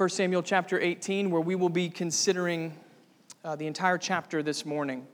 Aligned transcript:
1 0.00 0.08
Samuel 0.08 0.42
chapter 0.42 0.80
18, 0.80 1.30
where 1.30 1.42
we 1.42 1.54
will 1.54 1.68
be 1.68 1.90
considering 1.90 2.74
uh, 3.44 3.54
the 3.54 3.66
entire 3.66 3.98
chapter 3.98 4.42
this 4.42 4.64
morning. 4.64 5.06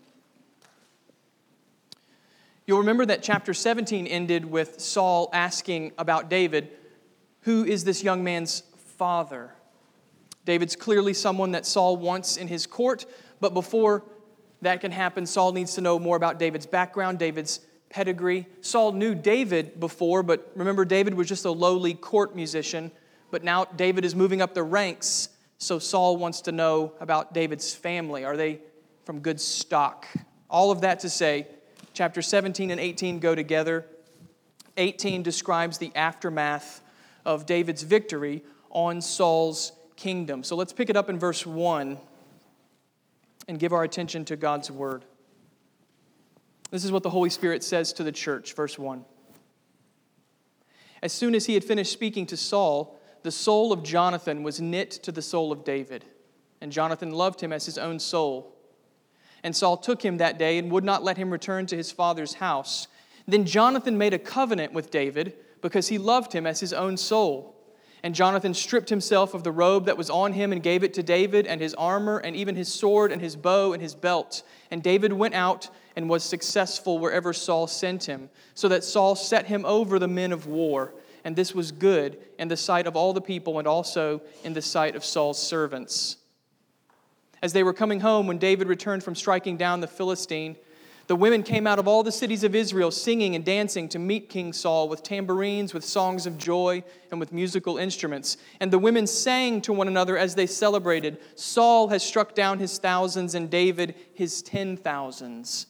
You'll 2.68 2.78
remember 2.78 3.04
that 3.06 3.20
chapter 3.20 3.52
17 3.52 4.06
ended 4.06 4.44
with 4.44 4.80
Saul 4.80 5.28
asking 5.32 5.90
about 5.98 6.30
David, 6.30 6.70
who 7.40 7.64
is 7.64 7.82
this 7.82 8.04
young 8.04 8.22
man's 8.22 8.62
father? 8.96 9.52
David's 10.44 10.76
clearly 10.76 11.14
someone 11.14 11.50
that 11.50 11.66
Saul 11.66 11.96
wants 11.96 12.36
in 12.36 12.46
his 12.46 12.64
court, 12.64 13.06
but 13.40 13.54
before 13.54 14.04
that 14.62 14.80
can 14.80 14.92
happen, 14.92 15.26
Saul 15.26 15.50
needs 15.50 15.74
to 15.74 15.80
know 15.80 15.98
more 15.98 16.16
about 16.16 16.38
David's 16.38 16.66
background, 16.66 17.18
David's 17.18 17.58
pedigree. 17.90 18.46
Saul 18.60 18.92
knew 18.92 19.16
David 19.16 19.80
before, 19.80 20.22
but 20.22 20.48
remember, 20.54 20.84
David 20.84 21.14
was 21.14 21.26
just 21.26 21.44
a 21.44 21.50
lowly 21.50 21.94
court 21.94 22.36
musician. 22.36 22.92
But 23.30 23.42
now 23.44 23.64
David 23.64 24.04
is 24.04 24.14
moving 24.14 24.40
up 24.40 24.54
the 24.54 24.62
ranks, 24.62 25.28
so 25.58 25.78
Saul 25.78 26.16
wants 26.16 26.42
to 26.42 26.52
know 26.52 26.92
about 27.00 27.34
David's 27.34 27.74
family. 27.74 28.24
Are 28.24 28.36
they 28.36 28.60
from 29.04 29.20
good 29.20 29.40
stock? 29.40 30.06
All 30.48 30.70
of 30.70 30.82
that 30.82 31.00
to 31.00 31.10
say, 31.10 31.46
chapter 31.92 32.22
17 32.22 32.70
and 32.70 32.80
18 32.80 33.18
go 33.18 33.34
together. 33.34 33.86
18 34.76 35.22
describes 35.22 35.78
the 35.78 35.90
aftermath 35.94 36.82
of 37.24 37.46
David's 37.46 37.82
victory 37.82 38.42
on 38.70 39.00
Saul's 39.00 39.72
kingdom. 39.96 40.44
So 40.44 40.54
let's 40.54 40.72
pick 40.72 40.90
it 40.90 40.96
up 40.96 41.08
in 41.08 41.18
verse 41.18 41.44
1 41.44 41.98
and 43.48 43.58
give 43.58 43.72
our 43.72 43.82
attention 43.82 44.24
to 44.26 44.36
God's 44.36 44.70
word. 44.70 45.04
This 46.70 46.84
is 46.84 46.92
what 46.92 47.02
the 47.02 47.10
Holy 47.10 47.30
Spirit 47.30 47.64
says 47.64 47.92
to 47.94 48.02
the 48.02 48.12
church, 48.12 48.54
verse 48.54 48.78
1. 48.78 49.04
As 51.02 51.12
soon 51.12 51.34
as 51.34 51.46
he 51.46 51.54
had 51.54 51.64
finished 51.64 51.92
speaking 51.92 52.26
to 52.26 52.36
Saul, 52.36 52.98
the 53.26 53.32
soul 53.32 53.72
of 53.72 53.82
Jonathan 53.82 54.44
was 54.44 54.60
knit 54.60 54.92
to 54.92 55.10
the 55.10 55.20
soul 55.20 55.50
of 55.50 55.64
David, 55.64 56.04
and 56.60 56.70
Jonathan 56.70 57.10
loved 57.10 57.40
him 57.40 57.52
as 57.52 57.66
his 57.66 57.76
own 57.76 57.98
soul. 57.98 58.54
And 59.42 59.54
Saul 59.54 59.78
took 59.78 60.04
him 60.04 60.18
that 60.18 60.38
day 60.38 60.58
and 60.58 60.70
would 60.70 60.84
not 60.84 61.02
let 61.02 61.16
him 61.16 61.32
return 61.32 61.66
to 61.66 61.76
his 61.76 61.90
father's 61.90 62.34
house. 62.34 62.86
Then 63.26 63.44
Jonathan 63.44 63.98
made 63.98 64.14
a 64.14 64.18
covenant 64.20 64.72
with 64.72 64.92
David 64.92 65.34
because 65.60 65.88
he 65.88 65.98
loved 65.98 66.34
him 66.34 66.46
as 66.46 66.60
his 66.60 66.72
own 66.72 66.96
soul. 66.96 67.56
And 68.04 68.14
Jonathan 68.14 68.54
stripped 68.54 68.90
himself 68.90 69.34
of 69.34 69.42
the 69.42 69.50
robe 69.50 69.86
that 69.86 69.98
was 69.98 70.08
on 70.08 70.32
him 70.32 70.52
and 70.52 70.62
gave 70.62 70.84
it 70.84 70.94
to 70.94 71.02
David, 71.02 71.48
and 71.48 71.60
his 71.60 71.74
armor, 71.74 72.18
and 72.18 72.36
even 72.36 72.54
his 72.54 72.72
sword, 72.72 73.10
and 73.10 73.20
his 73.20 73.34
bow, 73.34 73.72
and 73.72 73.82
his 73.82 73.96
belt. 73.96 74.44
And 74.70 74.84
David 74.84 75.12
went 75.12 75.34
out 75.34 75.68
and 75.96 76.08
was 76.08 76.22
successful 76.22 77.00
wherever 77.00 77.32
Saul 77.32 77.66
sent 77.66 78.04
him, 78.04 78.30
so 78.54 78.68
that 78.68 78.84
Saul 78.84 79.16
set 79.16 79.46
him 79.46 79.64
over 79.66 79.98
the 79.98 80.06
men 80.06 80.30
of 80.30 80.46
war 80.46 80.94
and 81.26 81.34
this 81.34 81.52
was 81.52 81.72
good 81.72 82.18
in 82.38 82.46
the 82.46 82.56
sight 82.56 82.86
of 82.86 82.94
all 82.94 83.12
the 83.12 83.20
people 83.20 83.58
and 83.58 83.66
also 83.66 84.22
in 84.44 84.52
the 84.52 84.62
sight 84.62 84.94
of 84.94 85.04
Saul's 85.04 85.42
servants. 85.42 86.18
As 87.42 87.52
they 87.52 87.64
were 87.64 87.72
coming 87.72 87.98
home, 87.98 88.28
when 88.28 88.38
David 88.38 88.68
returned 88.68 89.02
from 89.02 89.16
striking 89.16 89.56
down 89.56 89.80
the 89.80 89.88
Philistine, 89.88 90.54
the 91.08 91.16
women 91.16 91.42
came 91.42 91.66
out 91.66 91.80
of 91.80 91.88
all 91.88 92.04
the 92.04 92.12
cities 92.12 92.44
of 92.44 92.54
Israel 92.54 92.92
singing 92.92 93.34
and 93.34 93.44
dancing 93.44 93.88
to 93.88 93.98
meet 93.98 94.28
King 94.28 94.52
Saul 94.52 94.88
with 94.88 95.02
tambourines, 95.02 95.74
with 95.74 95.84
songs 95.84 96.26
of 96.26 96.38
joy, 96.38 96.84
and 97.10 97.18
with 97.18 97.32
musical 97.32 97.76
instruments. 97.76 98.36
And 98.60 98.72
the 98.72 98.78
women 98.78 99.08
sang 99.08 99.60
to 99.62 99.72
one 99.72 99.88
another 99.88 100.16
as 100.16 100.36
they 100.36 100.46
celebrated 100.46 101.18
Saul 101.34 101.88
has 101.88 102.04
struck 102.04 102.36
down 102.36 102.60
his 102.60 102.78
thousands, 102.78 103.34
and 103.34 103.50
David 103.50 103.96
his 104.14 104.42
ten 104.42 104.76
thousands. 104.76 105.66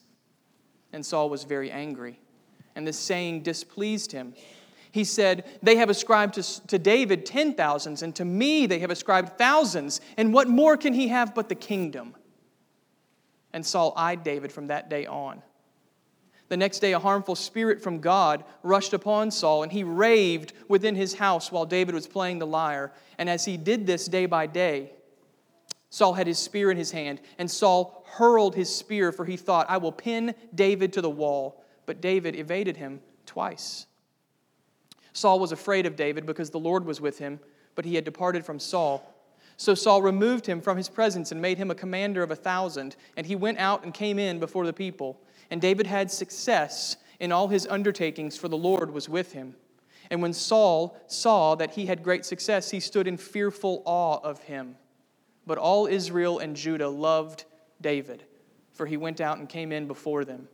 And 0.92 1.04
Saul 1.04 1.30
was 1.30 1.44
very 1.44 1.70
angry, 1.70 2.20
and 2.74 2.86
this 2.86 2.98
saying 2.98 3.42
displeased 3.42 4.12
him. 4.12 4.34
He 4.96 5.04
said, 5.04 5.44
They 5.62 5.76
have 5.76 5.90
ascribed 5.90 6.36
to, 6.36 6.66
to 6.68 6.78
David 6.78 7.26
ten 7.26 7.52
thousands, 7.52 8.00
and 8.02 8.16
to 8.16 8.24
me 8.24 8.64
they 8.64 8.78
have 8.78 8.90
ascribed 8.90 9.36
thousands. 9.36 10.00
And 10.16 10.32
what 10.32 10.48
more 10.48 10.78
can 10.78 10.94
he 10.94 11.08
have 11.08 11.34
but 11.34 11.50
the 11.50 11.54
kingdom? 11.54 12.14
And 13.52 13.64
Saul 13.64 13.92
eyed 13.94 14.24
David 14.24 14.52
from 14.52 14.68
that 14.68 14.88
day 14.88 15.04
on. 15.04 15.42
The 16.48 16.56
next 16.56 16.78
day, 16.78 16.94
a 16.94 16.98
harmful 16.98 17.34
spirit 17.34 17.82
from 17.82 18.00
God 18.00 18.42
rushed 18.62 18.94
upon 18.94 19.30
Saul, 19.30 19.64
and 19.64 19.70
he 19.70 19.84
raved 19.84 20.54
within 20.66 20.94
his 20.94 21.12
house 21.12 21.52
while 21.52 21.66
David 21.66 21.94
was 21.94 22.06
playing 22.06 22.38
the 22.38 22.46
lyre. 22.46 22.90
And 23.18 23.28
as 23.28 23.44
he 23.44 23.58
did 23.58 23.86
this 23.86 24.06
day 24.06 24.24
by 24.24 24.46
day, 24.46 24.92
Saul 25.90 26.14
had 26.14 26.26
his 26.26 26.38
spear 26.38 26.70
in 26.70 26.78
his 26.78 26.92
hand, 26.92 27.20
and 27.36 27.50
Saul 27.50 28.02
hurled 28.12 28.54
his 28.54 28.74
spear, 28.74 29.12
for 29.12 29.26
he 29.26 29.36
thought, 29.36 29.66
I 29.68 29.76
will 29.76 29.92
pin 29.92 30.34
David 30.54 30.94
to 30.94 31.02
the 31.02 31.10
wall. 31.10 31.62
But 31.84 32.00
David 32.00 32.34
evaded 32.34 32.78
him 32.78 33.02
twice. 33.26 33.84
Saul 35.16 35.40
was 35.40 35.50
afraid 35.50 35.86
of 35.86 35.96
David 35.96 36.26
because 36.26 36.50
the 36.50 36.58
Lord 36.58 36.84
was 36.84 37.00
with 37.00 37.18
him, 37.18 37.40
but 37.74 37.86
he 37.86 37.94
had 37.94 38.04
departed 38.04 38.44
from 38.44 38.58
Saul. 38.58 39.14
So 39.56 39.74
Saul 39.74 40.02
removed 40.02 40.44
him 40.44 40.60
from 40.60 40.76
his 40.76 40.90
presence 40.90 41.32
and 41.32 41.40
made 41.40 41.56
him 41.56 41.70
a 41.70 41.74
commander 41.74 42.22
of 42.22 42.30
a 42.30 42.36
thousand, 42.36 42.96
and 43.16 43.26
he 43.26 43.34
went 43.34 43.58
out 43.58 43.82
and 43.82 43.94
came 43.94 44.18
in 44.18 44.38
before 44.38 44.66
the 44.66 44.74
people. 44.74 45.18
And 45.50 45.58
David 45.58 45.86
had 45.86 46.10
success 46.10 46.98
in 47.18 47.32
all 47.32 47.48
his 47.48 47.66
undertakings, 47.66 48.36
for 48.36 48.48
the 48.48 48.58
Lord 48.58 48.90
was 48.90 49.08
with 49.08 49.32
him. 49.32 49.56
And 50.10 50.20
when 50.20 50.34
Saul 50.34 50.94
saw 51.06 51.54
that 51.54 51.70
he 51.70 51.86
had 51.86 52.02
great 52.02 52.26
success, 52.26 52.70
he 52.70 52.78
stood 52.78 53.06
in 53.06 53.16
fearful 53.16 53.82
awe 53.86 54.20
of 54.22 54.40
him. 54.40 54.76
But 55.46 55.56
all 55.56 55.86
Israel 55.86 56.40
and 56.40 56.54
Judah 56.54 56.90
loved 56.90 57.46
David, 57.80 58.22
for 58.74 58.84
he 58.84 58.98
went 58.98 59.22
out 59.22 59.38
and 59.38 59.48
came 59.48 59.72
in 59.72 59.86
before 59.86 60.26
them. 60.26 60.48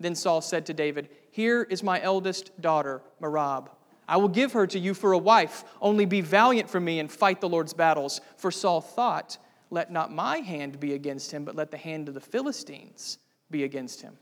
Then 0.00 0.14
Saul 0.14 0.40
said 0.40 0.66
to 0.66 0.74
David, 0.74 1.08
Here 1.38 1.62
is 1.62 1.84
my 1.84 2.02
eldest 2.02 2.50
daughter, 2.60 3.00
Merab. 3.22 3.68
I 4.08 4.16
will 4.16 4.26
give 4.26 4.54
her 4.54 4.66
to 4.66 4.76
you 4.76 4.92
for 4.92 5.12
a 5.12 5.18
wife. 5.18 5.62
Only 5.80 6.04
be 6.04 6.20
valiant 6.20 6.68
for 6.68 6.80
me 6.80 6.98
and 6.98 7.08
fight 7.08 7.40
the 7.40 7.48
Lord's 7.48 7.72
battles. 7.72 8.20
For 8.38 8.50
Saul 8.50 8.80
thought, 8.80 9.38
Let 9.70 9.92
not 9.92 10.12
my 10.12 10.38
hand 10.38 10.80
be 10.80 10.94
against 10.94 11.30
him, 11.30 11.44
but 11.44 11.54
let 11.54 11.70
the 11.70 11.76
hand 11.76 12.08
of 12.08 12.14
the 12.14 12.20
Philistines 12.20 13.18
be 13.52 13.62
against 13.62 14.02
him. 14.02 14.18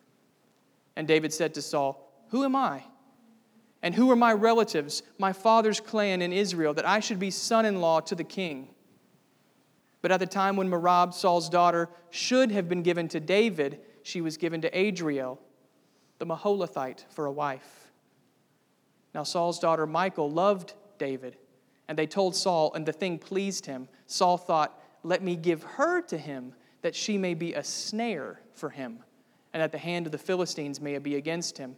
And 0.94 1.08
David 1.08 1.32
said 1.32 1.54
to 1.54 1.62
Saul, 1.62 2.06
Who 2.32 2.44
am 2.44 2.54
I? 2.54 2.84
And 3.82 3.94
who 3.94 4.10
are 4.10 4.16
my 4.16 4.34
relatives, 4.34 5.02
my 5.16 5.32
father's 5.32 5.80
clan 5.80 6.20
in 6.20 6.34
Israel, 6.34 6.74
that 6.74 6.86
I 6.86 7.00
should 7.00 7.18
be 7.18 7.30
son 7.30 7.64
in 7.64 7.80
law 7.80 8.00
to 8.00 8.14
the 8.14 8.24
king? 8.24 8.68
But 10.02 10.12
at 10.12 10.20
the 10.20 10.26
time 10.26 10.54
when 10.54 10.68
Merab, 10.68 11.14
Saul's 11.14 11.48
daughter, 11.48 11.88
should 12.10 12.50
have 12.50 12.68
been 12.68 12.82
given 12.82 13.08
to 13.08 13.20
David, 13.20 13.80
she 14.02 14.20
was 14.20 14.36
given 14.36 14.60
to 14.60 14.78
Adriel 14.78 15.40
the 16.18 16.26
Meholathite, 16.26 17.04
for 17.10 17.26
a 17.26 17.32
wife. 17.32 17.90
Now 19.14 19.22
Saul's 19.22 19.58
daughter 19.58 19.86
Michal 19.86 20.30
loved 20.30 20.74
David, 20.98 21.36
and 21.88 21.96
they 21.96 22.06
told 22.06 22.34
Saul, 22.36 22.72
and 22.74 22.84
the 22.84 22.92
thing 22.92 23.18
pleased 23.18 23.66
him. 23.66 23.88
Saul 24.06 24.36
thought, 24.36 24.80
Let 25.02 25.22
me 25.22 25.36
give 25.36 25.62
her 25.62 26.02
to 26.02 26.18
him, 26.18 26.52
that 26.82 26.94
she 26.94 27.18
may 27.18 27.34
be 27.34 27.54
a 27.54 27.64
snare 27.64 28.40
for 28.52 28.70
him, 28.70 28.98
and 29.52 29.62
that 29.62 29.72
the 29.72 29.78
hand 29.78 30.06
of 30.06 30.12
the 30.12 30.18
Philistines 30.18 30.80
may 30.80 30.98
be 30.98 31.16
against 31.16 31.58
him. 31.58 31.76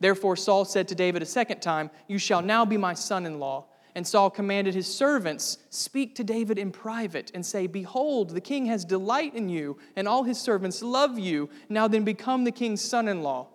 Therefore 0.00 0.36
Saul 0.36 0.64
said 0.64 0.88
to 0.88 0.94
David 0.94 1.22
a 1.22 1.26
second 1.26 1.60
time, 1.60 1.90
You 2.08 2.18
shall 2.18 2.42
now 2.42 2.64
be 2.64 2.76
my 2.76 2.94
son 2.94 3.26
in 3.26 3.38
law. 3.38 3.66
And 3.96 4.06
Saul 4.06 4.28
commanded 4.28 4.74
his 4.74 4.92
servants, 4.92 5.58
Speak 5.70 6.16
to 6.16 6.24
David 6.24 6.58
in 6.58 6.72
private, 6.72 7.30
and 7.32 7.46
say, 7.46 7.68
Behold, 7.68 8.30
the 8.30 8.40
king 8.40 8.66
has 8.66 8.84
delight 8.84 9.34
in 9.34 9.48
you, 9.48 9.78
and 9.94 10.08
all 10.08 10.24
his 10.24 10.40
servants 10.40 10.82
love 10.82 11.18
you. 11.18 11.48
Now 11.68 11.86
then 11.86 12.02
become 12.02 12.42
the 12.44 12.50
king's 12.50 12.82
son 12.82 13.06
in 13.06 13.22
law. 13.22 13.48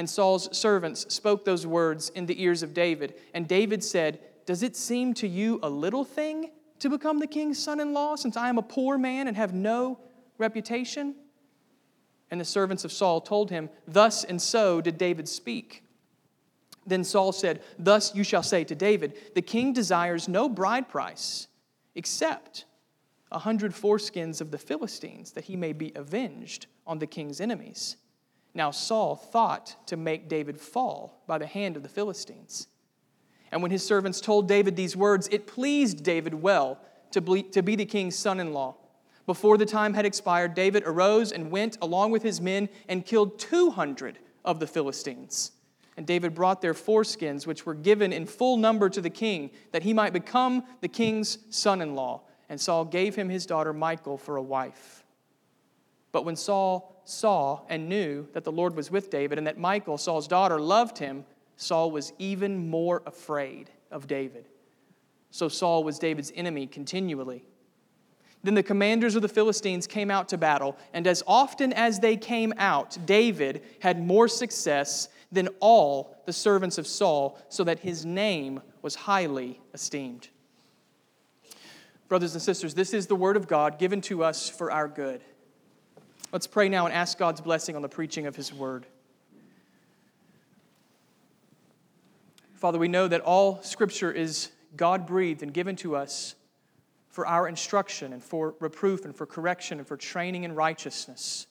And 0.00 0.08
Saul's 0.08 0.56
servants 0.56 1.12
spoke 1.12 1.44
those 1.44 1.66
words 1.66 2.08
in 2.14 2.24
the 2.24 2.42
ears 2.42 2.62
of 2.62 2.72
David. 2.72 3.16
And 3.34 3.46
David 3.46 3.84
said, 3.84 4.18
Does 4.46 4.62
it 4.62 4.74
seem 4.74 5.12
to 5.12 5.28
you 5.28 5.60
a 5.62 5.68
little 5.68 6.06
thing 6.06 6.52
to 6.78 6.88
become 6.88 7.18
the 7.18 7.26
king's 7.26 7.62
son 7.62 7.80
in 7.80 7.92
law, 7.92 8.16
since 8.16 8.34
I 8.34 8.48
am 8.48 8.56
a 8.56 8.62
poor 8.62 8.96
man 8.96 9.28
and 9.28 9.36
have 9.36 9.52
no 9.52 9.98
reputation? 10.38 11.16
And 12.30 12.40
the 12.40 12.46
servants 12.46 12.86
of 12.86 12.92
Saul 12.92 13.20
told 13.20 13.50
him, 13.50 13.68
Thus 13.86 14.24
and 14.24 14.40
so 14.40 14.80
did 14.80 14.96
David 14.96 15.28
speak. 15.28 15.84
Then 16.86 17.04
Saul 17.04 17.30
said, 17.32 17.62
Thus 17.78 18.14
you 18.14 18.24
shall 18.24 18.42
say 18.42 18.64
to 18.64 18.74
David, 18.74 19.18
The 19.34 19.42
king 19.42 19.74
desires 19.74 20.28
no 20.28 20.48
bride 20.48 20.88
price 20.88 21.46
except 21.94 22.64
a 23.30 23.38
hundred 23.38 23.72
foreskins 23.72 24.40
of 24.40 24.50
the 24.50 24.56
Philistines, 24.56 25.32
that 25.32 25.44
he 25.44 25.56
may 25.56 25.74
be 25.74 25.92
avenged 25.94 26.68
on 26.86 27.00
the 27.00 27.06
king's 27.06 27.38
enemies. 27.38 27.98
Now 28.54 28.70
Saul 28.70 29.16
thought 29.16 29.76
to 29.86 29.96
make 29.96 30.28
David 30.28 30.60
fall 30.60 31.22
by 31.26 31.38
the 31.38 31.46
hand 31.46 31.76
of 31.76 31.82
the 31.82 31.88
Philistines. 31.88 32.66
And 33.52 33.62
when 33.62 33.70
his 33.70 33.84
servants 33.84 34.20
told 34.20 34.48
David 34.48 34.76
these 34.76 34.96
words, 34.96 35.28
it 35.30 35.46
pleased 35.46 36.02
David 36.02 36.34
well 36.34 36.78
to 37.12 37.20
be, 37.20 37.42
to 37.42 37.62
be 37.62 37.76
the 37.76 37.84
king's 37.84 38.16
son 38.16 38.40
in 38.40 38.52
law. 38.52 38.76
Before 39.26 39.56
the 39.56 39.66
time 39.66 39.94
had 39.94 40.04
expired, 40.04 40.54
David 40.54 40.82
arose 40.86 41.30
and 41.32 41.50
went 41.50 41.78
along 41.82 42.10
with 42.10 42.22
his 42.22 42.40
men 42.40 42.68
and 42.88 43.04
killed 43.04 43.38
200 43.38 44.18
of 44.44 44.58
the 44.58 44.66
Philistines. 44.66 45.52
And 45.96 46.06
David 46.06 46.34
brought 46.34 46.62
their 46.62 46.74
foreskins, 46.74 47.46
which 47.46 47.66
were 47.66 47.74
given 47.74 48.12
in 48.12 48.26
full 48.26 48.56
number 48.56 48.88
to 48.88 49.00
the 49.00 49.10
king, 49.10 49.50
that 49.72 49.82
he 49.82 49.92
might 49.92 50.12
become 50.12 50.64
the 50.80 50.88
king's 50.88 51.38
son 51.50 51.82
in 51.82 51.94
law. 51.94 52.22
And 52.48 52.60
Saul 52.60 52.84
gave 52.84 53.14
him 53.14 53.28
his 53.28 53.46
daughter 53.46 53.72
Michal 53.72 54.16
for 54.16 54.36
a 54.36 54.42
wife. 54.42 55.04
But 56.12 56.24
when 56.24 56.36
Saul 56.36 56.99
saw 57.10 57.60
and 57.68 57.88
knew 57.88 58.26
that 58.32 58.44
the 58.44 58.52
Lord 58.52 58.76
was 58.76 58.90
with 58.90 59.10
David 59.10 59.38
and 59.38 59.46
that 59.46 59.58
Michal, 59.58 59.98
Saul's 59.98 60.28
daughter, 60.28 60.60
loved 60.60 60.98
him, 60.98 61.24
Saul 61.56 61.90
was 61.90 62.12
even 62.18 62.70
more 62.70 63.02
afraid 63.04 63.70
of 63.90 64.06
David. 64.06 64.48
So 65.30 65.48
Saul 65.48 65.84
was 65.84 65.98
David's 65.98 66.32
enemy 66.34 66.66
continually. 66.66 67.44
Then 68.42 68.54
the 68.54 68.62
commanders 68.62 69.16
of 69.16 69.22
the 69.22 69.28
Philistines 69.28 69.86
came 69.86 70.10
out 70.10 70.28
to 70.30 70.38
battle, 70.38 70.76
and 70.94 71.06
as 71.06 71.22
often 71.26 71.74
as 71.74 72.00
they 72.00 72.16
came 72.16 72.54
out, 72.56 72.96
David 73.04 73.62
had 73.80 74.02
more 74.02 74.28
success 74.28 75.08
than 75.30 75.48
all 75.60 76.16
the 76.24 76.32
servants 76.32 76.78
of 76.78 76.86
Saul, 76.86 77.38
so 77.50 77.64
that 77.64 77.80
his 77.80 78.06
name 78.06 78.62
was 78.80 78.94
highly 78.94 79.60
esteemed. 79.74 80.28
Brothers 82.08 82.32
and 82.32 82.42
sisters, 82.42 82.74
this 82.74 82.94
is 82.94 83.06
the 83.06 83.14
word 83.14 83.36
of 83.36 83.46
God 83.46 83.78
given 83.78 84.00
to 84.02 84.24
us 84.24 84.48
for 84.48 84.72
our 84.72 84.88
good. 84.88 85.22
Let's 86.32 86.46
pray 86.46 86.68
now 86.68 86.86
and 86.86 86.94
ask 86.94 87.18
God's 87.18 87.40
blessing 87.40 87.74
on 87.74 87.82
the 87.82 87.88
preaching 87.88 88.26
of 88.26 88.36
his 88.36 88.52
word. 88.52 88.86
Father, 92.54 92.78
we 92.78 92.86
know 92.86 93.08
that 93.08 93.22
all 93.22 93.60
scripture 93.62 94.12
is 94.12 94.50
God 94.76 95.06
breathed 95.06 95.42
and 95.42 95.52
given 95.52 95.74
to 95.76 95.96
us 95.96 96.36
for 97.08 97.26
our 97.26 97.48
instruction 97.48 98.12
and 98.12 98.22
for 98.22 98.54
reproof 98.60 99.04
and 99.04 99.16
for 99.16 99.26
correction 99.26 99.78
and 99.78 99.88
for 99.88 99.96
training 99.96 100.44
in 100.44 100.54
righteousness. 100.54 101.48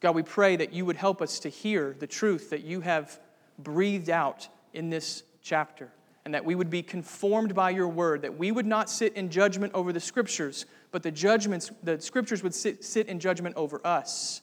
God, 0.00 0.16
we 0.16 0.24
pray 0.24 0.56
that 0.56 0.72
you 0.72 0.84
would 0.84 0.96
help 0.96 1.22
us 1.22 1.38
to 1.40 1.48
hear 1.48 1.94
the 1.96 2.06
truth 2.08 2.50
that 2.50 2.64
you 2.64 2.80
have 2.80 3.20
breathed 3.58 4.10
out 4.10 4.48
in 4.74 4.90
this 4.90 5.22
chapter, 5.42 5.92
and 6.24 6.34
that 6.34 6.44
we 6.44 6.56
would 6.56 6.70
be 6.70 6.82
conformed 6.82 7.54
by 7.54 7.70
your 7.70 7.88
word, 7.88 8.22
that 8.22 8.36
we 8.36 8.50
would 8.50 8.66
not 8.66 8.90
sit 8.90 9.12
in 9.14 9.30
judgment 9.30 9.72
over 9.74 9.92
the 9.92 10.00
scriptures, 10.00 10.66
but 10.90 11.02
the 11.02 11.10
judgments, 11.10 11.70
the 11.82 12.00
scriptures 12.00 12.42
would 12.42 12.54
sit, 12.54 12.84
sit 12.84 13.08
in 13.08 13.20
judgment 13.20 13.56
over 13.56 13.80
us. 13.84 14.42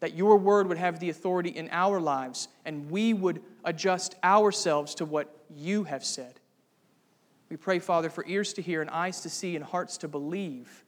That 0.00 0.14
your 0.14 0.36
word 0.36 0.68
would 0.68 0.78
have 0.78 1.00
the 1.00 1.10
authority 1.10 1.50
in 1.50 1.68
our 1.72 2.00
lives, 2.00 2.48
and 2.64 2.90
we 2.90 3.12
would 3.12 3.42
adjust 3.64 4.14
ourselves 4.22 4.94
to 4.96 5.04
what 5.04 5.34
you 5.54 5.84
have 5.84 6.04
said. 6.04 6.40
We 7.48 7.56
pray, 7.56 7.78
Father, 7.78 8.10
for 8.10 8.24
ears 8.26 8.52
to 8.54 8.62
hear 8.62 8.80
and 8.80 8.90
eyes 8.90 9.22
to 9.22 9.30
see 9.30 9.56
and 9.56 9.64
hearts 9.64 9.96
to 9.98 10.08
believe. 10.08 10.84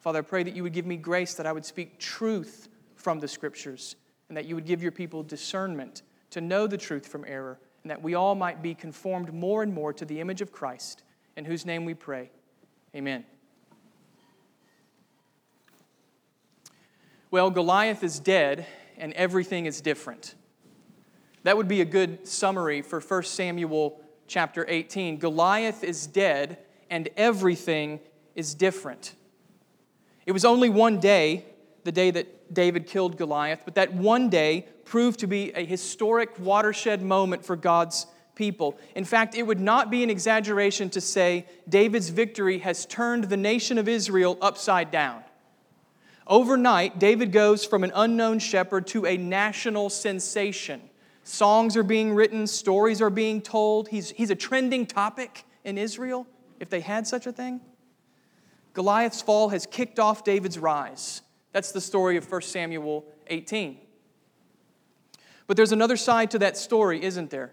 Father, 0.00 0.18
I 0.18 0.22
pray 0.22 0.42
that 0.42 0.54
you 0.54 0.62
would 0.62 0.72
give 0.72 0.86
me 0.86 0.96
grace 0.96 1.34
that 1.34 1.46
I 1.46 1.52
would 1.52 1.64
speak 1.64 1.98
truth 1.98 2.68
from 2.96 3.20
the 3.20 3.28
scriptures 3.28 3.96
and 4.28 4.36
that 4.36 4.46
you 4.46 4.54
would 4.54 4.66
give 4.66 4.82
your 4.82 4.92
people 4.92 5.22
discernment 5.22 6.02
to 6.30 6.40
know 6.40 6.66
the 6.66 6.76
truth 6.76 7.06
from 7.06 7.24
error 7.26 7.58
and 7.82 7.90
that 7.90 8.02
we 8.02 8.14
all 8.14 8.34
might 8.34 8.62
be 8.62 8.74
conformed 8.74 9.32
more 9.32 9.62
and 9.62 9.72
more 9.72 9.92
to 9.92 10.04
the 10.04 10.20
image 10.20 10.40
of 10.40 10.50
Christ, 10.50 11.02
in 11.36 11.44
whose 11.44 11.66
name 11.66 11.84
we 11.84 11.94
pray. 11.94 12.30
Amen. 12.96 13.24
Well, 17.34 17.50
Goliath 17.50 18.04
is 18.04 18.20
dead 18.20 18.64
and 18.96 19.12
everything 19.14 19.66
is 19.66 19.80
different. 19.80 20.36
That 21.42 21.56
would 21.56 21.66
be 21.66 21.80
a 21.80 21.84
good 21.84 22.28
summary 22.28 22.80
for 22.80 23.00
1 23.00 23.24
Samuel 23.24 24.00
chapter 24.28 24.64
18. 24.68 25.18
Goliath 25.18 25.82
is 25.82 26.06
dead 26.06 26.58
and 26.90 27.08
everything 27.16 27.98
is 28.36 28.54
different. 28.54 29.16
It 30.26 30.30
was 30.30 30.44
only 30.44 30.68
one 30.68 31.00
day, 31.00 31.44
the 31.82 31.90
day 31.90 32.12
that 32.12 32.54
David 32.54 32.86
killed 32.86 33.18
Goliath, 33.18 33.62
but 33.64 33.74
that 33.74 33.92
one 33.92 34.30
day 34.30 34.68
proved 34.84 35.18
to 35.18 35.26
be 35.26 35.50
a 35.54 35.64
historic 35.64 36.38
watershed 36.38 37.02
moment 37.02 37.44
for 37.44 37.56
God's 37.56 38.06
people. 38.36 38.78
In 38.94 39.04
fact, 39.04 39.34
it 39.34 39.42
would 39.42 39.58
not 39.58 39.90
be 39.90 40.04
an 40.04 40.08
exaggeration 40.08 40.88
to 40.90 41.00
say 41.00 41.46
David's 41.68 42.10
victory 42.10 42.60
has 42.60 42.86
turned 42.86 43.24
the 43.24 43.36
nation 43.36 43.76
of 43.76 43.88
Israel 43.88 44.38
upside 44.40 44.92
down. 44.92 45.23
Overnight, 46.26 46.98
David 46.98 47.32
goes 47.32 47.64
from 47.64 47.84
an 47.84 47.92
unknown 47.94 48.38
shepherd 48.38 48.86
to 48.88 49.06
a 49.06 49.16
national 49.16 49.90
sensation. 49.90 50.80
Songs 51.22 51.76
are 51.76 51.82
being 51.82 52.14
written, 52.14 52.46
stories 52.46 53.02
are 53.02 53.10
being 53.10 53.42
told. 53.42 53.88
He's, 53.88 54.10
he's 54.10 54.30
a 54.30 54.34
trending 54.34 54.86
topic 54.86 55.44
in 55.64 55.76
Israel, 55.76 56.26
if 56.60 56.70
they 56.70 56.80
had 56.80 57.06
such 57.06 57.26
a 57.26 57.32
thing. 57.32 57.60
Goliath's 58.72 59.22
fall 59.22 59.50
has 59.50 59.66
kicked 59.66 59.98
off 59.98 60.24
David's 60.24 60.58
rise. 60.58 61.22
That's 61.52 61.72
the 61.72 61.80
story 61.80 62.16
of 62.16 62.30
1 62.30 62.42
Samuel 62.42 63.04
18. 63.28 63.78
But 65.46 65.56
there's 65.56 65.72
another 65.72 65.96
side 65.96 66.30
to 66.32 66.38
that 66.40 66.56
story, 66.56 67.02
isn't 67.02 67.30
there? 67.30 67.52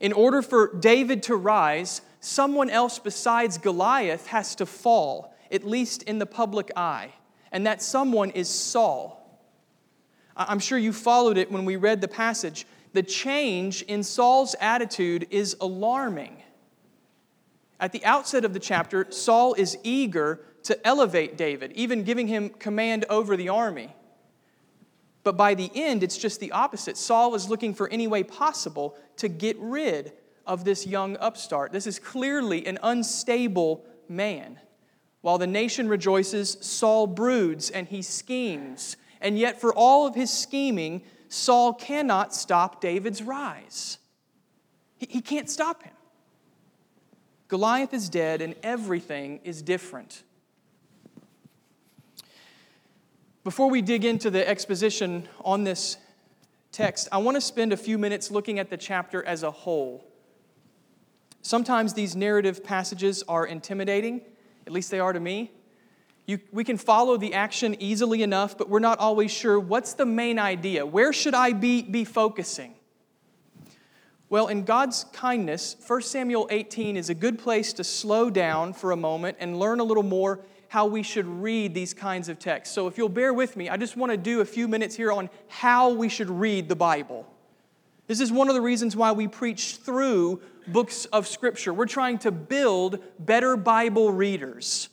In 0.00 0.12
order 0.12 0.42
for 0.42 0.74
David 0.74 1.22
to 1.24 1.36
rise, 1.36 2.02
someone 2.20 2.68
else 2.68 2.98
besides 2.98 3.58
Goliath 3.58 4.26
has 4.26 4.56
to 4.56 4.66
fall, 4.66 5.34
at 5.50 5.64
least 5.64 6.02
in 6.02 6.18
the 6.18 6.26
public 6.26 6.70
eye. 6.76 7.12
And 7.52 7.66
that 7.66 7.82
someone 7.82 8.30
is 8.30 8.48
Saul. 8.48 9.18
I'm 10.36 10.58
sure 10.58 10.78
you 10.78 10.92
followed 10.92 11.36
it 11.36 11.52
when 11.52 11.64
we 11.64 11.76
read 11.76 12.00
the 12.00 12.08
passage 12.08 12.66
the 12.92 13.02
change 13.02 13.82
in 13.82 14.02
Saul's 14.02 14.54
attitude 14.60 15.26
is 15.30 15.56
alarming. 15.60 16.42
At 17.80 17.92
the 17.92 18.04
outset 18.04 18.44
of 18.44 18.52
the 18.52 18.60
chapter, 18.60 19.10
Saul 19.10 19.54
is 19.54 19.78
eager 19.82 20.40
to 20.64 20.86
elevate 20.86 21.36
David, 21.36 21.72
even 21.72 22.04
giving 22.04 22.28
him 22.28 22.50
command 22.50 23.04
over 23.08 23.36
the 23.36 23.48
army. 23.48 23.94
But 25.24 25.36
by 25.36 25.54
the 25.54 25.70
end, 25.74 26.02
it's 26.02 26.18
just 26.18 26.40
the 26.40 26.52
opposite. 26.52 26.96
Saul 26.96 27.34
is 27.34 27.48
looking 27.48 27.74
for 27.74 27.88
any 27.88 28.06
way 28.06 28.22
possible 28.22 28.96
to 29.16 29.28
get 29.28 29.56
rid 29.58 30.12
of 30.46 30.64
this 30.64 30.86
young 30.86 31.16
upstart. 31.16 31.72
This 31.72 31.86
is 31.86 31.98
clearly 31.98 32.66
an 32.66 32.78
unstable 32.82 33.84
man. 34.08 34.58
While 35.22 35.38
the 35.38 35.46
nation 35.46 35.88
rejoices, 35.88 36.58
Saul 36.60 37.06
broods 37.06 37.70
and 37.70 37.86
he 37.86 38.02
schemes. 38.02 38.96
And 39.20 39.38
yet, 39.38 39.60
for 39.60 39.72
all 39.72 40.06
of 40.06 40.14
his 40.14 40.30
scheming, 40.30 41.02
Saul 41.28 41.72
cannot 41.72 42.34
stop 42.34 42.80
David's 42.80 43.22
rise. 43.22 43.98
He, 44.98 45.20
can't 45.20 45.48
stop 45.48 45.82
him. 45.82 45.94
Goliath 47.48 47.94
is 47.94 48.08
dead 48.08 48.40
and 48.40 48.54
everything 48.62 49.40
is 49.42 49.62
different. 49.62 50.22
Before 53.44 53.68
we 53.68 53.82
dig 53.82 54.04
into 54.04 54.30
the 54.30 54.48
exposition 54.48 55.28
on 55.44 55.64
this 55.64 55.96
text, 56.70 57.08
I 57.10 57.18
want 57.18 57.36
to 57.36 57.40
spend 57.40 57.72
a 57.72 57.76
few 57.76 57.98
minutes 57.98 58.30
looking 58.30 58.58
at 58.58 58.70
the 58.70 58.76
chapter 58.76 59.24
as 59.24 59.42
a 59.42 59.50
whole. 59.50 60.04
Sometimes 61.42 61.94
these 61.94 62.14
narrative 62.14 62.62
passages 62.62 63.24
are 63.26 63.44
intimidating, 63.44 64.20
at 64.66 64.72
least 64.72 64.90
they 64.90 65.00
are 65.00 65.12
to 65.12 65.20
me. 65.20 65.50
You, 66.26 66.38
we 66.52 66.62
can 66.62 66.76
follow 66.76 67.16
the 67.16 67.34
action 67.34 67.76
easily 67.80 68.22
enough, 68.22 68.56
but 68.56 68.68
we're 68.68 68.78
not 68.78 68.98
always 68.98 69.30
sure 69.30 69.58
what's 69.58 69.94
the 69.94 70.06
main 70.06 70.38
idea? 70.38 70.86
Where 70.86 71.12
should 71.12 71.34
I 71.34 71.52
be, 71.52 71.82
be 71.82 72.04
focusing? 72.04 72.74
Well, 74.28 74.46
in 74.46 74.64
God's 74.64 75.04
kindness, 75.12 75.76
1 75.86 76.02
Samuel 76.02 76.46
18 76.50 76.96
is 76.96 77.10
a 77.10 77.14
good 77.14 77.38
place 77.38 77.72
to 77.74 77.84
slow 77.84 78.30
down 78.30 78.72
for 78.72 78.92
a 78.92 78.96
moment 78.96 79.36
and 79.40 79.58
learn 79.58 79.80
a 79.80 79.84
little 79.84 80.02
more 80.02 80.40
how 80.68 80.86
we 80.86 81.02
should 81.02 81.26
read 81.26 81.74
these 81.74 81.92
kinds 81.92 82.30
of 82.30 82.38
texts. 82.38 82.74
So, 82.74 82.86
if 82.86 82.96
you'll 82.96 83.10
bear 83.10 83.34
with 83.34 83.58
me, 83.58 83.68
I 83.68 83.76
just 83.76 83.94
want 83.94 84.10
to 84.10 84.16
do 84.16 84.40
a 84.40 84.44
few 84.46 84.68
minutes 84.68 84.94
here 84.96 85.12
on 85.12 85.28
how 85.48 85.90
we 85.90 86.08
should 86.08 86.30
read 86.30 86.70
the 86.70 86.76
Bible. 86.76 87.26
This 88.12 88.20
is 88.20 88.30
one 88.30 88.50
of 88.50 88.54
the 88.54 88.60
reasons 88.60 88.94
why 88.94 89.12
we 89.12 89.26
preach 89.26 89.76
through 89.76 90.42
books 90.66 91.06
of 91.06 91.26
Scripture. 91.26 91.72
We're 91.72 91.86
trying 91.86 92.18
to 92.18 92.30
build 92.30 92.98
better 93.18 93.56
Bible 93.56 94.12
readers. 94.12 94.90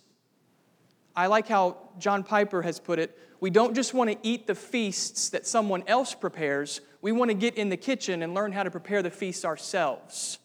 I 1.17 1.27
like 1.27 1.45
how 1.49 1.89
John 1.97 2.23
Piper 2.23 2.61
has 2.61 2.79
put 2.79 2.97
it. 2.97 3.19
We 3.41 3.49
don't 3.49 3.75
just 3.75 3.93
want 3.93 4.09
to 4.09 4.17
eat 4.23 4.47
the 4.47 4.55
feasts 4.55 5.27
that 5.31 5.45
someone 5.45 5.83
else 5.85 6.13
prepares, 6.15 6.79
we 7.01 7.11
want 7.11 7.27
to 7.29 7.35
get 7.35 7.55
in 7.55 7.67
the 7.67 7.75
kitchen 7.75 8.23
and 8.23 8.33
learn 8.33 8.53
how 8.53 8.63
to 8.63 8.71
prepare 8.71 9.03
the 9.03 9.11
feasts 9.11 9.43
ourselves. 9.43 10.39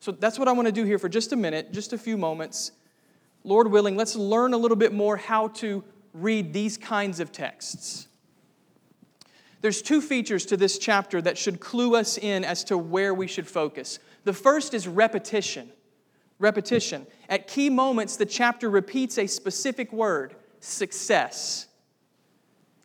So 0.00 0.10
that's 0.10 0.36
what 0.36 0.48
I 0.48 0.52
want 0.52 0.66
to 0.66 0.72
do 0.72 0.82
here 0.82 0.98
for 0.98 1.08
just 1.08 1.32
a 1.32 1.36
minute, 1.36 1.72
just 1.72 1.92
a 1.92 1.98
few 1.98 2.16
moments. 2.16 2.72
Lord 3.44 3.70
willing, 3.70 3.96
let's 3.96 4.16
learn 4.16 4.52
a 4.52 4.58
little 4.58 4.76
bit 4.76 4.92
more 4.92 5.16
how 5.16 5.46
to 5.46 5.84
read 6.12 6.52
these 6.52 6.76
kinds 6.76 7.20
of 7.20 7.30
texts. 7.30 8.08
There's 9.64 9.80
two 9.80 10.02
features 10.02 10.44
to 10.46 10.58
this 10.58 10.76
chapter 10.76 11.22
that 11.22 11.38
should 11.38 11.58
clue 11.58 11.96
us 11.96 12.18
in 12.18 12.44
as 12.44 12.64
to 12.64 12.76
where 12.76 13.14
we 13.14 13.26
should 13.26 13.48
focus. 13.48 13.98
The 14.24 14.34
first 14.34 14.74
is 14.74 14.86
repetition 14.86 15.72
repetition. 16.38 17.06
At 17.30 17.46
key 17.46 17.70
moments, 17.70 18.18
the 18.18 18.26
chapter 18.26 18.68
repeats 18.68 19.16
a 19.16 19.26
specific 19.26 19.90
word 19.90 20.36
success. 20.60 21.66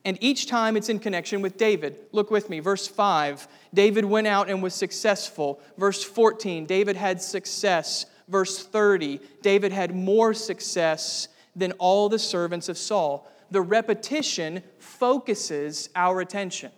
And 0.05 0.17
each 0.21 0.47
time 0.47 0.77
it's 0.77 0.87
in 0.87 0.99
connection 0.99 1.41
with 1.41 1.57
David. 1.57 1.99
Look 2.13 2.31
with 2.31 2.49
me, 2.49 2.61
verse 2.61 2.87
5 2.87 3.45
David 3.73 4.05
went 4.05 4.27
out 4.27 4.49
and 4.49 4.63
was 4.63 4.73
successful. 4.73 5.59
Verse 5.77 6.01
14 6.01 6.65
David 6.65 6.95
had 6.95 7.21
success. 7.21 8.05
Verse 8.29 8.57
30 8.63 9.19
David 9.41 9.73
had 9.73 9.93
more 9.93 10.33
success 10.33 11.27
than 11.57 11.73
all 11.73 12.07
the 12.07 12.19
servants 12.19 12.69
of 12.69 12.77
Saul. 12.77 13.29
The 13.51 13.61
repetition 13.61 14.63
focuses 14.77 15.89
our 15.95 16.21
attention. 16.21 16.71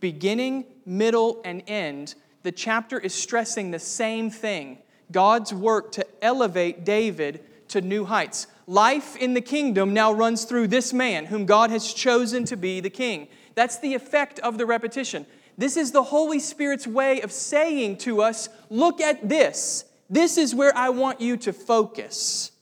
Beginning, 0.00 0.64
middle, 0.84 1.40
and 1.44 1.62
end, 1.66 2.14
the 2.42 2.52
chapter 2.52 2.98
is 2.98 3.14
stressing 3.14 3.70
the 3.70 3.78
same 3.78 4.30
thing 4.30 4.78
God's 5.12 5.52
work 5.52 5.92
to 5.92 6.06
elevate 6.22 6.84
David 6.84 7.44
to 7.68 7.80
new 7.80 8.04
heights. 8.04 8.46
Life 8.66 9.16
in 9.16 9.34
the 9.34 9.40
kingdom 9.40 9.94
now 9.94 10.12
runs 10.12 10.44
through 10.44 10.68
this 10.68 10.92
man 10.92 11.26
whom 11.26 11.46
God 11.46 11.70
has 11.70 11.92
chosen 11.92 12.44
to 12.46 12.56
be 12.56 12.80
the 12.80 12.90
king. 12.90 13.28
That's 13.54 13.78
the 13.78 13.94
effect 13.94 14.38
of 14.40 14.58
the 14.58 14.66
repetition. 14.66 15.26
This 15.56 15.76
is 15.76 15.92
the 15.92 16.02
Holy 16.02 16.38
Spirit's 16.38 16.86
way 16.86 17.20
of 17.20 17.32
saying 17.32 17.98
to 17.98 18.20
us, 18.20 18.48
look 18.68 19.00
at 19.00 19.28
this. 19.28 19.84
This 20.10 20.36
is 20.36 20.54
where 20.54 20.76
I 20.76 20.90
want 20.90 21.20
you 21.20 21.36
to 21.38 21.52
focus. 21.52 22.52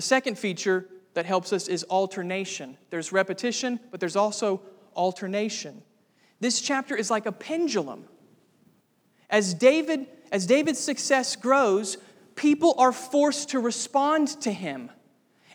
The 0.00 0.06
second 0.06 0.38
feature 0.38 0.86
that 1.12 1.26
helps 1.26 1.52
us 1.52 1.68
is 1.68 1.84
alternation. 1.84 2.78
There's 2.88 3.12
repetition, 3.12 3.78
but 3.90 4.00
there's 4.00 4.16
also 4.16 4.62
alternation. 4.96 5.82
This 6.40 6.62
chapter 6.62 6.96
is 6.96 7.10
like 7.10 7.26
a 7.26 7.32
pendulum. 7.32 8.06
As 9.28 9.52
David 9.52 10.06
as 10.32 10.46
David's 10.46 10.78
success 10.78 11.36
grows, 11.36 11.98
people 12.34 12.74
are 12.78 12.92
forced 12.92 13.50
to 13.50 13.60
respond 13.60 14.28
to 14.40 14.50
him. 14.50 14.90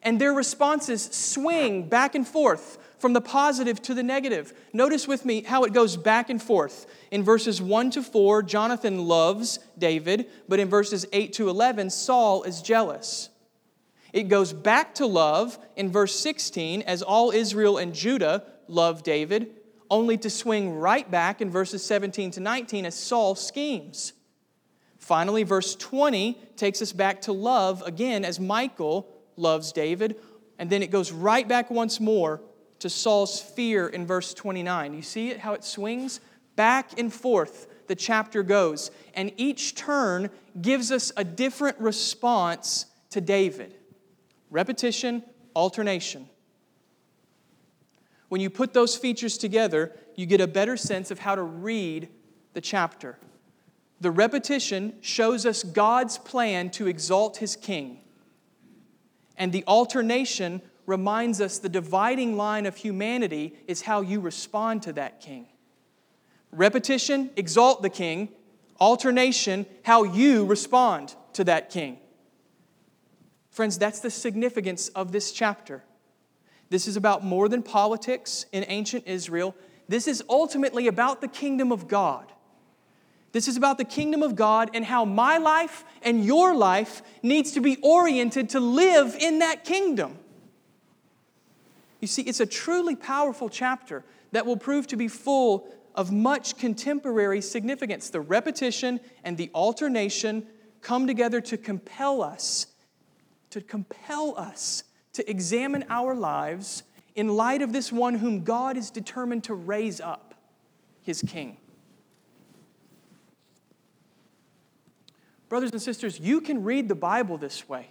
And 0.03 0.21
their 0.21 0.31
responses 0.31 1.01
swing 1.01 1.89
back 1.89 2.13
and 2.13 2.27
forth 2.27 2.77
from 2.99 3.13
the 3.13 3.21
positive 3.21 3.81
to 3.81 3.95
the 3.95 4.03
negative. 4.03 4.53
Notice 4.73 5.07
with 5.07 5.25
me 5.25 5.41
how 5.41 5.63
it 5.63 5.73
goes 5.73 5.97
back 5.97 6.29
and 6.29 6.39
forth. 6.39 6.85
In 7.09 7.23
verses 7.23 7.63
1 7.63 7.89
to 7.89 8.03
4, 8.03 8.43
Jonathan 8.43 9.07
loves 9.07 9.57
David, 9.75 10.27
but 10.47 10.59
in 10.59 10.69
verses 10.69 11.07
8 11.11 11.33
to 11.33 11.49
11, 11.49 11.89
Saul 11.89 12.43
is 12.43 12.61
jealous. 12.61 13.29
It 14.15 14.29
goes 14.29 14.53
back 14.53 14.95
to 14.95 15.05
love 15.05 15.59
in 15.75 15.91
verse 15.91 16.17
16 16.17 16.83
as 16.83 17.01
all 17.01 17.31
Israel 17.31 17.77
and 17.77 17.93
Judah 17.93 18.45
love 18.69 19.03
David, 19.03 19.51
only 19.91 20.17
to 20.19 20.29
swing 20.29 20.73
right 20.73 21.11
back 21.11 21.41
in 21.41 21.49
verses 21.51 21.85
17 21.85 22.31
to 22.31 22.39
19 22.39 22.85
as 22.85 22.95
Saul 22.95 23.35
schemes. 23.35 24.13
Finally, 24.99 25.43
verse 25.43 25.75
20 25.75 26.39
takes 26.55 26.81
us 26.81 26.93
back 26.93 27.23
to 27.23 27.33
love 27.33 27.83
again 27.85 28.23
as 28.23 28.39
Michal 28.39 29.05
loves 29.35 29.73
David, 29.73 30.15
and 30.57 30.69
then 30.69 30.81
it 30.81 30.91
goes 30.91 31.11
right 31.11 31.45
back 31.45 31.69
once 31.69 31.99
more 31.99 32.41
to 32.79 32.89
Saul's 32.89 33.41
fear 33.41 33.85
in 33.85 34.07
verse 34.07 34.33
29. 34.33 34.93
You 34.93 35.01
see 35.01 35.31
it, 35.31 35.41
how 35.41 35.55
it 35.55 35.65
swings? 35.65 36.21
Back 36.55 36.97
and 36.97 37.13
forth 37.13 37.67
the 37.87 37.95
chapter 37.95 38.43
goes, 38.43 38.91
and 39.13 39.33
each 39.35 39.75
turn 39.75 40.29
gives 40.61 40.89
us 40.89 41.11
a 41.17 41.25
different 41.25 41.77
response 41.79 42.85
to 43.09 43.19
David. 43.19 43.75
Repetition, 44.49 45.23
alternation. 45.55 46.29
When 48.29 48.41
you 48.41 48.49
put 48.49 48.73
those 48.73 48.95
features 48.95 49.37
together, 49.37 49.91
you 50.15 50.25
get 50.25 50.41
a 50.41 50.47
better 50.47 50.77
sense 50.77 51.11
of 51.11 51.19
how 51.19 51.35
to 51.35 51.43
read 51.43 52.09
the 52.53 52.61
chapter. 52.61 53.17
The 54.01 54.11
repetition 54.11 54.95
shows 55.01 55.45
us 55.45 55.63
God's 55.63 56.17
plan 56.17 56.69
to 56.71 56.87
exalt 56.87 57.37
his 57.37 57.55
king. 57.55 57.99
And 59.37 59.51
the 59.51 59.63
alternation 59.67 60.61
reminds 60.85 61.41
us 61.41 61.59
the 61.59 61.69
dividing 61.69 62.37
line 62.37 62.65
of 62.65 62.77
humanity 62.77 63.55
is 63.67 63.81
how 63.81 64.01
you 64.01 64.19
respond 64.19 64.83
to 64.83 64.93
that 64.93 65.21
king. 65.21 65.47
Repetition, 66.51 67.31
exalt 67.35 67.81
the 67.81 67.89
king. 67.89 68.29
Alternation, 68.79 69.65
how 69.83 70.03
you 70.03 70.45
respond 70.45 71.15
to 71.33 71.43
that 71.45 71.69
king. 71.69 71.97
Friends, 73.55 73.77
that's 73.77 74.01
the 74.01 74.11
significance 74.11 74.89
of 74.89 75.13
this 75.13 75.31
chapter. 75.31 75.81
This 76.69 76.89
is 76.89 76.97
about 76.97 77.23
more 77.23 77.47
than 77.47 77.63
politics 77.63 78.45
in 78.51 78.65
ancient 78.67 79.07
Israel. 79.07 79.55
This 79.87 80.09
is 80.09 80.21
ultimately 80.27 80.87
about 80.87 81.21
the 81.21 81.29
kingdom 81.29 81.71
of 81.71 81.87
God. 81.87 82.33
This 83.31 83.47
is 83.47 83.55
about 83.55 83.77
the 83.77 83.85
kingdom 83.85 84.23
of 84.23 84.35
God 84.35 84.71
and 84.73 84.83
how 84.83 85.05
my 85.05 85.37
life 85.37 85.85
and 86.01 86.25
your 86.25 86.53
life 86.53 87.01
needs 87.23 87.53
to 87.53 87.61
be 87.61 87.77
oriented 87.77 88.49
to 88.49 88.59
live 88.59 89.15
in 89.17 89.39
that 89.39 89.63
kingdom. 89.63 90.17
You 92.01 92.09
see, 92.09 92.23
it's 92.23 92.41
a 92.41 92.45
truly 92.45 92.97
powerful 92.97 93.47
chapter 93.47 94.03
that 94.33 94.45
will 94.45 94.57
prove 94.57 94.85
to 94.87 94.97
be 94.97 95.07
full 95.07 95.73
of 95.95 96.11
much 96.11 96.57
contemporary 96.57 97.39
significance. 97.39 98.09
The 98.09 98.19
repetition 98.19 98.99
and 99.23 99.37
the 99.37 99.49
alternation 99.55 100.45
come 100.81 101.07
together 101.07 101.39
to 101.39 101.55
compel 101.55 102.21
us 102.21 102.67
to 103.55 103.61
compel 103.61 104.37
us 104.37 104.83
to 105.13 105.29
examine 105.31 105.85
our 105.89 106.13
lives 106.13 106.83
in 107.15 107.29
light 107.29 107.61
of 107.61 107.71
this 107.71 107.89
one 107.89 108.15
whom 108.15 108.43
God 108.43 108.75
is 108.75 108.91
determined 108.91 109.45
to 109.45 109.53
raise 109.53 110.01
up, 110.01 110.35
his 111.03 111.23
king. 111.25 111.55
Brothers 115.47 115.71
and 115.71 115.81
sisters, 115.81 116.19
you 116.19 116.41
can 116.41 116.65
read 116.65 116.89
the 116.89 116.95
Bible 116.95 117.37
this 117.37 117.69
way. 117.69 117.87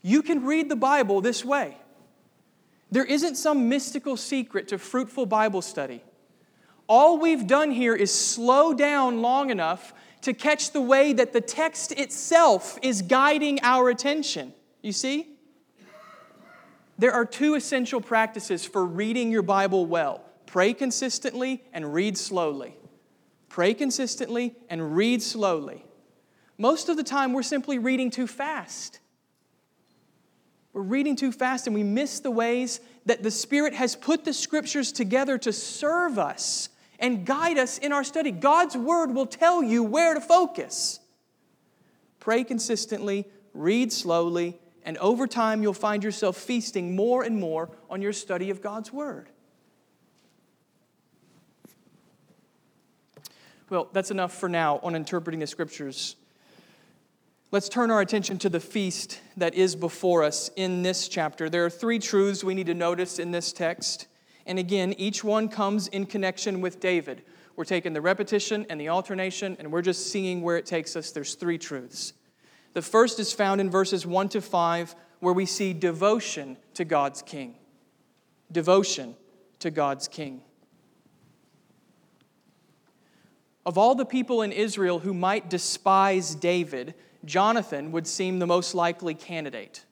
You 0.00 0.22
can 0.22 0.46
read 0.46 0.70
the 0.70 0.76
Bible 0.76 1.20
this 1.20 1.44
way. 1.44 1.76
There 2.90 3.04
isn't 3.04 3.34
some 3.34 3.68
mystical 3.68 4.16
secret 4.16 4.68
to 4.68 4.78
fruitful 4.78 5.26
Bible 5.26 5.60
study. 5.60 6.02
All 6.86 7.18
we've 7.18 7.46
done 7.46 7.70
here 7.70 7.94
is 7.94 8.14
slow 8.14 8.72
down 8.72 9.20
long 9.20 9.50
enough 9.50 9.92
to 10.22 10.32
catch 10.32 10.70
the 10.70 10.80
way 10.80 11.12
that 11.12 11.32
the 11.32 11.40
text 11.40 11.92
itself 11.92 12.78
is 12.82 13.02
guiding 13.02 13.58
our 13.62 13.88
attention. 13.88 14.52
You 14.80 14.92
see? 14.92 15.28
There 16.98 17.12
are 17.12 17.24
two 17.24 17.54
essential 17.54 18.00
practices 18.00 18.64
for 18.64 18.84
reading 18.84 19.30
your 19.30 19.42
Bible 19.42 19.86
well 19.86 20.24
pray 20.46 20.74
consistently 20.74 21.62
and 21.72 21.94
read 21.94 22.16
slowly. 22.18 22.76
Pray 23.48 23.72
consistently 23.72 24.54
and 24.68 24.94
read 24.94 25.22
slowly. 25.22 25.84
Most 26.58 26.90
of 26.90 26.98
the 26.98 27.02
time, 27.02 27.32
we're 27.32 27.42
simply 27.42 27.78
reading 27.78 28.10
too 28.10 28.26
fast. 28.26 29.00
We're 30.74 30.82
reading 30.82 31.16
too 31.16 31.32
fast 31.32 31.66
and 31.66 31.74
we 31.74 31.82
miss 31.82 32.20
the 32.20 32.30
ways 32.30 32.80
that 33.06 33.22
the 33.22 33.30
Spirit 33.30 33.74
has 33.74 33.96
put 33.96 34.24
the 34.24 34.32
scriptures 34.32 34.92
together 34.92 35.38
to 35.38 35.52
serve 35.52 36.18
us 36.18 36.68
and 37.02 37.26
guide 37.26 37.58
us 37.58 37.76
in 37.76 37.92
our 37.92 38.04
study. 38.04 38.30
God's 38.30 38.76
Word 38.76 39.12
will 39.12 39.26
tell 39.26 39.62
you 39.62 39.82
where 39.82 40.14
to 40.14 40.20
focus. 40.20 41.00
Pray 42.20 42.44
consistently, 42.44 43.26
read 43.52 43.92
slowly, 43.92 44.58
and 44.84 44.96
over 44.98 45.26
time 45.26 45.62
you'll 45.62 45.74
find 45.74 46.04
yourself 46.04 46.36
feasting 46.36 46.94
more 46.94 47.24
and 47.24 47.38
more 47.38 47.68
on 47.90 48.00
your 48.00 48.12
study 48.12 48.50
of 48.50 48.62
God's 48.62 48.92
Word. 48.92 49.28
Well, 53.68 53.88
that's 53.92 54.10
enough 54.10 54.32
for 54.32 54.48
now 54.48 54.78
on 54.82 54.94
interpreting 54.94 55.40
the 55.40 55.46
Scriptures. 55.46 56.14
Let's 57.50 57.68
turn 57.68 57.90
our 57.90 58.00
attention 58.00 58.38
to 58.38 58.48
the 58.48 58.60
feast 58.60 59.20
that 59.36 59.54
is 59.54 59.74
before 59.74 60.22
us 60.22 60.50
in 60.56 60.82
this 60.82 61.08
chapter. 61.08 61.50
There 61.50 61.64
are 61.64 61.70
three 61.70 61.98
truths 61.98 62.44
we 62.44 62.54
need 62.54 62.66
to 62.66 62.74
notice 62.74 63.18
in 63.18 63.30
this 63.30 63.52
text. 63.52 64.06
And 64.46 64.58
again, 64.58 64.94
each 64.98 65.22
one 65.22 65.48
comes 65.48 65.88
in 65.88 66.06
connection 66.06 66.60
with 66.60 66.80
David. 66.80 67.22
We're 67.56 67.64
taking 67.64 67.92
the 67.92 68.00
repetition 68.00 68.66
and 68.68 68.80
the 68.80 68.88
alternation, 68.88 69.56
and 69.58 69.70
we're 69.70 69.82
just 69.82 70.10
seeing 70.10 70.42
where 70.42 70.56
it 70.56 70.66
takes 70.66 70.96
us. 70.96 71.10
There's 71.10 71.34
three 71.34 71.58
truths. 71.58 72.14
The 72.72 72.82
first 72.82 73.20
is 73.20 73.32
found 73.32 73.60
in 73.60 73.70
verses 73.70 74.06
1 74.06 74.30
to 74.30 74.40
5, 74.40 74.94
where 75.20 75.34
we 75.34 75.46
see 75.46 75.72
devotion 75.72 76.56
to 76.74 76.84
God's 76.84 77.22
king. 77.22 77.54
Devotion 78.50 79.14
to 79.60 79.70
God's 79.70 80.08
king. 80.08 80.42
Of 83.64 83.78
all 83.78 83.94
the 83.94 84.04
people 84.04 84.42
in 84.42 84.50
Israel 84.50 84.98
who 84.98 85.14
might 85.14 85.48
despise 85.48 86.34
David, 86.34 86.94
Jonathan 87.24 87.92
would 87.92 88.06
seem 88.06 88.38
the 88.38 88.46
most 88.46 88.74
likely 88.74 89.14
candidate. 89.14 89.84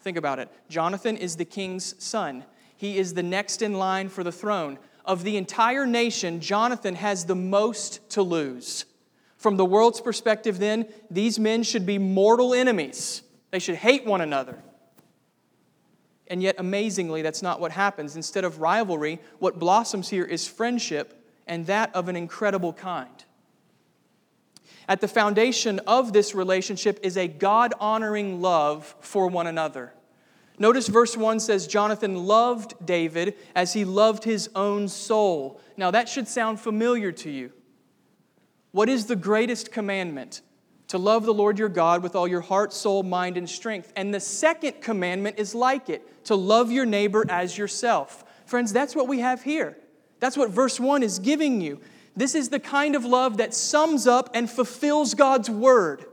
Think 0.00 0.16
about 0.16 0.38
it. 0.38 0.50
Jonathan 0.68 1.16
is 1.16 1.36
the 1.36 1.44
king's 1.44 1.94
son. 2.02 2.44
He 2.78 2.96
is 2.96 3.12
the 3.12 3.24
next 3.24 3.60
in 3.60 3.74
line 3.74 4.08
for 4.08 4.24
the 4.24 4.32
throne. 4.32 4.78
Of 5.04 5.24
the 5.24 5.36
entire 5.36 5.84
nation, 5.84 6.40
Jonathan 6.40 6.94
has 6.94 7.24
the 7.24 7.34
most 7.34 8.08
to 8.10 8.22
lose. 8.22 8.84
From 9.36 9.56
the 9.56 9.64
world's 9.64 10.00
perspective, 10.00 10.58
then, 10.58 10.86
these 11.10 11.38
men 11.38 11.64
should 11.64 11.84
be 11.84 11.98
mortal 11.98 12.54
enemies. 12.54 13.22
They 13.50 13.58
should 13.58 13.74
hate 13.74 14.06
one 14.06 14.20
another. 14.20 14.62
And 16.28 16.40
yet, 16.40 16.54
amazingly, 16.58 17.22
that's 17.22 17.42
not 17.42 17.60
what 17.60 17.72
happens. 17.72 18.14
Instead 18.14 18.44
of 18.44 18.60
rivalry, 18.60 19.18
what 19.40 19.58
blossoms 19.58 20.08
here 20.08 20.24
is 20.24 20.46
friendship, 20.46 21.20
and 21.48 21.66
that 21.66 21.92
of 21.96 22.08
an 22.08 22.14
incredible 22.14 22.72
kind. 22.72 23.24
At 24.88 25.00
the 25.00 25.08
foundation 25.08 25.80
of 25.80 26.12
this 26.12 26.34
relationship 26.34 27.00
is 27.02 27.16
a 27.16 27.26
God 27.26 27.74
honoring 27.80 28.40
love 28.40 28.94
for 29.00 29.26
one 29.26 29.48
another. 29.48 29.92
Notice 30.58 30.88
verse 30.88 31.16
1 31.16 31.40
says, 31.40 31.66
Jonathan 31.66 32.26
loved 32.26 32.74
David 32.84 33.34
as 33.54 33.72
he 33.72 33.84
loved 33.84 34.24
his 34.24 34.50
own 34.54 34.88
soul. 34.88 35.60
Now, 35.76 35.90
that 35.92 36.08
should 36.08 36.26
sound 36.26 36.58
familiar 36.58 37.12
to 37.12 37.30
you. 37.30 37.52
What 38.72 38.88
is 38.88 39.06
the 39.06 39.16
greatest 39.16 39.70
commandment? 39.70 40.42
To 40.88 40.98
love 40.98 41.24
the 41.24 41.34
Lord 41.34 41.58
your 41.58 41.68
God 41.68 42.02
with 42.02 42.16
all 42.16 42.26
your 42.26 42.40
heart, 42.40 42.72
soul, 42.72 43.02
mind, 43.02 43.36
and 43.36 43.48
strength. 43.48 43.92
And 43.94 44.12
the 44.12 44.20
second 44.20 44.80
commandment 44.80 45.38
is 45.38 45.54
like 45.54 45.88
it 45.88 46.24
to 46.24 46.34
love 46.34 46.72
your 46.72 46.86
neighbor 46.86 47.24
as 47.28 47.56
yourself. 47.56 48.24
Friends, 48.46 48.72
that's 48.72 48.96
what 48.96 49.06
we 49.06 49.20
have 49.20 49.42
here. 49.42 49.76
That's 50.18 50.36
what 50.36 50.50
verse 50.50 50.80
1 50.80 51.02
is 51.02 51.18
giving 51.18 51.60
you. 51.60 51.80
This 52.16 52.34
is 52.34 52.48
the 52.48 52.58
kind 52.58 52.96
of 52.96 53.04
love 53.04 53.36
that 53.36 53.54
sums 53.54 54.06
up 54.06 54.30
and 54.34 54.50
fulfills 54.50 55.14
God's 55.14 55.48
word. 55.48 56.04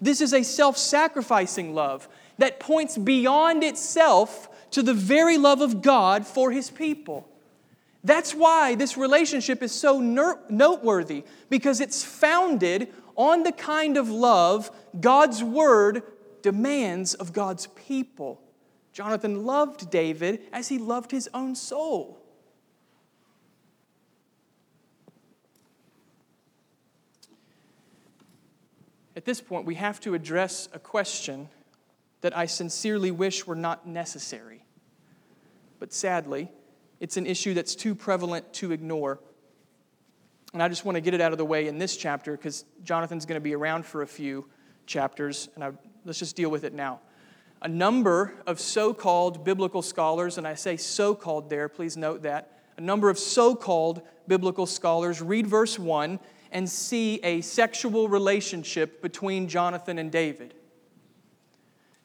This 0.00 0.20
is 0.20 0.32
a 0.32 0.44
self 0.44 0.76
sacrificing 0.76 1.74
love 1.74 2.08
that 2.38 2.60
points 2.60 2.98
beyond 2.98 3.64
itself 3.64 4.48
to 4.72 4.82
the 4.82 4.94
very 4.94 5.38
love 5.38 5.60
of 5.60 5.82
God 5.82 6.26
for 6.26 6.50
his 6.50 6.70
people. 6.70 7.28
That's 8.04 8.34
why 8.34 8.74
this 8.74 8.96
relationship 8.96 9.62
is 9.62 9.72
so 9.72 10.00
noteworthy, 10.00 11.24
because 11.48 11.80
it's 11.80 12.04
founded 12.04 12.92
on 13.16 13.42
the 13.42 13.52
kind 13.52 13.96
of 13.96 14.08
love 14.08 14.70
God's 15.00 15.42
word 15.42 16.02
demands 16.42 17.14
of 17.14 17.32
God's 17.32 17.66
people. 17.68 18.40
Jonathan 18.92 19.44
loved 19.44 19.90
David 19.90 20.42
as 20.52 20.68
he 20.68 20.78
loved 20.78 21.10
his 21.10 21.28
own 21.34 21.54
soul. 21.54 22.18
At 29.16 29.24
this 29.24 29.40
point, 29.40 29.64
we 29.64 29.76
have 29.76 29.98
to 30.00 30.14
address 30.14 30.68
a 30.72 30.78
question 30.78 31.48
that 32.20 32.36
I 32.36 32.46
sincerely 32.46 33.10
wish 33.10 33.46
were 33.46 33.56
not 33.56 33.86
necessary. 33.86 34.64
But 35.78 35.92
sadly, 35.92 36.50
it's 37.00 37.16
an 37.16 37.26
issue 37.26 37.54
that's 37.54 37.74
too 37.74 37.94
prevalent 37.94 38.52
to 38.54 38.72
ignore. 38.72 39.20
And 40.52 40.62
I 40.62 40.68
just 40.68 40.84
want 40.84 40.96
to 40.96 41.00
get 41.00 41.14
it 41.14 41.20
out 41.20 41.32
of 41.32 41.38
the 41.38 41.44
way 41.44 41.68
in 41.68 41.78
this 41.78 41.96
chapter 41.96 42.32
because 42.32 42.64
Jonathan's 42.82 43.26
going 43.26 43.36
to 43.36 43.44
be 43.44 43.54
around 43.54 43.84
for 43.84 44.02
a 44.02 44.06
few 44.06 44.46
chapters, 44.86 45.48
and 45.54 45.64
I, 45.64 45.72
let's 46.04 46.18
just 46.18 46.36
deal 46.36 46.50
with 46.50 46.64
it 46.64 46.72
now. 46.72 47.00
A 47.62 47.68
number 47.68 48.34
of 48.46 48.60
so 48.60 48.94
called 48.94 49.44
biblical 49.44 49.82
scholars, 49.82 50.38
and 50.38 50.46
I 50.46 50.54
say 50.54 50.76
so 50.76 51.14
called 51.14 51.50
there, 51.50 51.68
please 51.68 51.96
note 51.96 52.22
that. 52.22 52.52
A 52.78 52.80
number 52.80 53.10
of 53.10 53.18
so 53.18 53.54
called 53.54 54.02
biblical 54.28 54.66
scholars 54.66 55.20
read 55.20 55.46
verse 55.46 55.78
1 55.78 56.18
and 56.52 56.68
see 56.68 57.18
a 57.22 57.40
sexual 57.40 58.08
relationship 58.08 59.02
between 59.02 59.48
Jonathan 59.48 59.98
and 59.98 60.12
David. 60.12 60.54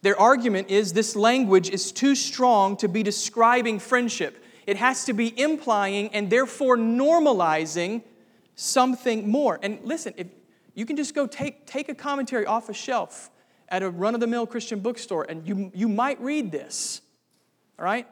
Their 0.02 0.20
argument 0.20 0.70
is 0.70 0.94
this 0.94 1.16
language 1.16 1.70
is 1.70 1.92
too 1.92 2.16
strong 2.16 2.76
to 2.78 2.88
be 2.88 3.04
describing 3.04 3.80
friendship. 3.80 4.44
It 4.66 4.78
has 4.78 5.06
to 5.06 5.14
be 5.14 5.40
implying 5.40 6.10
and 6.10 6.30
therefore 6.30 6.78
normalizing 6.78 8.04
something 8.56 9.30
more. 9.30 9.60
And 9.62 9.80
listen, 9.84 10.14
if 10.18 10.28
you 10.74 10.86
can 10.86 10.96
just 10.96 11.14
go 11.14 11.28
take, 11.28 11.66
take 11.68 11.90
a 11.90 11.96
commentary 11.96 12.46
off 12.46 12.70
a 12.70 12.74
shelf 12.74 13.30
at 13.70 13.84
a 13.84 13.90
run 13.90 14.14
of 14.14 14.20
the 14.20 14.28
mill 14.28 14.48
Christian 14.48 14.80
bookstore 14.80 15.26
and 15.30 15.48
you, 15.48 15.72
you 15.74 15.88
might 15.88 16.20
read 16.20 16.52
this. 16.52 17.02
All 17.78 17.86
right? 17.86 18.08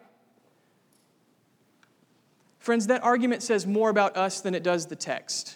Friends, 2.59 2.87
that 2.87 3.03
argument 3.03 3.41
says 3.41 3.65
more 3.65 3.89
about 3.89 4.15
us 4.15 4.41
than 4.41 4.53
it 4.53 4.63
does 4.63 4.87
the 4.87 4.95
text. 4.95 5.55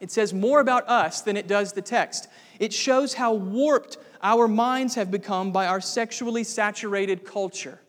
It 0.00 0.10
says 0.10 0.34
more 0.34 0.58
about 0.58 0.88
us 0.88 1.20
than 1.20 1.36
it 1.36 1.46
does 1.46 1.74
the 1.74 1.82
text. 1.82 2.28
It 2.58 2.72
shows 2.72 3.14
how 3.14 3.34
warped 3.34 3.98
our 4.22 4.46
minds 4.48 4.94
have 4.94 5.10
become 5.10 5.52
by 5.52 5.66
our 5.66 5.80
sexually 5.80 6.44
saturated 6.44 7.24
culture. 7.24 7.80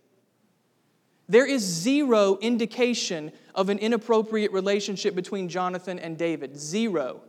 There 1.29 1.45
is 1.45 1.61
zero 1.63 2.37
indication 2.41 3.31
of 3.55 3.69
an 3.69 3.79
inappropriate 3.79 4.51
relationship 4.51 5.15
between 5.15 5.47
Jonathan 5.47 5.99
and 5.99 6.17
David. 6.17 6.57
Zero. 6.57 7.21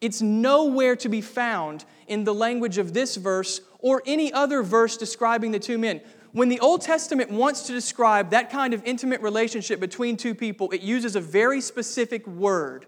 It's 0.00 0.22
nowhere 0.22 0.96
to 0.96 1.08
be 1.08 1.20
found 1.20 1.84
in 2.06 2.24
the 2.24 2.34
language 2.34 2.78
of 2.78 2.94
this 2.94 3.16
verse 3.16 3.60
or 3.80 4.02
any 4.06 4.32
other 4.32 4.62
verse 4.62 4.96
describing 4.96 5.50
the 5.50 5.58
two 5.58 5.76
men. 5.76 6.00
When 6.32 6.48
the 6.48 6.60
Old 6.60 6.82
Testament 6.82 7.30
wants 7.30 7.62
to 7.66 7.72
describe 7.72 8.30
that 8.30 8.50
kind 8.50 8.74
of 8.74 8.82
intimate 8.84 9.20
relationship 9.20 9.80
between 9.80 10.16
two 10.16 10.34
people, 10.34 10.70
it 10.70 10.82
uses 10.82 11.16
a 11.16 11.20
very 11.20 11.60
specific 11.60 12.26
word. 12.26 12.86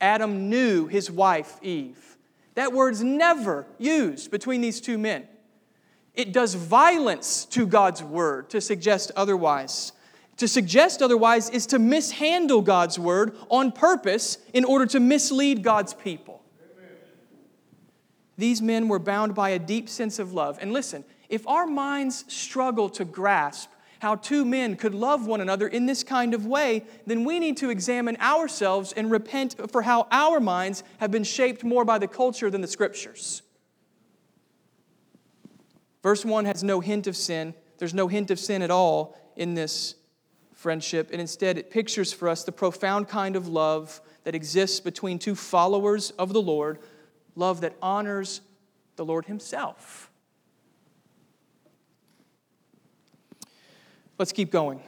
Adam 0.00 0.48
knew 0.48 0.86
his 0.86 1.10
wife, 1.10 1.58
Eve. 1.62 2.11
That 2.54 2.72
word's 2.72 3.02
never 3.02 3.66
used 3.78 4.30
between 4.30 4.60
these 4.60 4.80
two 4.80 4.98
men. 4.98 5.26
It 6.14 6.32
does 6.32 6.54
violence 6.54 7.46
to 7.46 7.66
God's 7.66 8.02
word 8.02 8.50
to 8.50 8.60
suggest 8.60 9.10
otherwise. 9.16 9.92
To 10.36 10.48
suggest 10.48 11.00
otherwise 11.00 11.48
is 11.50 11.66
to 11.66 11.78
mishandle 11.78 12.62
God's 12.62 12.98
word 12.98 13.36
on 13.50 13.72
purpose 13.72 14.38
in 14.52 14.64
order 14.64 14.86
to 14.86 15.00
mislead 15.00 15.62
God's 15.62 15.94
people. 15.94 16.42
These 18.36 18.60
men 18.60 18.88
were 18.88 18.98
bound 18.98 19.34
by 19.34 19.50
a 19.50 19.58
deep 19.58 19.88
sense 19.88 20.18
of 20.18 20.32
love. 20.32 20.58
And 20.60 20.72
listen, 20.72 21.04
if 21.28 21.46
our 21.46 21.66
minds 21.66 22.24
struggle 22.28 22.88
to 22.90 23.04
grasp 23.04 23.70
how 24.02 24.16
two 24.16 24.44
men 24.44 24.74
could 24.74 24.96
love 24.96 25.28
one 25.28 25.40
another 25.40 25.68
in 25.68 25.86
this 25.86 26.02
kind 26.02 26.34
of 26.34 26.44
way, 26.44 26.82
then 27.06 27.24
we 27.24 27.38
need 27.38 27.56
to 27.56 27.70
examine 27.70 28.16
ourselves 28.16 28.92
and 28.94 29.12
repent 29.12 29.54
for 29.70 29.82
how 29.82 30.08
our 30.10 30.40
minds 30.40 30.82
have 30.98 31.12
been 31.12 31.22
shaped 31.22 31.62
more 31.62 31.84
by 31.84 31.98
the 31.98 32.08
culture 32.08 32.50
than 32.50 32.60
the 32.60 32.66
scriptures. 32.66 33.42
Verse 36.02 36.24
1 36.24 36.46
has 36.46 36.64
no 36.64 36.80
hint 36.80 37.06
of 37.06 37.16
sin. 37.16 37.54
There's 37.78 37.94
no 37.94 38.08
hint 38.08 38.32
of 38.32 38.40
sin 38.40 38.60
at 38.60 38.72
all 38.72 39.16
in 39.36 39.54
this 39.54 39.94
friendship, 40.52 41.10
and 41.12 41.20
instead 41.20 41.56
it 41.56 41.70
pictures 41.70 42.12
for 42.12 42.28
us 42.28 42.42
the 42.42 42.50
profound 42.50 43.06
kind 43.06 43.36
of 43.36 43.46
love 43.46 44.00
that 44.24 44.34
exists 44.34 44.80
between 44.80 45.20
two 45.20 45.36
followers 45.36 46.10
of 46.18 46.32
the 46.32 46.42
Lord, 46.42 46.80
love 47.36 47.60
that 47.60 47.76
honors 47.80 48.40
the 48.96 49.04
Lord 49.04 49.26
Himself. 49.26 50.11
Let's 54.22 54.30
keep 54.30 54.52
going. 54.52 54.80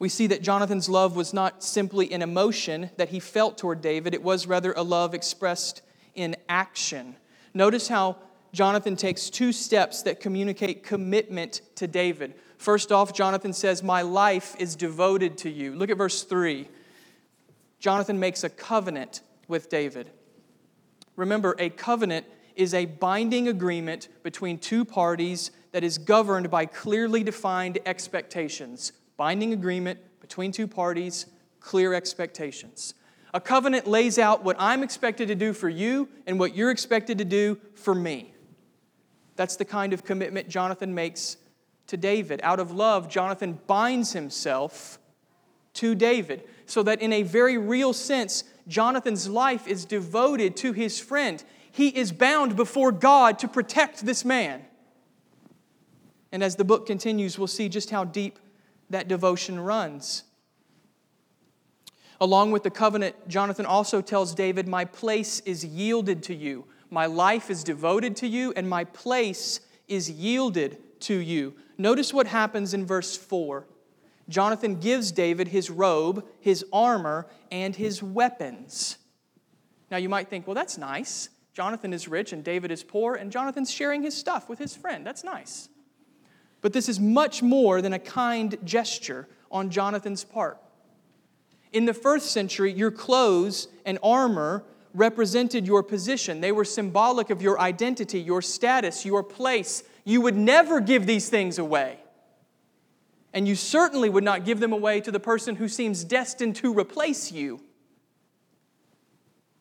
We 0.00 0.08
see 0.08 0.26
that 0.26 0.42
Jonathan's 0.42 0.88
love 0.88 1.14
was 1.14 1.32
not 1.32 1.62
simply 1.62 2.10
an 2.10 2.22
emotion 2.22 2.90
that 2.96 3.10
he 3.10 3.20
felt 3.20 3.56
toward 3.56 3.80
David, 3.80 4.14
it 4.14 4.22
was 4.24 4.48
rather 4.48 4.72
a 4.72 4.82
love 4.82 5.14
expressed 5.14 5.82
in 6.16 6.34
action. 6.48 7.14
Notice 7.54 7.86
how 7.86 8.16
Jonathan 8.52 8.96
takes 8.96 9.30
two 9.30 9.52
steps 9.52 10.02
that 10.02 10.18
communicate 10.18 10.82
commitment 10.82 11.60
to 11.76 11.86
David. 11.86 12.34
First 12.58 12.90
off, 12.90 13.14
Jonathan 13.14 13.52
says, 13.52 13.80
My 13.80 14.02
life 14.02 14.56
is 14.58 14.74
devoted 14.74 15.38
to 15.38 15.48
you. 15.48 15.76
Look 15.76 15.88
at 15.88 15.96
verse 15.96 16.24
3. 16.24 16.66
Jonathan 17.78 18.18
makes 18.18 18.42
a 18.42 18.50
covenant 18.50 19.20
with 19.46 19.70
David. 19.70 20.10
Remember, 21.14 21.54
a 21.60 21.70
covenant 21.70 22.26
is 22.56 22.74
a 22.74 22.86
binding 22.86 23.46
agreement 23.46 24.08
between 24.24 24.58
two 24.58 24.84
parties 24.84 25.52
that 25.72 25.84
is 25.84 25.98
governed 25.98 26.50
by 26.50 26.66
clearly 26.66 27.22
defined 27.22 27.78
expectations. 27.86 28.92
Binding 29.16 29.52
agreement 29.52 29.98
between 30.20 30.52
two 30.52 30.66
parties, 30.66 31.26
clear 31.60 31.94
expectations. 31.94 32.94
A 33.32 33.40
covenant 33.40 33.86
lays 33.86 34.18
out 34.18 34.42
what 34.42 34.56
I'm 34.58 34.82
expected 34.82 35.28
to 35.28 35.34
do 35.34 35.52
for 35.52 35.68
you 35.68 36.08
and 36.26 36.38
what 36.38 36.56
you're 36.56 36.70
expected 36.70 37.18
to 37.18 37.24
do 37.24 37.58
for 37.74 37.94
me. 37.94 38.34
That's 39.36 39.56
the 39.56 39.64
kind 39.64 39.92
of 39.92 40.04
commitment 40.04 40.48
Jonathan 40.48 40.94
makes 40.94 41.36
to 41.86 41.96
David. 41.96 42.40
Out 42.42 42.60
of 42.60 42.72
love, 42.72 43.08
Jonathan 43.08 43.58
binds 43.66 44.12
himself 44.12 44.98
to 45.74 45.94
David 45.94 46.44
so 46.66 46.82
that 46.82 47.00
in 47.00 47.12
a 47.12 47.22
very 47.22 47.56
real 47.56 47.92
sense, 47.92 48.44
Jonathan's 48.68 49.28
life 49.28 49.66
is 49.66 49.84
devoted 49.84 50.56
to 50.58 50.72
his 50.72 51.00
friend. 51.00 51.42
He 51.70 51.88
is 51.88 52.12
bound 52.12 52.56
before 52.56 52.92
God 52.92 53.38
to 53.40 53.48
protect 53.48 54.04
this 54.04 54.24
man. 54.24 54.64
And 56.32 56.42
as 56.42 56.56
the 56.56 56.64
book 56.64 56.86
continues, 56.86 57.38
we'll 57.38 57.46
see 57.46 57.68
just 57.68 57.90
how 57.90 58.04
deep 58.04 58.38
that 58.88 59.08
devotion 59.08 59.58
runs. 59.58 60.24
Along 62.20 62.50
with 62.50 62.62
the 62.62 62.70
covenant, 62.70 63.16
Jonathan 63.28 63.64
also 63.64 64.02
tells 64.02 64.34
David, 64.34 64.68
My 64.68 64.84
place 64.84 65.40
is 65.40 65.64
yielded 65.64 66.22
to 66.24 66.34
you. 66.34 66.66
My 66.90 67.06
life 67.06 67.50
is 67.50 67.64
devoted 67.64 68.16
to 68.16 68.26
you, 68.26 68.52
and 68.56 68.68
my 68.68 68.84
place 68.84 69.60
is 69.88 70.10
yielded 70.10 71.00
to 71.00 71.14
you. 71.14 71.54
Notice 71.78 72.12
what 72.12 72.26
happens 72.26 72.74
in 72.74 72.84
verse 72.84 73.16
4. 73.16 73.66
Jonathan 74.28 74.78
gives 74.78 75.12
David 75.12 75.48
his 75.48 75.70
robe, 75.70 76.26
his 76.40 76.64
armor, 76.72 77.26
and 77.50 77.74
his 77.74 78.02
weapons. 78.02 78.98
Now 79.90 79.96
you 79.96 80.08
might 80.08 80.28
think, 80.28 80.46
well, 80.46 80.54
that's 80.54 80.76
nice. 80.76 81.30
Jonathan 81.54 81.92
is 81.92 82.06
rich 82.06 82.32
and 82.32 82.44
David 82.44 82.70
is 82.70 82.84
poor, 82.84 83.14
and 83.14 83.32
Jonathan's 83.32 83.70
sharing 83.70 84.02
his 84.02 84.16
stuff 84.16 84.48
with 84.48 84.58
his 84.58 84.76
friend. 84.76 85.06
That's 85.06 85.24
nice. 85.24 85.69
But 86.60 86.72
this 86.72 86.88
is 86.88 87.00
much 87.00 87.42
more 87.42 87.80
than 87.80 87.92
a 87.92 87.98
kind 87.98 88.56
gesture 88.64 89.28
on 89.50 89.70
Jonathan's 89.70 90.24
part. 90.24 90.58
In 91.72 91.84
the 91.84 91.94
first 91.94 92.32
century, 92.32 92.72
your 92.72 92.90
clothes 92.90 93.68
and 93.84 93.98
armor 94.02 94.64
represented 94.92 95.66
your 95.66 95.82
position. 95.82 96.40
They 96.40 96.52
were 96.52 96.64
symbolic 96.64 97.30
of 97.30 97.40
your 97.42 97.60
identity, 97.60 98.20
your 98.20 98.42
status, 98.42 99.04
your 99.04 99.22
place. 99.22 99.84
You 100.04 100.20
would 100.22 100.36
never 100.36 100.80
give 100.80 101.06
these 101.06 101.28
things 101.28 101.58
away. 101.58 102.00
And 103.32 103.46
you 103.46 103.54
certainly 103.54 104.10
would 104.10 104.24
not 104.24 104.44
give 104.44 104.58
them 104.58 104.72
away 104.72 105.00
to 105.02 105.12
the 105.12 105.20
person 105.20 105.56
who 105.56 105.68
seems 105.68 106.02
destined 106.02 106.56
to 106.56 106.76
replace 106.76 107.30
you. 107.30 107.60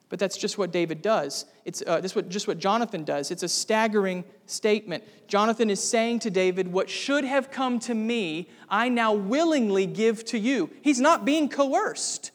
But 0.09 0.17
that's 0.17 0.37
just 0.37 0.57
what 0.57 0.71
David 0.71 1.03
does. 1.03 1.45
It's 1.65 1.83
uh, 1.85 2.01
this 2.01 2.15
what, 2.15 2.29
just 2.29 2.47
what 2.47 2.57
Jonathan 2.57 3.03
does. 3.03 3.29
It's 3.29 3.43
a 3.43 3.47
staggering 3.47 4.23
statement. 4.47 5.03
Jonathan 5.27 5.69
is 5.69 5.81
saying 5.81 6.19
to 6.19 6.31
David, 6.31 6.71
What 6.71 6.89
should 6.89 7.23
have 7.23 7.51
come 7.51 7.79
to 7.81 7.93
me, 7.93 8.49
I 8.69 8.89
now 8.89 9.13
willingly 9.13 9.85
give 9.85 10.25
to 10.25 10.39
you. 10.39 10.71
He's 10.81 10.99
not 10.99 11.25
being 11.25 11.47
coerced. 11.47 12.31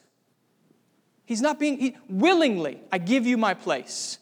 He's 1.27 1.41
not 1.41 1.59
being, 1.59 1.79
he, 1.79 1.97
willingly, 2.09 2.81
I 2.93 2.99
give 2.99 3.27
you 3.27 3.37
my 3.37 3.55
place. 3.55 4.19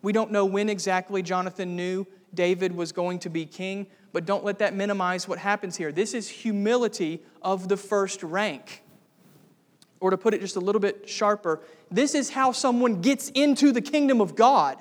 We 0.00 0.12
don't 0.12 0.30
know 0.30 0.44
when 0.44 0.68
exactly 0.68 1.22
Jonathan 1.22 1.76
knew 1.76 2.06
David 2.32 2.74
was 2.74 2.92
going 2.92 3.18
to 3.20 3.30
be 3.30 3.44
king, 3.44 3.88
But 4.12 4.26
don't 4.26 4.44
let 4.44 4.58
that 4.60 4.74
minimize 4.74 5.28
what 5.28 5.38
happens 5.38 5.76
here. 5.76 5.92
This 5.92 6.14
is 6.14 6.28
humility 6.28 7.22
of 7.42 7.68
the 7.68 7.76
first 7.76 8.22
rank. 8.22 8.83
Or 10.04 10.10
to 10.10 10.18
put 10.18 10.34
it 10.34 10.42
just 10.42 10.56
a 10.56 10.60
little 10.60 10.82
bit 10.82 11.08
sharper, 11.08 11.62
this 11.90 12.14
is 12.14 12.28
how 12.28 12.52
someone 12.52 13.00
gets 13.00 13.30
into 13.30 13.72
the 13.72 13.80
kingdom 13.80 14.20
of 14.20 14.36
God 14.36 14.76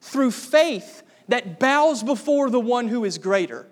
through 0.00 0.32
faith 0.32 1.04
that 1.28 1.60
bows 1.60 2.02
before 2.02 2.50
the 2.50 2.58
one 2.58 2.88
who 2.88 3.04
is 3.04 3.18
greater. 3.18 3.68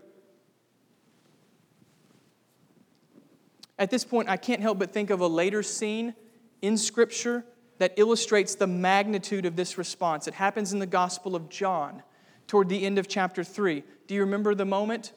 At 3.76 3.90
this 3.90 4.04
point, 4.04 4.28
I 4.28 4.36
can't 4.36 4.62
help 4.62 4.78
but 4.78 4.92
think 4.92 5.10
of 5.10 5.18
a 5.18 5.26
later 5.26 5.64
scene 5.64 6.14
in 6.62 6.78
Scripture 6.78 7.44
that 7.78 7.94
illustrates 7.96 8.54
the 8.54 8.68
magnitude 8.68 9.44
of 9.44 9.56
this 9.56 9.76
response. 9.78 10.28
It 10.28 10.34
happens 10.34 10.72
in 10.72 10.78
the 10.78 10.86
Gospel 10.86 11.34
of 11.34 11.48
John 11.48 12.04
toward 12.46 12.68
the 12.68 12.86
end 12.86 13.00
of 13.00 13.08
chapter 13.08 13.42
3. 13.42 13.82
Do 14.06 14.14
you 14.14 14.20
remember 14.20 14.54
the 14.54 14.64
moment? 14.64 15.14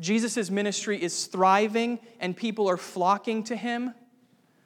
Jesus' 0.00 0.50
ministry 0.50 1.02
is 1.02 1.28
thriving 1.28 1.98
and 2.20 2.36
people 2.36 2.68
are 2.68 2.76
flocking 2.76 3.42
to 3.44 3.56
him. 3.56 3.94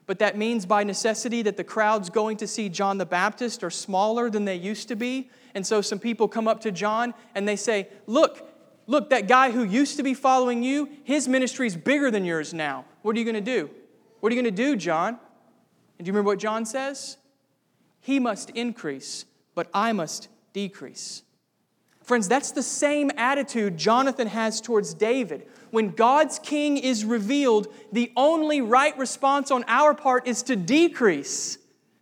But 0.07 0.19
that 0.19 0.37
means 0.37 0.67
by 0.67 0.85
necessity 0.85 1.43
that 1.43 1.57
the 1.57 1.65
crowds 1.65 2.11
going 2.11 2.37
to 2.39 2.47
see 2.47 2.69
John 2.69 2.99
the 2.99 3.07
Baptist 3.07 3.63
are 3.63 3.71
smaller 3.71 4.29
than 4.29 4.45
they 4.45 4.57
used 4.57 4.89
to 4.89 4.97
be. 4.97 5.31
And 5.55 5.67
so 5.67 5.81
some 5.81 5.99
people 5.99 6.29
come 6.29 6.49
up 6.49 6.61
to 6.63 6.73
John 6.73 7.15
and 7.35 7.47
they 7.47 7.57
say, 7.57 7.89
Look, 8.07 8.49
look, 8.87 9.11
that 9.11 9.29
guy 9.29 9.53
who 9.53 9.63
used 9.63 9.97
to 9.99 10.03
be 10.03 10.15
following 10.15 10.63
you, 10.63 10.89
his 11.05 11.29
ministry 11.29 11.67
is 11.67 11.77
bigger 11.77 12.11
than 12.11 12.25
yours 12.25 12.53
now. 12.53 12.85
What 13.03 13.17
are 13.17 13.19
you 13.19 13.25
going 13.25 13.35
to 13.35 13.41
do? 13.41 13.71
What 14.21 14.33
are 14.33 14.35
you 14.37 14.43
going 14.43 14.55
to 14.55 14.63
do, 14.63 14.77
John? 14.77 15.19
And 15.99 16.05
do 16.05 16.09
you 16.09 16.13
remember 16.13 16.29
what 16.29 16.39
John 16.39 16.65
says? 16.67 17.17
He 18.01 18.19
must 18.19 18.51
increase, 18.51 19.25
but 19.55 19.69
I 19.73 19.93
must 19.93 20.29
decrease. 20.53 21.23
Friends, 22.13 22.29
that's 22.29 22.53
the 22.53 22.63
same 22.63 23.11
attitude 23.17 23.79
Jonathan 23.79 24.27
has 24.27 24.61
towards 24.61 24.93
David. 24.93 25.47
When 25.71 25.93
God's 25.93 26.39
king 26.39 26.77
is 26.77 27.07
revealed, 27.07 27.69
the 27.91 28.13
only 28.17 28.61
right 28.61 28.95
response 28.99 29.51
on 29.51 29.65
our 29.67 29.95
part 29.95 30.29
is 30.29 30.43
to 30.43 30.55
decrease, 30.55 31.57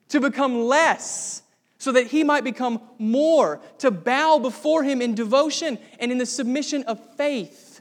to 0.09 0.18
become 0.18 0.62
less, 0.62 1.42
so 1.79 1.92
that 1.92 2.09
he 2.09 2.25
might 2.25 2.42
become 2.42 2.81
more, 2.99 3.61
to 3.79 3.92
bow 3.92 4.40
before 4.40 4.83
him 4.83 5.01
in 5.01 5.14
devotion 5.14 5.79
and 6.01 6.11
in 6.11 6.18
the 6.18 6.27
submission 6.27 6.83
of 6.88 6.99
faith. 7.14 7.81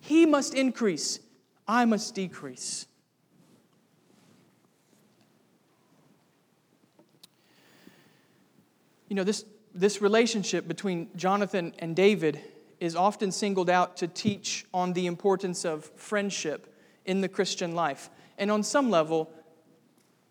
He 0.00 0.24
must 0.24 0.54
increase, 0.54 1.20
I 1.68 1.84
must 1.84 2.14
decrease. 2.14 2.86
You 9.10 9.16
know, 9.16 9.24
this 9.24 9.44
this 9.76 10.00
relationship 10.00 10.66
between 10.66 11.08
Jonathan 11.16 11.74
and 11.78 11.94
David 11.94 12.40
is 12.80 12.96
often 12.96 13.30
singled 13.30 13.70
out 13.70 13.96
to 13.98 14.08
teach 14.08 14.66
on 14.72 14.92
the 14.92 15.06
importance 15.06 15.64
of 15.64 15.84
friendship 15.96 16.74
in 17.04 17.20
the 17.20 17.28
Christian 17.28 17.74
life. 17.74 18.10
And 18.38 18.50
on 18.50 18.62
some 18.62 18.90
level, 18.90 19.30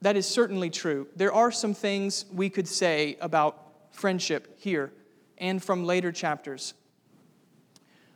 that 0.02 0.16
is 0.16 0.28
certainly 0.28 0.70
true. 0.70 1.08
There 1.16 1.34
are 1.34 1.52
some 1.52 1.74
things 1.74 2.26
we 2.34 2.50
could 2.50 2.68
say 2.68 3.18
about 3.22 3.62
friendship 3.92 4.60
here 4.60 4.92
and 5.38 5.64
from 5.64 5.86
later 5.86 6.12
chapters. 6.12 6.74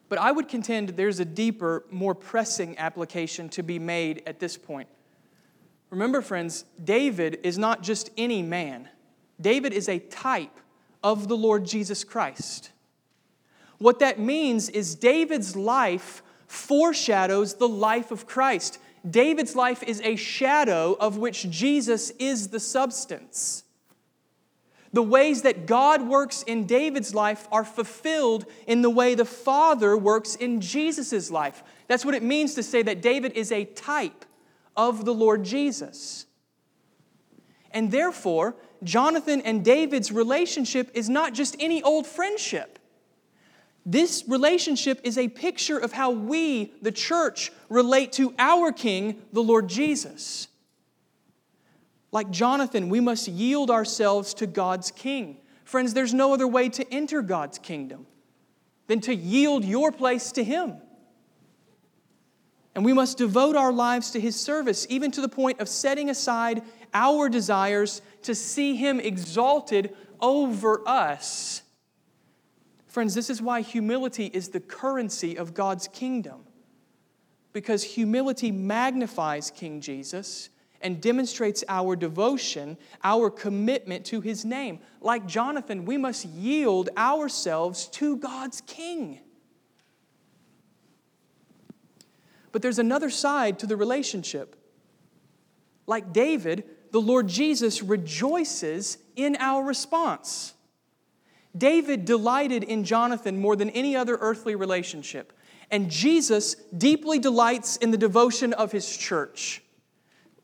But 0.10 0.20
I 0.20 0.32
would 0.32 0.48
contend 0.48 0.90
there's 0.90 1.20
a 1.20 1.26
deeper, 1.26 1.86
more 1.92 2.16
pressing 2.16 2.78
application 2.78 3.50
to 3.50 3.64
be 3.64 3.80
made 3.80 4.24
at 4.26 4.40
this 4.40 4.58
point. 4.58 4.90
Remember, 5.90 6.22
friends, 6.22 6.66
David 6.84 7.40
is 7.44 7.58
not 7.58 7.82
just 7.82 8.10
any 8.18 8.42
man, 8.42 8.90
David 9.40 9.74
is 9.74 9.88
a 9.88 10.00
type 10.00 10.60
of 11.04 11.28
the 11.28 11.38
Lord 11.38 11.66
Jesus 11.66 12.04
Christ. 12.04 12.72
What 13.78 14.00
that 14.00 14.20
means 14.20 14.70
is 14.70 14.96
David's 14.96 15.56
life 15.56 16.22
foreshadows 16.48 17.56
the 17.56 17.68
life 17.68 18.12
of 18.12 18.28
Christ. 18.28 18.80
David's 19.10 19.56
life 19.56 19.84
is 19.84 20.02
a 20.02 20.16
shadow 20.16 20.98
of 21.00 21.18
which 21.18 21.50
Jesus 21.50 22.10
is 22.12 22.50
the 22.50 22.60
substance. 22.60 23.64
The 24.92 25.04
ways 25.04 25.44
that 25.44 25.68
God 25.68 26.08
works 26.08 26.44
in 26.44 26.66
David's 26.66 27.14
life 27.14 27.48
are 27.52 27.64
fulfilled 27.64 28.46
in 28.66 28.82
the 28.82 28.90
way 28.90 29.14
the 29.14 29.24
Father 29.24 29.96
works 29.96 30.36
in 30.36 30.62
Jesus' 30.62 31.30
life. 31.30 31.64
That's 31.88 32.04
what 32.04 32.16
it 32.16 32.24
means 32.24 32.56
to 32.56 32.64
say 32.64 32.82
that 32.82 33.02
David 33.02 33.34
is 33.34 33.52
a 33.52 33.66
type 33.66 34.26
of 34.76 35.06
the 35.06 35.14
Lord 35.14 35.44
Jesus. 35.44 36.26
And 37.72 37.92
therefore, 37.92 38.56
Jonathan 38.84 39.42
and 39.42 39.64
David's 39.64 40.12
relationship 40.12 40.92
is 40.94 41.10
not 41.10 41.34
just 41.34 41.56
any 41.60 41.84
old 41.84 42.08
friendship. 42.08 42.80
This 43.86 44.24
relationship 44.28 45.02
is 45.04 45.18
a 45.18 45.28
picture 45.28 45.78
of 45.78 45.92
how 45.92 46.12
we, 46.12 46.74
the 46.82 46.92
church, 46.92 47.52
relate 47.70 48.12
to 48.14 48.34
our 48.38 48.72
King, 48.72 49.22
the 49.34 49.42
Lord 49.44 49.68
Jesus. 49.68 50.48
Like 52.12 52.30
Jonathan, 52.32 52.90
we 52.90 53.00
must 53.00 53.28
yield 53.28 53.70
ourselves 53.70 54.34
to 54.36 54.48
God's 54.48 54.92
King. 54.92 55.38
Friends, 55.64 55.94
there's 55.94 56.14
no 56.14 56.34
other 56.34 56.48
way 56.48 56.70
to 56.70 56.94
enter 56.94 57.22
God's 57.22 57.60
kingdom 57.60 58.08
than 58.88 59.00
to 59.02 59.14
yield 59.14 59.64
your 59.64 59.92
place 59.92 60.32
to 60.34 60.44
Him. 60.44 60.76
And 62.76 62.86
we 62.86 62.94
must 62.94 63.18
devote 63.18 63.56
our 63.56 63.72
lives 63.72 64.12
to 64.12 64.20
His 64.20 64.36
service, 64.36 64.88
even 64.90 65.12
to 65.12 65.22
the 65.22 65.30
point 65.30 65.60
of 65.60 65.68
setting 65.68 66.10
aside 66.10 66.64
our 66.94 67.30
desires 67.30 68.02
to 68.24 68.36
see 68.36 68.76
Him 68.76 69.00
exalted 69.00 69.96
over 70.20 70.82
us. 70.88 71.62
Friends, 72.88 73.14
this 73.14 73.30
is 73.30 73.42
why 73.42 73.62
humility 73.62 74.26
is 74.34 74.50
the 74.50 74.60
currency 74.60 75.38
of 75.38 75.54
God's 75.54 75.88
kingdom. 75.88 76.42
Because 77.54 77.84
humility 77.84 78.52
magnifies 78.52 79.52
King 79.52 79.82
Jesus 79.82 80.50
and 80.82 81.02
demonstrates 81.02 81.64
our 81.68 81.96
devotion, 81.96 82.78
our 83.04 83.30
commitment 83.30 84.06
to 84.06 84.22
his 84.22 84.46
name. 84.46 84.80
Like 85.02 85.28
Jonathan, 85.28 85.86
we 85.86 85.98
must 85.98 86.26
yield 86.26 86.90
ourselves 86.98 87.88
to 87.88 88.18
God's 88.18 88.62
king. 88.62 89.20
But 92.52 92.62
there's 92.62 92.80
another 92.80 93.10
side 93.10 93.60
to 93.60 93.68
the 93.68 93.76
relationship. 93.76 94.56
Like 95.86 96.14
David, 96.14 96.64
the 96.92 97.02
Lord 97.02 97.28
Jesus 97.28 97.82
rejoices 97.82 98.98
in 99.16 99.36
our 99.40 99.64
response. 99.64 100.54
David 101.58 102.06
delighted 102.06 102.64
in 102.64 102.84
Jonathan 102.84 103.40
more 103.40 103.56
than 103.56 103.70
any 103.72 103.96
other 103.96 104.18
earthly 104.20 104.56
relationship, 104.56 105.34
and 105.72 105.90
Jesus 105.90 106.56
deeply 106.56 107.20
delights 107.20 107.78
in 107.78 107.92
the 107.92 107.98
devotion 107.98 108.54
of 108.54 108.72
his 108.72 108.96
church. 108.96 109.62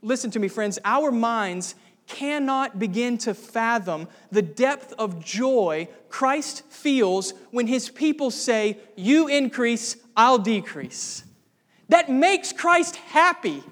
Listen 0.01 0.31
to 0.31 0.39
me, 0.39 0.47
friends, 0.47 0.77
our 0.83 1.11
minds 1.11 1.75
cannot 2.07 2.77
begin 2.77 3.17
to 3.17 3.33
fathom 3.33 4.07
the 4.31 4.41
depth 4.41 4.93
of 4.99 5.23
joy 5.23 5.87
Christ 6.09 6.63
feels 6.69 7.33
when 7.51 7.67
his 7.67 7.89
people 7.89 8.29
say, 8.31 8.77
You 8.95 9.27
increase, 9.27 9.97
I'll 10.15 10.37
decrease. 10.37 11.23
That 11.89 12.09
makes 12.09 12.53
Christ 12.53 12.95
happy. 12.95 13.63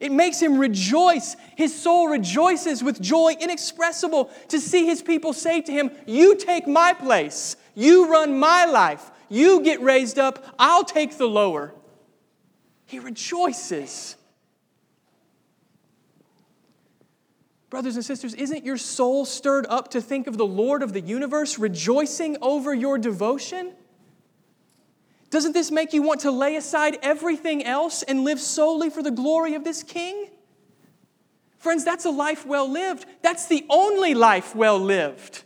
It 0.00 0.12
makes 0.12 0.40
him 0.40 0.58
rejoice. 0.58 1.36
His 1.56 1.74
soul 1.74 2.08
rejoices 2.08 2.82
with 2.82 3.00
joy 3.00 3.36
inexpressible 3.40 4.30
to 4.48 4.60
see 4.60 4.86
his 4.86 5.02
people 5.02 5.32
say 5.32 5.60
to 5.60 5.72
him, 5.72 5.90
You 6.06 6.36
take 6.36 6.66
my 6.66 6.92
place. 6.92 7.56
You 7.74 8.10
run 8.10 8.38
my 8.38 8.64
life. 8.64 9.10
You 9.28 9.62
get 9.62 9.80
raised 9.82 10.18
up. 10.18 10.44
I'll 10.58 10.84
take 10.84 11.18
the 11.18 11.26
lower. 11.26 11.74
He 12.86 12.98
rejoices. 12.98 14.16
Brothers 17.70 17.96
and 17.96 18.04
sisters, 18.04 18.32
isn't 18.34 18.64
your 18.64 18.78
soul 18.78 19.26
stirred 19.26 19.66
up 19.68 19.88
to 19.90 20.00
think 20.00 20.26
of 20.26 20.38
the 20.38 20.46
Lord 20.46 20.82
of 20.82 20.94
the 20.94 21.02
universe 21.02 21.58
rejoicing 21.58 22.38
over 22.40 22.72
your 22.72 22.96
devotion? 22.96 23.74
Doesn't 25.30 25.52
this 25.52 25.70
make 25.70 25.92
you 25.92 26.02
want 26.02 26.20
to 26.20 26.30
lay 26.30 26.56
aside 26.56 26.98
everything 27.02 27.64
else 27.64 28.02
and 28.02 28.24
live 28.24 28.40
solely 28.40 28.88
for 28.88 29.02
the 29.02 29.10
glory 29.10 29.54
of 29.54 29.64
this 29.64 29.82
King? 29.82 30.30
Friends, 31.58 31.84
that's 31.84 32.04
a 32.04 32.10
life 32.10 32.46
well 32.46 32.70
lived. 32.70 33.04
That's 33.20 33.46
the 33.46 33.66
only 33.68 34.14
life 34.14 34.54
well 34.54 34.78
lived. 34.78 35.42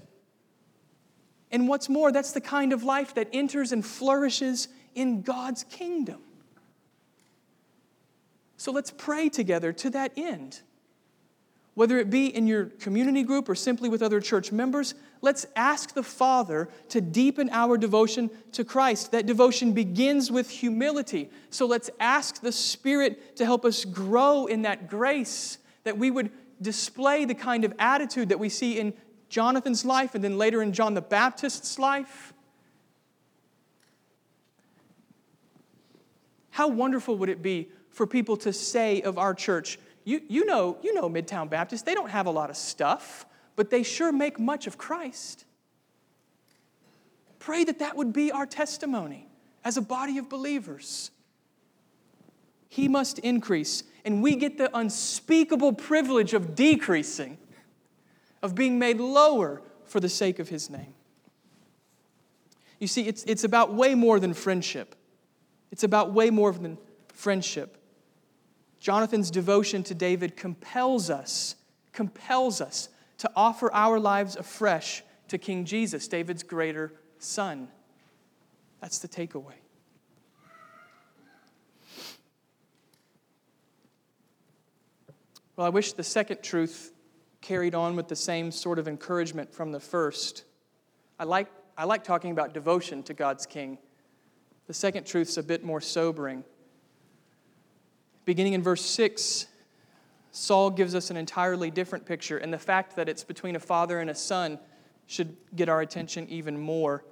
And 1.50 1.68
what's 1.68 1.88
more, 1.88 2.12
that's 2.12 2.32
the 2.32 2.40
kind 2.40 2.72
of 2.72 2.82
life 2.82 3.14
that 3.14 3.28
enters 3.32 3.72
and 3.72 3.84
flourishes 3.84 4.68
in 4.94 5.22
God's 5.22 5.64
kingdom. 5.64 6.20
So 8.56 8.70
let's 8.72 8.90
pray 8.90 9.28
together 9.28 9.72
to 9.72 9.90
that 9.90 10.12
end. 10.16 10.60
Whether 11.74 11.98
it 11.98 12.10
be 12.10 12.26
in 12.26 12.46
your 12.46 12.66
community 12.66 13.22
group 13.22 13.48
or 13.48 13.54
simply 13.54 13.88
with 13.88 14.02
other 14.02 14.20
church 14.20 14.52
members, 14.52 14.94
let's 15.22 15.46
ask 15.56 15.94
the 15.94 16.02
Father 16.02 16.68
to 16.90 17.00
deepen 17.00 17.48
our 17.50 17.78
devotion 17.78 18.30
to 18.52 18.62
Christ. 18.62 19.10
That 19.12 19.24
devotion 19.24 19.72
begins 19.72 20.30
with 20.30 20.50
humility. 20.50 21.30
So 21.48 21.64
let's 21.64 21.88
ask 21.98 22.42
the 22.42 22.52
Spirit 22.52 23.36
to 23.36 23.46
help 23.46 23.64
us 23.64 23.86
grow 23.86 24.46
in 24.46 24.62
that 24.62 24.88
grace, 24.88 25.58
that 25.84 25.96
we 25.96 26.10
would 26.10 26.30
display 26.60 27.24
the 27.24 27.34
kind 27.34 27.64
of 27.64 27.72
attitude 27.78 28.28
that 28.28 28.38
we 28.38 28.50
see 28.50 28.78
in 28.78 28.92
Jonathan's 29.30 29.84
life 29.84 30.14
and 30.14 30.22
then 30.22 30.36
later 30.36 30.62
in 30.62 30.74
John 30.74 30.92
the 30.92 31.00
Baptist's 31.00 31.78
life. 31.78 32.34
How 36.50 36.68
wonderful 36.68 37.16
would 37.16 37.30
it 37.30 37.40
be 37.40 37.70
for 37.88 38.06
people 38.06 38.36
to 38.38 38.52
say 38.52 39.00
of 39.00 39.16
our 39.16 39.34
church, 39.34 39.78
you, 40.04 40.20
you, 40.28 40.44
know, 40.44 40.78
you 40.82 40.94
know 40.94 41.08
Midtown 41.08 41.48
Baptist, 41.48 41.86
they 41.86 41.94
don't 41.94 42.10
have 42.10 42.26
a 42.26 42.30
lot 42.30 42.50
of 42.50 42.56
stuff, 42.56 43.26
but 43.56 43.70
they 43.70 43.82
sure 43.82 44.12
make 44.12 44.38
much 44.38 44.66
of 44.66 44.78
Christ. 44.78 45.44
Pray 47.38 47.64
that 47.64 47.78
that 47.80 47.96
would 47.96 48.12
be 48.12 48.30
our 48.30 48.46
testimony 48.46 49.28
as 49.64 49.76
a 49.76 49.82
body 49.82 50.18
of 50.18 50.28
believers. 50.28 51.10
He 52.68 52.88
must 52.88 53.18
increase, 53.18 53.84
and 54.04 54.22
we 54.22 54.36
get 54.36 54.58
the 54.58 54.74
unspeakable 54.76 55.74
privilege 55.74 56.34
of 56.34 56.54
decreasing, 56.54 57.38
of 58.42 58.54
being 58.54 58.78
made 58.78 58.98
lower 58.98 59.62
for 59.84 60.00
the 60.00 60.08
sake 60.08 60.38
of 60.38 60.48
His 60.48 60.70
name. 60.70 60.94
You 62.78 62.86
see, 62.86 63.06
it's, 63.06 63.22
it's 63.24 63.44
about 63.44 63.74
way 63.74 63.94
more 63.94 64.18
than 64.18 64.34
friendship. 64.34 64.96
It's 65.70 65.84
about 65.84 66.12
way 66.12 66.30
more 66.30 66.52
than 66.52 66.78
friendship. 67.12 67.78
Jonathan's 68.82 69.30
devotion 69.30 69.84
to 69.84 69.94
David 69.94 70.36
compels 70.36 71.08
us, 71.08 71.54
compels 71.92 72.60
us 72.60 72.88
to 73.18 73.30
offer 73.36 73.72
our 73.72 74.00
lives 74.00 74.34
afresh 74.34 75.04
to 75.28 75.38
King 75.38 75.64
Jesus, 75.64 76.08
David's 76.08 76.42
greater 76.42 76.92
son. 77.20 77.68
That's 78.80 78.98
the 78.98 79.06
takeaway. 79.06 79.54
Well, 85.54 85.64
I 85.64 85.70
wish 85.70 85.92
the 85.92 86.02
second 86.02 86.42
truth 86.42 86.92
carried 87.40 87.76
on 87.76 87.94
with 87.94 88.08
the 88.08 88.16
same 88.16 88.50
sort 88.50 88.80
of 88.80 88.88
encouragement 88.88 89.54
from 89.54 89.70
the 89.70 89.78
first. 89.78 90.42
I 91.20 91.24
like, 91.24 91.46
I 91.78 91.84
like 91.84 92.02
talking 92.02 92.32
about 92.32 92.52
devotion 92.52 93.04
to 93.04 93.14
God's 93.14 93.46
King. 93.46 93.78
The 94.66 94.74
second 94.74 95.06
truth's 95.06 95.36
a 95.36 95.42
bit 95.44 95.62
more 95.62 95.80
sobering. 95.80 96.42
Beginning 98.24 98.52
in 98.52 98.62
verse 98.62 98.84
6, 98.84 99.46
Saul 100.30 100.70
gives 100.70 100.94
us 100.94 101.10
an 101.10 101.16
entirely 101.16 101.70
different 101.70 102.06
picture, 102.06 102.38
and 102.38 102.52
the 102.52 102.58
fact 102.58 102.96
that 102.96 103.08
it's 103.08 103.24
between 103.24 103.56
a 103.56 103.60
father 103.60 103.98
and 104.00 104.08
a 104.08 104.14
son 104.14 104.58
should 105.06 105.36
get 105.54 105.68
our 105.68 105.80
attention 105.80 106.26
even 106.28 106.58
more. 106.58 107.04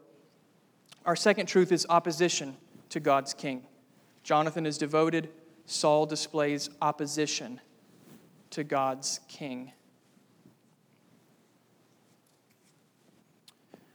Our 1.04 1.16
second 1.16 1.46
truth 1.46 1.72
is 1.72 1.86
opposition 1.90 2.56
to 2.90 3.00
God's 3.00 3.34
king. 3.34 3.66
Jonathan 4.22 4.66
is 4.66 4.78
devoted, 4.78 5.28
Saul 5.66 6.06
displays 6.06 6.70
opposition 6.80 7.60
to 8.50 8.64
God's 8.64 9.20
king. 9.28 9.72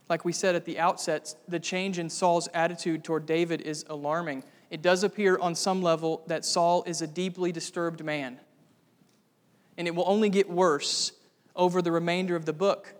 Like 0.07 0.23
we 0.23 0.33
said 0.33 0.55
at 0.55 0.65
the 0.65 0.79
outset, 0.79 1.33
the 1.47 1.59
change 1.59 1.97
in 1.97 2.09
Saul's 2.09 2.47
attitude 2.53 3.03
toward 3.03 3.25
David 3.25 3.61
is 3.61 3.85
alarming. 3.89 4.43
It 4.75 4.81
does 4.81 5.05
appear 5.05 5.37
on 5.39 5.55
some 5.55 5.81
level 5.81 6.21
that 6.27 6.43
Saul 6.43 6.83
is 6.85 7.01
a 7.01 7.07
deeply 7.07 7.53
disturbed 7.53 8.03
man. 8.03 8.41
And 9.77 9.87
it 9.87 9.95
will 9.95 10.03
only 10.05 10.27
get 10.27 10.49
worse 10.49 11.13
over 11.55 11.81
the 11.81 11.93
remainder 11.93 12.35
of 12.35 12.43
the 12.43 12.51
book. 12.51 12.93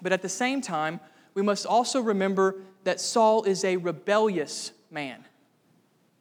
But 0.00 0.12
at 0.12 0.22
the 0.22 0.28
same 0.28 0.60
time, 0.60 1.00
we 1.34 1.42
must 1.42 1.66
also 1.66 2.00
remember 2.00 2.60
that 2.84 3.00
Saul 3.00 3.42
is 3.42 3.64
a 3.64 3.78
rebellious 3.78 4.70
man. 4.88 5.24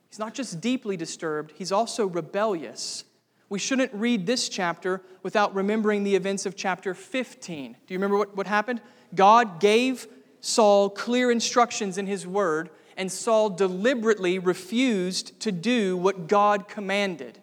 He's 0.10 0.18
not 0.18 0.34
just 0.34 0.62
deeply 0.62 0.98
disturbed, 0.98 1.54
he's 1.56 1.72
also 1.72 2.08
rebellious. 2.08 3.04
We 3.50 3.60
shouldn't 3.60 3.94
read 3.94 4.26
this 4.26 4.50
chapter 4.50 5.04
without 5.22 5.54
remembering 5.54 6.04
the 6.04 6.16
events 6.16 6.48
of 6.48 6.56
chapter 6.56 6.96
15. 6.96 7.74
Do 7.86 7.94
you 7.94 8.00
remember 8.00 8.18
what, 8.18 8.36
what 8.36 8.48
happened? 8.48 8.82
God 9.14 9.60
gave 9.60 10.08
Saul 10.42 10.90
clear 10.90 11.30
instructions 11.30 12.00
in 12.00 12.08
his 12.08 12.26
word, 12.26 12.72
and 12.98 13.12
Saul 13.12 13.50
deliberately 13.50 14.40
refused 14.40 15.40
to 15.42 15.52
do 15.52 15.98
what 15.98 16.28
God 16.28 16.68
commanded. 16.68 17.40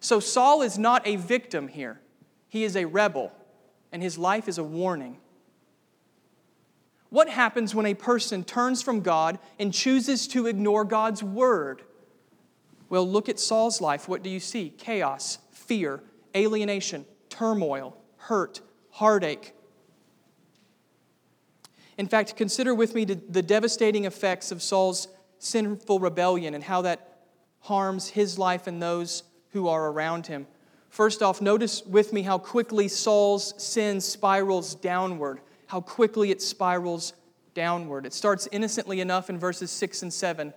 So 0.00 0.18
Saul 0.20 0.62
is 0.62 0.78
not 0.78 1.06
a 1.06 1.16
victim 1.16 1.68
here, 1.68 2.00
he 2.48 2.64
is 2.64 2.76
a 2.76 2.86
rebel, 2.86 3.32
and 3.92 4.02
his 4.02 4.16
life 4.18 4.48
is 4.48 4.58
a 4.58 4.64
warning. 4.64 5.18
What 7.10 7.28
happens 7.28 7.74
when 7.74 7.86
a 7.86 7.94
person 7.94 8.44
turns 8.44 8.82
from 8.82 9.00
God 9.00 9.38
and 9.58 9.74
chooses 9.74 10.28
to 10.28 10.46
ignore 10.46 10.84
God's 10.84 11.22
word? 11.22 11.82
Well, 12.88 13.08
look 13.08 13.28
at 13.28 13.40
Saul's 13.40 13.80
life. 13.80 14.08
What 14.08 14.22
do 14.22 14.30
you 14.30 14.40
see? 14.40 14.70
Chaos, 14.70 15.38
fear, 15.50 16.02
alienation, 16.36 17.04
turmoil, 17.28 17.96
hurt, 18.16 18.60
heartache, 18.90 19.54
in 22.00 22.08
fact, 22.08 22.34
consider 22.34 22.74
with 22.74 22.94
me 22.94 23.04
the 23.04 23.42
devastating 23.42 24.06
effects 24.06 24.50
of 24.50 24.62
Saul's 24.62 25.06
sinful 25.38 26.00
rebellion 26.00 26.54
and 26.54 26.64
how 26.64 26.80
that 26.80 27.18
harms 27.60 28.08
his 28.08 28.38
life 28.38 28.66
and 28.66 28.82
those 28.82 29.22
who 29.50 29.68
are 29.68 29.90
around 29.90 30.26
him. 30.26 30.46
First 30.88 31.22
off, 31.22 31.42
notice 31.42 31.84
with 31.84 32.14
me 32.14 32.22
how 32.22 32.38
quickly 32.38 32.88
Saul's 32.88 33.52
sin 33.62 34.00
spirals 34.00 34.74
downward, 34.74 35.40
how 35.66 35.82
quickly 35.82 36.30
it 36.30 36.40
spirals 36.40 37.12
downward. 37.52 38.06
It 38.06 38.14
starts 38.14 38.48
innocently 38.50 39.02
enough 39.02 39.28
in 39.28 39.38
verses 39.38 39.70
6 39.70 40.00
and 40.00 40.10
7. 40.10 40.54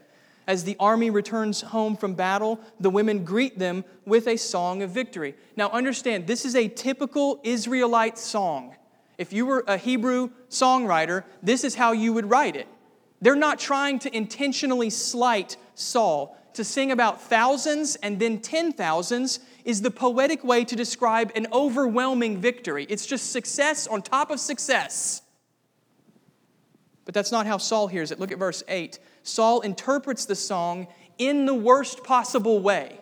As 0.48 0.64
the 0.64 0.78
army 0.80 1.10
returns 1.10 1.60
home 1.60 1.98
from 1.98 2.14
battle, 2.14 2.58
the 2.80 2.90
women 2.90 3.26
greet 3.26 3.60
them 3.60 3.84
with 4.06 4.30
a 4.30 4.38
song 4.38 4.82
of 4.82 4.92
victory. 4.92 5.36
Now, 5.58 5.70
understand, 5.72 6.26
this 6.26 6.46
is 6.46 6.56
a 6.56 6.70
typical 6.70 7.42
Israelite 7.44 8.18
song. 8.18 8.78
If 9.18 9.34
you 9.34 9.46
were 9.46 9.64
a 9.68 9.78
Hebrew 9.78 10.30
songwriter, 10.50 11.24
this 11.42 11.64
is 11.64 11.76
how 11.76 11.92
you 11.92 12.14
would 12.14 12.30
write 12.30 12.56
it. 12.56 12.68
They're 13.22 13.36
not 13.36 13.60
trying 13.60 14.00
to 14.00 14.16
intentionally 14.16 14.90
slight 14.90 15.58
Saul. 15.76 16.38
To 16.56 16.64
sing 16.64 16.92
about 16.92 17.22
thousands 17.22 17.96
and 17.96 18.20
then 18.20 18.40
ten 18.40 18.74
thousands 18.74 19.40
is 19.66 19.82
the 19.82 19.90
poetic 19.90 20.44
way 20.44 20.64
to 20.66 20.76
describe 20.76 21.32
an 21.36 21.48
overwhelming 21.52 22.40
victory. 22.40 22.86
It's 22.90 23.06
just 23.06 23.32
success 23.32 23.88
on 23.88 24.02
top 24.02 24.30
of 24.30 24.40
success. 24.40 25.22
But 27.06 27.14
that's 27.14 27.32
not 27.32 27.48
how 27.48 27.58
Saul 27.58 27.88
hears 27.88 28.12
it. 28.12 28.20
Look 28.20 28.32
at 28.32 28.38
verse 28.38 28.62
8. 28.68 29.00
Saul 29.24 29.62
interprets 29.62 30.26
the 30.26 30.36
song 30.36 30.88
in 31.18 31.46
the 31.46 31.54
worst 31.54 32.04
possible 32.04 32.60
way. 32.60 33.00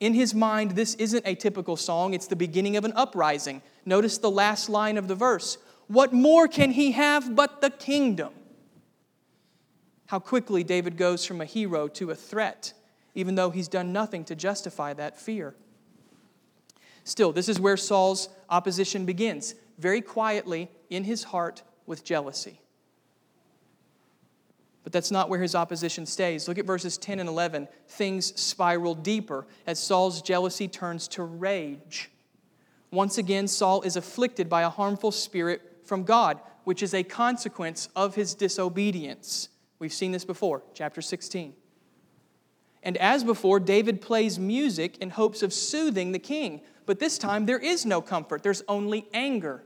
In 0.00 0.14
his 0.14 0.34
mind, 0.34 0.72
this 0.72 0.94
isn't 0.94 1.26
a 1.26 1.34
typical 1.34 1.76
song, 1.76 2.14
it's 2.14 2.26
the 2.26 2.34
beginning 2.34 2.76
of 2.76 2.86
an 2.86 2.94
uprising. 2.96 3.60
Notice 3.84 4.16
the 4.18 4.30
last 4.30 4.70
line 4.70 4.96
of 4.96 5.08
the 5.08 5.14
verse 5.14 5.58
What 5.86 6.12
more 6.12 6.48
can 6.48 6.72
he 6.72 6.92
have 6.92 7.36
but 7.36 7.60
the 7.60 7.70
kingdom? 7.70 8.32
How 10.06 10.18
quickly 10.18 10.64
David 10.64 10.96
goes 10.96 11.24
from 11.24 11.40
a 11.40 11.44
hero 11.44 11.86
to 11.88 12.10
a 12.10 12.14
threat, 12.14 12.72
even 13.14 13.34
though 13.34 13.50
he's 13.50 13.68
done 13.68 13.92
nothing 13.92 14.24
to 14.24 14.34
justify 14.34 14.94
that 14.94 15.20
fear. 15.20 15.54
Still, 17.04 17.32
this 17.32 17.48
is 17.48 17.60
where 17.60 17.76
Saul's 17.76 18.28
opposition 18.48 19.04
begins, 19.04 19.54
very 19.78 20.00
quietly 20.00 20.70
in 20.88 21.04
his 21.04 21.24
heart 21.24 21.62
with 21.86 22.04
jealousy. 22.04 22.59
But 24.90 24.94
that's 24.94 25.12
not 25.12 25.28
where 25.28 25.38
his 25.38 25.54
opposition 25.54 26.04
stays. 26.04 26.48
Look 26.48 26.58
at 26.58 26.66
verses 26.66 26.98
10 26.98 27.20
and 27.20 27.28
11. 27.28 27.68
Things 27.86 28.34
spiral 28.40 28.96
deeper 28.96 29.46
as 29.64 29.78
Saul's 29.78 30.20
jealousy 30.20 30.66
turns 30.66 31.06
to 31.08 31.22
rage. 31.22 32.10
Once 32.90 33.16
again, 33.16 33.46
Saul 33.46 33.82
is 33.82 33.94
afflicted 33.94 34.48
by 34.48 34.62
a 34.62 34.68
harmful 34.68 35.12
spirit 35.12 35.62
from 35.84 36.02
God, 36.02 36.40
which 36.64 36.82
is 36.82 36.92
a 36.92 37.04
consequence 37.04 37.88
of 37.94 38.16
his 38.16 38.34
disobedience. 38.34 39.48
We've 39.78 39.92
seen 39.92 40.10
this 40.10 40.24
before, 40.24 40.64
chapter 40.74 41.00
16. 41.00 41.54
And 42.82 42.96
as 42.96 43.22
before, 43.22 43.60
David 43.60 44.00
plays 44.00 44.40
music 44.40 44.98
in 44.98 45.10
hopes 45.10 45.44
of 45.44 45.52
soothing 45.52 46.10
the 46.10 46.18
king. 46.18 46.62
But 46.84 46.98
this 46.98 47.16
time, 47.16 47.46
there 47.46 47.60
is 47.60 47.86
no 47.86 48.02
comfort, 48.02 48.42
there's 48.42 48.64
only 48.66 49.06
anger. 49.14 49.62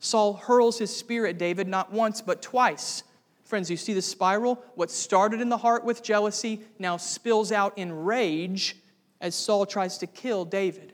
Saul 0.00 0.32
hurls 0.32 0.80
his 0.80 0.94
spear 0.94 1.24
at 1.24 1.38
David 1.38 1.68
not 1.68 1.92
once, 1.92 2.20
but 2.20 2.42
twice. 2.42 3.04
Friends, 3.46 3.70
you 3.70 3.76
see 3.76 3.94
the 3.94 4.02
spiral? 4.02 4.62
What 4.74 4.90
started 4.90 5.40
in 5.40 5.48
the 5.48 5.56
heart 5.56 5.84
with 5.84 6.02
jealousy 6.02 6.62
now 6.80 6.96
spills 6.96 7.52
out 7.52 7.78
in 7.78 8.04
rage 8.04 8.76
as 9.20 9.36
Saul 9.36 9.64
tries 9.64 9.98
to 9.98 10.06
kill 10.08 10.44
David. 10.44 10.92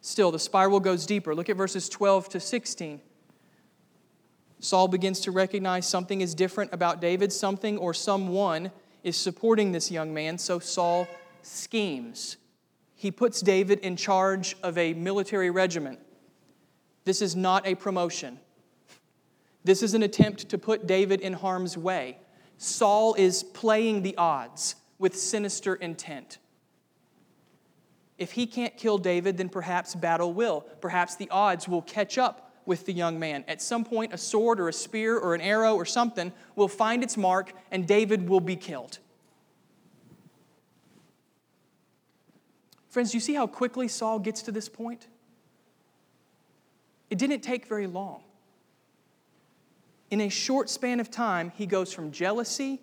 Still, 0.00 0.30
the 0.30 0.38
spiral 0.38 0.78
goes 0.78 1.04
deeper. 1.04 1.34
Look 1.34 1.50
at 1.50 1.56
verses 1.56 1.88
12 1.88 2.28
to 2.30 2.40
16. 2.40 3.00
Saul 4.60 4.86
begins 4.86 5.20
to 5.22 5.32
recognize 5.32 5.88
something 5.88 6.20
is 6.20 6.36
different 6.36 6.72
about 6.72 7.00
David. 7.00 7.32
Something 7.32 7.76
or 7.78 7.92
someone 7.92 8.70
is 9.02 9.16
supporting 9.16 9.72
this 9.72 9.90
young 9.90 10.14
man, 10.14 10.38
so 10.38 10.60
Saul 10.60 11.08
schemes. 11.42 12.36
He 12.94 13.10
puts 13.10 13.40
David 13.40 13.80
in 13.80 13.96
charge 13.96 14.56
of 14.62 14.78
a 14.78 14.94
military 14.94 15.50
regiment. 15.50 15.98
This 17.04 17.20
is 17.20 17.34
not 17.34 17.66
a 17.66 17.74
promotion. 17.74 18.38
This 19.66 19.82
is 19.82 19.94
an 19.94 20.04
attempt 20.04 20.48
to 20.50 20.58
put 20.58 20.86
David 20.86 21.20
in 21.20 21.32
harm's 21.32 21.76
way. 21.76 22.18
Saul 22.56 23.14
is 23.14 23.42
playing 23.42 24.02
the 24.02 24.16
odds 24.16 24.76
with 25.00 25.16
sinister 25.16 25.74
intent. 25.74 26.38
If 28.16 28.30
he 28.30 28.46
can't 28.46 28.76
kill 28.76 28.96
David, 28.96 29.36
then 29.36 29.48
perhaps 29.48 29.96
battle 29.96 30.32
will. 30.32 30.60
Perhaps 30.80 31.16
the 31.16 31.28
odds 31.30 31.66
will 31.66 31.82
catch 31.82 32.16
up 32.16 32.52
with 32.64 32.86
the 32.86 32.92
young 32.92 33.18
man. 33.18 33.44
At 33.48 33.60
some 33.60 33.84
point, 33.84 34.12
a 34.14 34.18
sword 34.18 34.60
or 34.60 34.68
a 34.68 34.72
spear 34.72 35.18
or 35.18 35.34
an 35.34 35.40
arrow 35.40 35.74
or 35.74 35.84
something 35.84 36.32
will 36.54 36.68
find 36.68 37.02
its 37.02 37.16
mark, 37.16 37.52
and 37.72 37.88
David 37.88 38.28
will 38.28 38.38
be 38.38 38.54
killed. 38.54 39.00
Friends, 42.88 43.12
you 43.14 43.20
see 43.20 43.34
how 43.34 43.48
quickly 43.48 43.88
Saul 43.88 44.20
gets 44.20 44.42
to 44.42 44.52
this 44.52 44.68
point? 44.68 45.08
It 47.10 47.18
didn't 47.18 47.40
take 47.40 47.66
very 47.66 47.88
long. 47.88 48.22
In 50.10 50.20
a 50.20 50.28
short 50.28 50.70
span 50.70 51.00
of 51.00 51.10
time, 51.10 51.52
he 51.56 51.66
goes 51.66 51.92
from 51.92 52.12
jealousy 52.12 52.80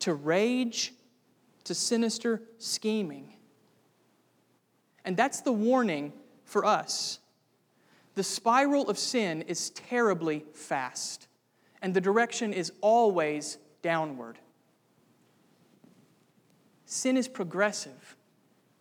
to 0.00 0.14
rage 0.14 0.92
to 1.64 1.74
sinister 1.74 2.42
scheming. 2.58 3.32
And 5.04 5.16
that's 5.16 5.40
the 5.40 5.52
warning 5.52 6.12
for 6.44 6.64
us. 6.64 7.18
The 8.14 8.22
spiral 8.22 8.88
of 8.88 8.98
sin 8.98 9.42
is 9.42 9.70
terribly 9.70 10.44
fast, 10.52 11.28
and 11.82 11.92
the 11.92 12.00
direction 12.00 12.52
is 12.52 12.72
always 12.80 13.58
downward. 13.82 14.38
Sin 16.86 17.16
is 17.16 17.28
progressive. 17.28 18.16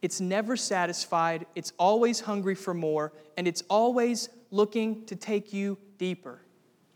It's 0.02 0.22
never 0.22 0.56
satisfied, 0.56 1.48
it's 1.56 1.74
always 1.78 2.20
hungry 2.20 2.56
for 2.56 2.74
more, 2.74 3.12
and 3.38 3.48
it's 3.48 3.64
always 3.70 4.30
looking 4.52 5.06
to 5.06 5.16
take 5.16 5.52
you 5.52 5.78
deeper. 5.98 6.42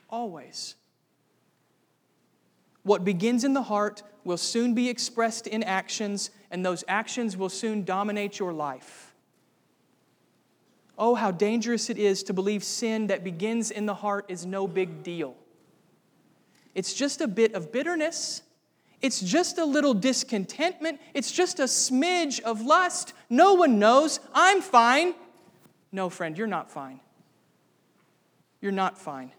Always. 0.09 0.75
What 2.89 3.06
begins 3.06 3.43
in 3.43 3.54
the 3.54 3.62
heart 3.62 4.02
will 4.23 4.36
soon 4.36 4.73
be 4.73 4.89
expressed 4.89 5.45
in 5.45 5.62
actions, 5.62 6.32
and 6.49 6.65
those 6.65 6.84
actions 6.88 7.38
will 7.38 7.49
soon 7.49 7.84
dominate 7.84 8.39
your 8.39 8.52
life. 8.52 9.13
Oh, 10.97 11.13
how 11.13 11.30
dangerous 11.30 11.91
it 11.91 11.99
is 11.99 12.23
to 12.23 12.34
believe 12.34 12.63
sin 12.63 13.06
that 13.06 13.23
begins 13.23 13.69
in 13.69 13.86
the 13.86 13.93
heart 13.93 14.25
is 14.28 14.43
no 14.43 14.67
big 14.67 15.04
deal. 15.04 15.36
It's 16.73 16.95
just 16.95 17.21
a 17.21 17.28
bit 17.28 17.54
of 17.54 17.71
bitterness. 17.71 18.41
It's 19.04 19.21
just 19.21 19.60
a 19.60 19.65
little 19.65 19.93
discontentment. 19.93 20.99
It's 21.13 21.32
just 21.32 21.60
a 21.60 21.65
smidge 21.65 22.39
of 22.39 22.60
lust. 22.60 23.13
No 23.30 23.54
one 23.54 23.78
knows. 23.78 24.19
I'm 24.34 24.62
fine. 24.62 25.13
No, 25.91 26.10
friend, 26.10 26.36
you're 26.36 26.47
not 26.47 26.71
fine. 26.71 27.02
You're 28.62 28.71
not 28.71 28.97
fine. 28.97 29.32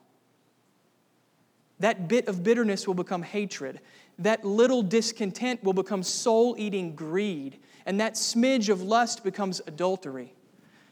That 1.81 2.09
bit 2.09 2.29
of 2.29 2.43
bitterness 2.43 2.87
will 2.87 2.95
become 2.95 3.23
hatred. 3.23 3.81
That 4.19 4.45
little 4.45 4.83
discontent 4.83 5.65
will 5.65 5.73
become 5.73 6.03
soul 6.03 6.55
eating 6.59 6.95
greed. 6.95 7.59
And 7.87 7.99
that 8.01 8.15
smidge 8.15 8.69
of 8.69 8.83
lust 8.83 9.25
becomes 9.25 9.61
adultery. 9.67 10.35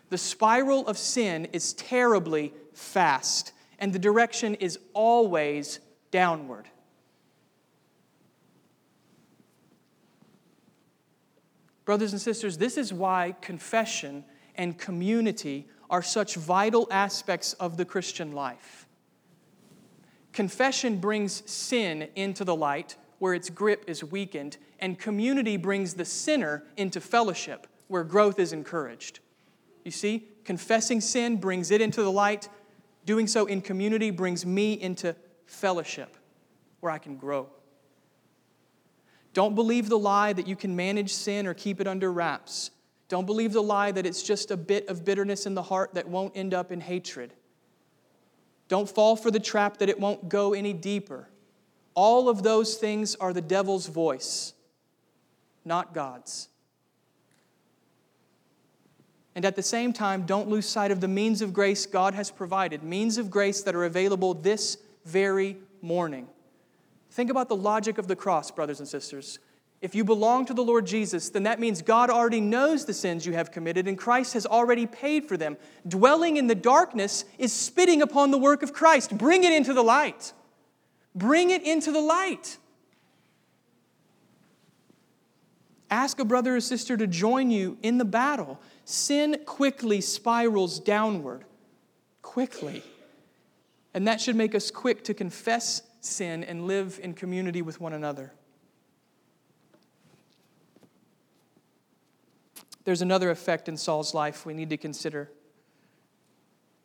The 0.09 0.19
spiral 0.19 0.87
of 0.87 0.97
sin 0.97 1.47
is 1.53 1.75
terribly 1.75 2.55
fast, 2.73 3.53
and 3.79 3.93
the 3.93 3.99
direction 3.99 4.55
is 4.55 4.79
always 4.95 5.81
downward. 6.11 6.67
Brothers 11.85 12.13
and 12.13 12.21
sisters, 12.21 12.57
this 12.59 12.79
is 12.79 12.93
why 12.93 13.35
confession 13.41 14.25
and 14.55 14.79
community 14.79 15.69
are 15.91 16.03
such 16.03 16.35
vital 16.37 16.87
aspects 16.91 17.53
of 17.55 17.77
the 17.77 17.85
Christian 17.85 18.33
life. 18.33 18.78
Confession 20.39 20.99
brings 20.99 21.43
sin 21.51 22.11
into 22.15 22.45
the 22.45 22.55
light 22.55 22.95
where 23.19 23.35
its 23.35 23.51
grip 23.51 23.83
is 23.89 24.05
weakened, 24.05 24.57
and 24.79 24.97
community 24.97 25.57
brings 25.57 25.95
the 25.95 26.05
sinner 26.05 26.63
into 26.77 27.01
fellowship 27.01 27.67
where 27.89 28.05
growth 28.05 28.39
is 28.39 28.53
encouraged. 28.53 29.19
You 29.85 29.91
see, 29.91 30.29
confessing 30.45 31.01
sin 31.01 31.39
brings 31.39 31.73
it 31.73 31.81
into 31.81 32.05
the 32.05 32.13
light. 32.13 32.49
Doing 33.05 33.27
so 33.27 33.47
in 33.47 33.61
community 33.61 34.13
brings 34.13 34.47
me 34.47 34.75
into 34.75 35.17
fellowship 35.47 36.17
where 36.79 36.93
I 36.93 36.99
can 36.99 37.17
grow. 37.17 37.49
Don't 39.35 39.57
believe 39.57 39.89
the 39.89 39.99
lie 39.99 40.33
that 40.35 40.47
you 40.47 40.55
can 40.55 40.77
manage 40.77 41.13
sin 41.13 41.49
or 41.49 41.55
keep 41.55 41.81
it 41.81 41.89
under 41.89 42.13
wraps. 42.13 42.71
Don't 43.09 43.27
believe 43.27 43.53
the 43.53 43.61
lie 43.61 43.91
that 43.91 44.07
it's 44.07 44.23
just 44.23 44.53
a 44.53 44.57
bit 44.57 44.87
of 44.89 45.05
bitterness 45.05 45.47
in 45.47 45.55
the 45.55 45.65
heart 45.65 45.95
that 45.95 46.07
won't 46.07 46.37
end 46.37 46.55
up 46.55 46.71
in 46.71 46.81
hatred. 46.81 47.35
Don't 48.69 48.89
fall 48.89 49.17
for 49.17 49.31
the 49.31 49.41
trap 49.41 49.79
that 49.79 49.89
it 49.89 49.99
won't 49.99 50.29
go 50.29 50.53
any 50.53 50.73
deeper. 50.73 51.29
All 51.95 52.29
of 52.29 52.43
those 52.43 52.77
things 52.77 53.15
are 53.17 53.33
the 53.33 53.41
devil's 53.41 53.87
voice, 53.87 54.53
not 55.65 55.95
God's. 55.95 56.49
And 59.35 59.45
at 59.45 59.57
the 59.57 59.63
same 59.63 59.93
time, 59.93 60.27
don't 60.27 60.49
lose 60.49 60.69
sight 60.69 60.91
of 60.91 61.01
the 61.01 61.09
means 61.09 61.43
of 61.43 61.53
grace 61.53 61.87
God 61.87 62.15
has 62.15 62.31
provided, 62.31 62.83
means 62.83 63.19
of 63.19 63.31
grace 63.31 63.63
that 63.63 63.75
are 63.75 63.85
available 63.85 64.35
this 64.35 64.79
very 65.05 65.57
morning. 65.81 66.29
Think 67.11 67.31
about 67.31 67.49
the 67.49 67.57
logic 67.57 67.99
of 67.99 68.07
the 68.07 68.17
cross, 68.17 68.51
brothers 68.51 68.81
and 68.81 68.89
sisters. 68.89 69.39
If 69.81 69.95
you 69.95 70.03
belong 70.03 70.45
to 70.47 70.55
the 70.55 70.65
Lord 70.65 70.87
Jesus, 70.87 71.31
then 71.31 71.45
that 71.45 71.61
means 71.61 71.83
God 71.83 72.11
already 72.11 72.41
knows 72.41 72.85
the 72.85 72.93
sins 72.93 73.25
you 73.25 73.35
have 73.35 73.53
committed 73.53 73.87
and 73.87 73.97
Christ 73.97 74.35
has 74.35 74.45
already 74.45 74.87
paid 74.87 75.27
for 75.27 75.37
them. 75.37 75.57
Dwelling 75.87 76.37
in 76.37 76.49
the 76.49 76.57
darkness 76.57 77.25
is 77.39 77.53
spitting 77.53 78.03
upon 78.03 78.33
the 78.33 78.39
work 78.39 78.65
of 78.65 78.73
Christ. 78.73 79.17
Bring 79.17 79.45
it 79.45 79.53
into 79.53 79.73
the 79.73 79.83
light. 79.83 80.33
Bring 81.15 81.51
it 81.51 81.63
into 81.63 81.93
the 81.93 82.01
light. 82.01 82.59
Ask 85.91 86.19
a 86.19 86.25
brother 86.25 86.57
or 86.57 86.61
sister 86.61 86.97
to 86.97 87.07
join 87.07 87.51
you 87.51 87.79
in 87.83 87.99
the 87.99 88.05
battle. 88.05 88.61
Sin 88.85 89.39
quickly 89.47 90.01
spirals 90.01 90.81
downward. 90.81 91.45
Quickly. 92.21 92.83
And 93.95 94.07
that 94.09 94.21
should 94.21 94.37
make 94.37 94.55
us 94.55 94.71
quick 94.71 95.05
to 95.05 95.15
confess 95.15 95.83
sin 96.01 96.43
and 96.45 96.67
live 96.67 97.01
in 97.03 97.15
community 97.15 97.63
with 97.63 97.81
one 97.81 97.93
another. 97.93 98.33
There's 102.89 103.03
another 103.03 103.29
effect 103.29 103.69
in 103.69 103.77
Saul's 103.77 104.15
life 104.15 104.47
we 104.47 104.55
need 104.55 104.71
to 104.71 104.79
consider. 104.79 105.31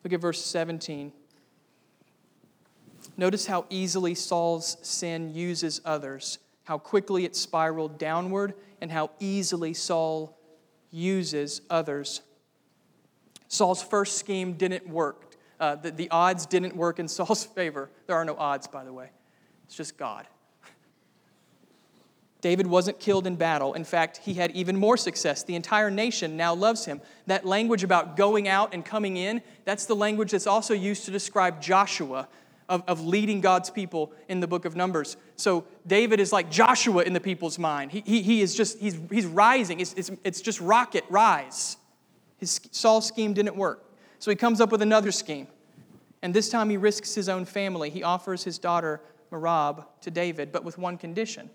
Look 0.03 0.11
at 0.11 0.19
verse 0.19 0.43
17. 0.43 1.13
Notice 3.15 3.45
how 3.45 3.65
easily 3.69 4.13
Saul's 4.13 4.75
sin 4.81 5.33
uses 5.33 5.79
others, 5.85 6.39
how 6.65 6.77
quickly 6.77 7.23
it 7.23 7.37
spiraled 7.37 7.97
downward, 7.97 8.53
and 8.81 8.91
how 8.91 9.11
easily 9.21 9.73
Saul 9.73 10.37
uses 10.91 11.61
others. 11.69 12.19
Saul's 13.47 13.81
first 13.81 14.17
scheme 14.17 14.55
didn't 14.55 14.85
work. 14.85 15.37
Uh, 15.57 15.75
the, 15.75 15.91
the 15.91 16.11
odds 16.11 16.45
didn't 16.45 16.75
work 16.75 16.99
in 16.99 17.07
Saul's 17.07 17.45
favor. 17.45 17.89
There 18.07 18.17
are 18.17 18.25
no 18.25 18.35
odds, 18.35 18.67
by 18.67 18.83
the 18.83 18.91
way, 18.91 19.09
it's 19.63 19.77
just 19.77 19.97
God. 19.97 20.27
David 22.43 22.67
wasn't 22.67 22.99
killed 22.99 23.25
in 23.25 23.37
battle. 23.37 23.73
In 23.73 23.85
fact, 23.85 24.17
he 24.17 24.33
had 24.33 24.51
even 24.51 24.75
more 24.75 24.97
success. 24.97 25.43
The 25.43 25.55
entire 25.55 25.89
nation 25.89 26.35
now 26.35 26.53
loves 26.53 26.83
him. 26.83 26.99
That 27.25 27.45
language 27.45 27.85
about 27.85 28.17
going 28.17 28.49
out 28.49 28.73
and 28.73 28.83
coming 28.83 29.15
in, 29.15 29.41
that's 29.63 29.85
the 29.85 29.95
language 29.95 30.31
that's 30.31 30.45
also 30.45 30.73
used 30.73 31.05
to 31.05 31.11
describe 31.11 31.61
Joshua 31.61 32.27
of, 32.67 32.83
of 32.85 32.99
leading 32.99 33.39
God's 33.39 33.69
people 33.69 34.11
in 34.27 34.41
the 34.41 34.47
book 34.47 34.65
of 34.65 34.75
Numbers. 34.75 35.15
So 35.37 35.63
David 35.87 36.19
is 36.19 36.33
like 36.33 36.51
Joshua 36.51 37.03
in 37.03 37.13
the 37.13 37.21
people's 37.21 37.57
mind. 37.57 37.93
He, 37.93 38.03
he, 38.05 38.21
he 38.21 38.41
is 38.41 38.53
just, 38.53 38.77
he's, 38.77 38.99
he's 39.09 39.25
rising. 39.25 39.79
It's, 39.79 39.93
it's, 39.93 40.11
it's 40.25 40.41
just 40.41 40.59
rocket 40.59 41.05
rise. 41.09 41.77
His 42.39 42.59
Saul's 42.71 43.07
scheme 43.07 43.33
didn't 43.33 43.55
work. 43.55 43.85
So 44.19 44.29
he 44.29 44.35
comes 44.35 44.59
up 44.59 44.69
with 44.69 44.81
another 44.81 45.13
scheme. 45.13 45.47
And 46.21 46.33
this 46.33 46.49
time 46.49 46.69
he 46.69 46.75
risks 46.75 47.15
his 47.15 47.29
own 47.29 47.45
family. 47.45 47.89
He 47.89 48.03
offers 48.03 48.43
his 48.43 48.59
daughter 48.59 48.99
Merab 49.31 49.85
to 50.01 50.11
David, 50.11 50.51
but 50.51 50.65
with 50.65 50.77
one 50.77 50.97
condition. 50.97 51.49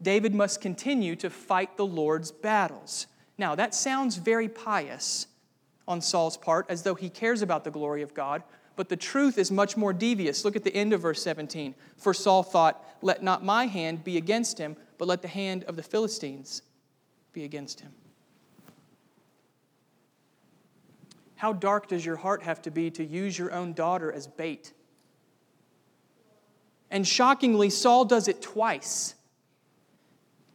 David 0.00 0.34
must 0.34 0.60
continue 0.60 1.16
to 1.16 1.30
fight 1.30 1.76
the 1.76 1.86
Lord's 1.86 2.30
battles. 2.30 3.06
Now, 3.38 3.54
that 3.54 3.74
sounds 3.74 4.16
very 4.16 4.48
pious 4.48 5.26
on 5.88 6.00
Saul's 6.00 6.36
part, 6.36 6.66
as 6.68 6.82
though 6.82 6.94
he 6.94 7.08
cares 7.08 7.42
about 7.42 7.64
the 7.64 7.70
glory 7.70 8.02
of 8.02 8.12
God, 8.12 8.42
but 8.74 8.88
the 8.88 8.96
truth 8.96 9.38
is 9.38 9.50
much 9.50 9.76
more 9.76 9.92
devious. 9.92 10.44
Look 10.44 10.56
at 10.56 10.64
the 10.64 10.74
end 10.74 10.92
of 10.92 11.00
verse 11.00 11.22
17. 11.22 11.74
For 11.96 12.12
Saul 12.12 12.42
thought, 12.42 12.84
Let 13.00 13.22
not 13.22 13.44
my 13.44 13.66
hand 13.66 14.04
be 14.04 14.16
against 14.16 14.58
him, 14.58 14.76
but 14.98 15.08
let 15.08 15.22
the 15.22 15.28
hand 15.28 15.64
of 15.64 15.76
the 15.76 15.82
Philistines 15.82 16.62
be 17.32 17.44
against 17.44 17.80
him. 17.80 17.92
How 21.36 21.52
dark 21.52 21.88
does 21.88 22.04
your 22.04 22.16
heart 22.16 22.42
have 22.42 22.62
to 22.62 22.70
be 22.70 22.90
to 22.92 23.04
use 23.04 23.38
your 23.38 23.52
own 23.52 23.72
daughter 23.74 24.10
as 24.10 24.26
bait? 24.26 24.72
And 26.90 27.06
shockingly, 27.06 27.68
Saul 27.70 28.04
does 28.04 28.26
it 28.28 28.40
twice. 28.40 29.14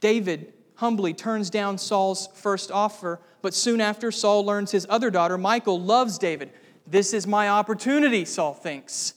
David 0.01 0.53
humbly 0.75 1.13
turns 1.13 1.49
down 1.49 1.77
Saul's 1.77 2.27
first 2.33 2.71
offer, 2.71 3.21
but 3.41 3.53
soon 3.53 3.79
after, 3.79 4.11
Saul 4.11 4.45
learns 4.45 4.71
his 4.71 4.85
other 4.89 5.09
daughter, 5.09 5.37
Michal, 5.37 5.79
loves 5.79 6.17
David. 6.17 6.51
This 6.85 7.13
is 7.13 7.25
my 7.25 7.47
opportunity, 7.47 8.25
Saul 8.25 8.53
thinks. 8.53 9.13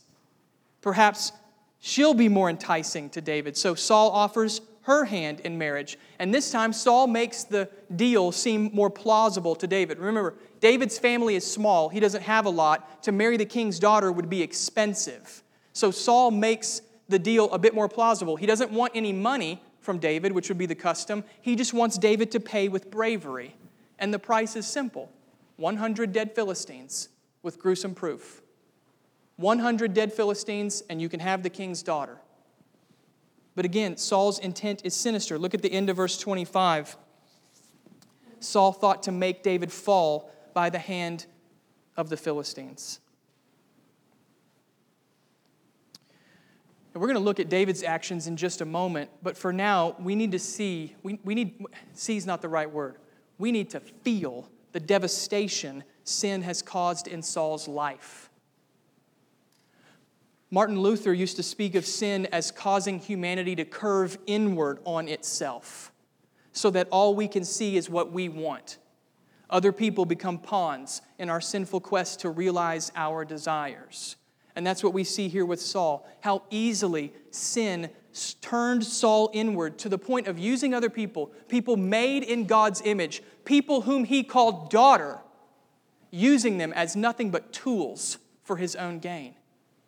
Perhaps 0.81 1.33
she'll 1.81 2.15
be 2.15 2.29
more 2.29 2.49
enticing 2.49 3.11
to 3.11 3.21
David. 3.21 3.57
So 3.57 3.75
Saul 3.75 4.11
offers 4.11 4.61
her 4.83 5.07
hand 5.07 5.41
in 5.41 5.57
marriage. 5.57 5.99
And 6.19 6.33
this 6.33 6.51
time, 6.51 6.73
Saul 6.75 7.07
makes 7.07 7.45
the 7.45 7.71
deal 7.97 8.31
seem 8.33 8.71
more 8.75 8.91
plausible 8.91 9.55
to 9.57 9.67
David. 9.67 9.99
Remember, 9.99 10.35
David's 10.61 10.99
family 10.99 11.35
is 11.35 11.51
small, 11.51 11.89
he 11.89 12.01
doesn't 12.01 12.23
have 12.23 12.45
a 12.45 12.51
lot. 12.51 13.03
To 13.05 13.13
marry 13.13 13.39
the 13.39 13.47
king's 13.47 13.79
daughter 13.79 14.13
would 14.13 14.29
be 14.29 14.43
expensive. 14.43 15.43
So 15.73 15.91
Saul 15.91 16.31
makes 16.31 16.83
the 17.09 17.19
deal 17.19 17.51
a 17.53 17.59
bit 17.59 17.75
more 17.75 17.89
plausible. 17.89 18.37
He 18.37 18.47
doesn't 18.47 18.71
want 18.71 18.93
any 18.95 19.13
money 19.13 19.63
from 19.85 19.99
David, 19.99 20.33
which 20.33 20.49
would 20.49 20.59
be 20.59 20.67
the 20.67 20.75
custom. 20.75 21.25
He 21.41 21.55
just 21.55 21.75
wants 21.75 21.99
David 21.99 22.31
to 22.33 22.41
pay 22.41 22.69
with 22.69 22.91
bravery. 22.91 23.55
And 23.99 24.13
the 24.13 24.19
price 24.19 24.57
is 24.57 24.67
simple 24.67 25.11
100 25.57 26.13
dead 26.13 26.35
Philistines 26.35 27.11
with 27.43 27.59
gruesome 27.59 27.95
proof. 27.95 28.43
100 29.37 29.95
dead 29.95 30.13
Philistines, 30.13 30.83
and 30.89 31.01
you 31.01 31.09
can 31.09 31.21
have 31.21 31.43
the 31.43 31.51
king's 31.51 31.83
daughter. 31.83 32.19
But 33.55 33.65
again, 33.65 33.97
Saul's 33.97 34.39
intent 34.39 34.83
is 34.85 34.95
sinister. 34.95 35.39
Look 35.39 35.55
at 35.55 35.63
the 35.63 35.73
end 35.73 35.91
of 35.91 35.97
verse 35.97 36.19
25. 36.19 36.97
Saul 38.41 38.73
thought 38.73 39.03
to 39.05 39.13
make 39.13 39.43
David 39.43 39.73
fall 39.73 40.31
by 40.55 40.71
the 40.71 40.79
hand 40.79 41.27
of 41.97 42.09
the 42.09 42.17
Philistines. 42.17 43.01
And 46.95 47.01
we're 47.01 47.09
going 47.09 47.19
to 47.19 47.25
look 47.25 47.41
at 47.41 47.49
David's 47.49 47.83
actions 47.83 48.29
in 48.29 48.37
just 48.37 48.61
a 48.61 48.65
moment, 48.65 49.11
but 49.21 49.37
for 49.37 49.53
now, 49.53 49.97
we 49.99 50.15
need 50.15 50.31
to 50.31 50.39
see, 50.39 50.95
we, 51.03 51.19
we 51.25 51.35
need, 51.35 51.61
see 51.93 52.17
is 52.17 52.25
not 52.25 52.41
the 52.41 52.49
right 52.49 52.71
word. 52.71 52.97
We 53.37 53.51
need 53.51 53.71
to 53.71 53.81
feel 53.81 54.49
the 54.71 54.79
devastation 54.79 55.83
sin 56.05 56.43
has 56.43 56.63
caused 56.63 57.09
in 57.09 57.21
Saul's 57.21 57.67
life. 57.67 58.31
Martin 60.53 60.79
Luther 60.79 61.13
used 61.13 61.35
to 61.37 61.43
speak 61.43 61.75
of 61.75 61.85
sin 61.85 62.29
as 62.31 62.53
causing 62.53 63.01
humanity 63.01 63.57
to 63.57 63.65
curve 63.65 64.17
inward 64.27 64.79
on 64.85 65.09
itself, 65.09 65.91
so 66.53 66.71
that 66.71 66.87
all 66.93 67.17
we 67.17 67.27
can 67.27 67.45
see 67.45 67.77
is 67.77 67.91
what 67.91 68.13
we 68.13 68.29
want. 68.29 68.79
Other 69.51 69.73
people 69.73 70.05
become 70.07 70.39
pawns 70.39 71.03
in 71.19 71.29
our 71.29 71.41
sinful 71.41 71.81
quest 71.81 72.21
to 72.21 72.31
realize 72.31 72.93
our 72.95 73.25
desires. 73.25 74.15
And 74.57 74.67
that's 74.67 74.85
what 74.85 74.93
we 74.93 75.05
see 75.05 75.29
here 75.29 75.45
with 75.45 75.61
Saul 75.61 76.07
how 76.21 76.43
easily 76.51 77.13
sin 77.31 77.91
turned 78.41 78.85
Saul 78.85 79.31
inward 79.33 79.79
to 79.79 79.89
the 79.89 79.99
point 79.99 80.29
of 80.29 80.39
using 80.39 80.73
other 80.73 80.91
people, 80.91 81.33
people 81.49 81.77
made 81.77 82.23
in 82.23 82.47
God's 82.47 82.81
image, 82.85 83.23
people 83.45 83.83
whom 83.83 84.05
he 84.05 84.23
called 84.23 84.71
daughter, 84.71 85.19
using 86.11 86.59
them 86.59 86.73
as 86.73 86.95
nothing 86.95 87.31
but 87.31 87.53
tools 87.53 88.19
for 88.45 88.57
his 88.57 88.77
own 88.77 89.01
gain. 89.01 89.35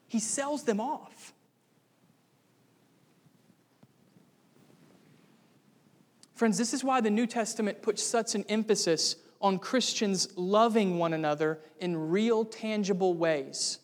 He 0.08 0.18
sells 0.18 0.64
them 0.64 0.80
off. 0.80 1.32
Friends, 6.34 6.58
this 6.58 6.74
is 6.74 6.84
why 6.84 7.00
the 7.00 7.10
New 7.10 7.26
Testament 7.26 7.80
puts 7.80 8.02
such 8.02 8.34
an 8.34 8.44
emphasis 8.48 9.16
on 9.40 9.58
Christians 9.58 10.28
loving 10.36 10.98
one 10.98 11.12
another 11.12 11.60
in 11.80 12.10
real, 12.10 12.44
tangible 12.44 13.14
ways. 13.14 13.78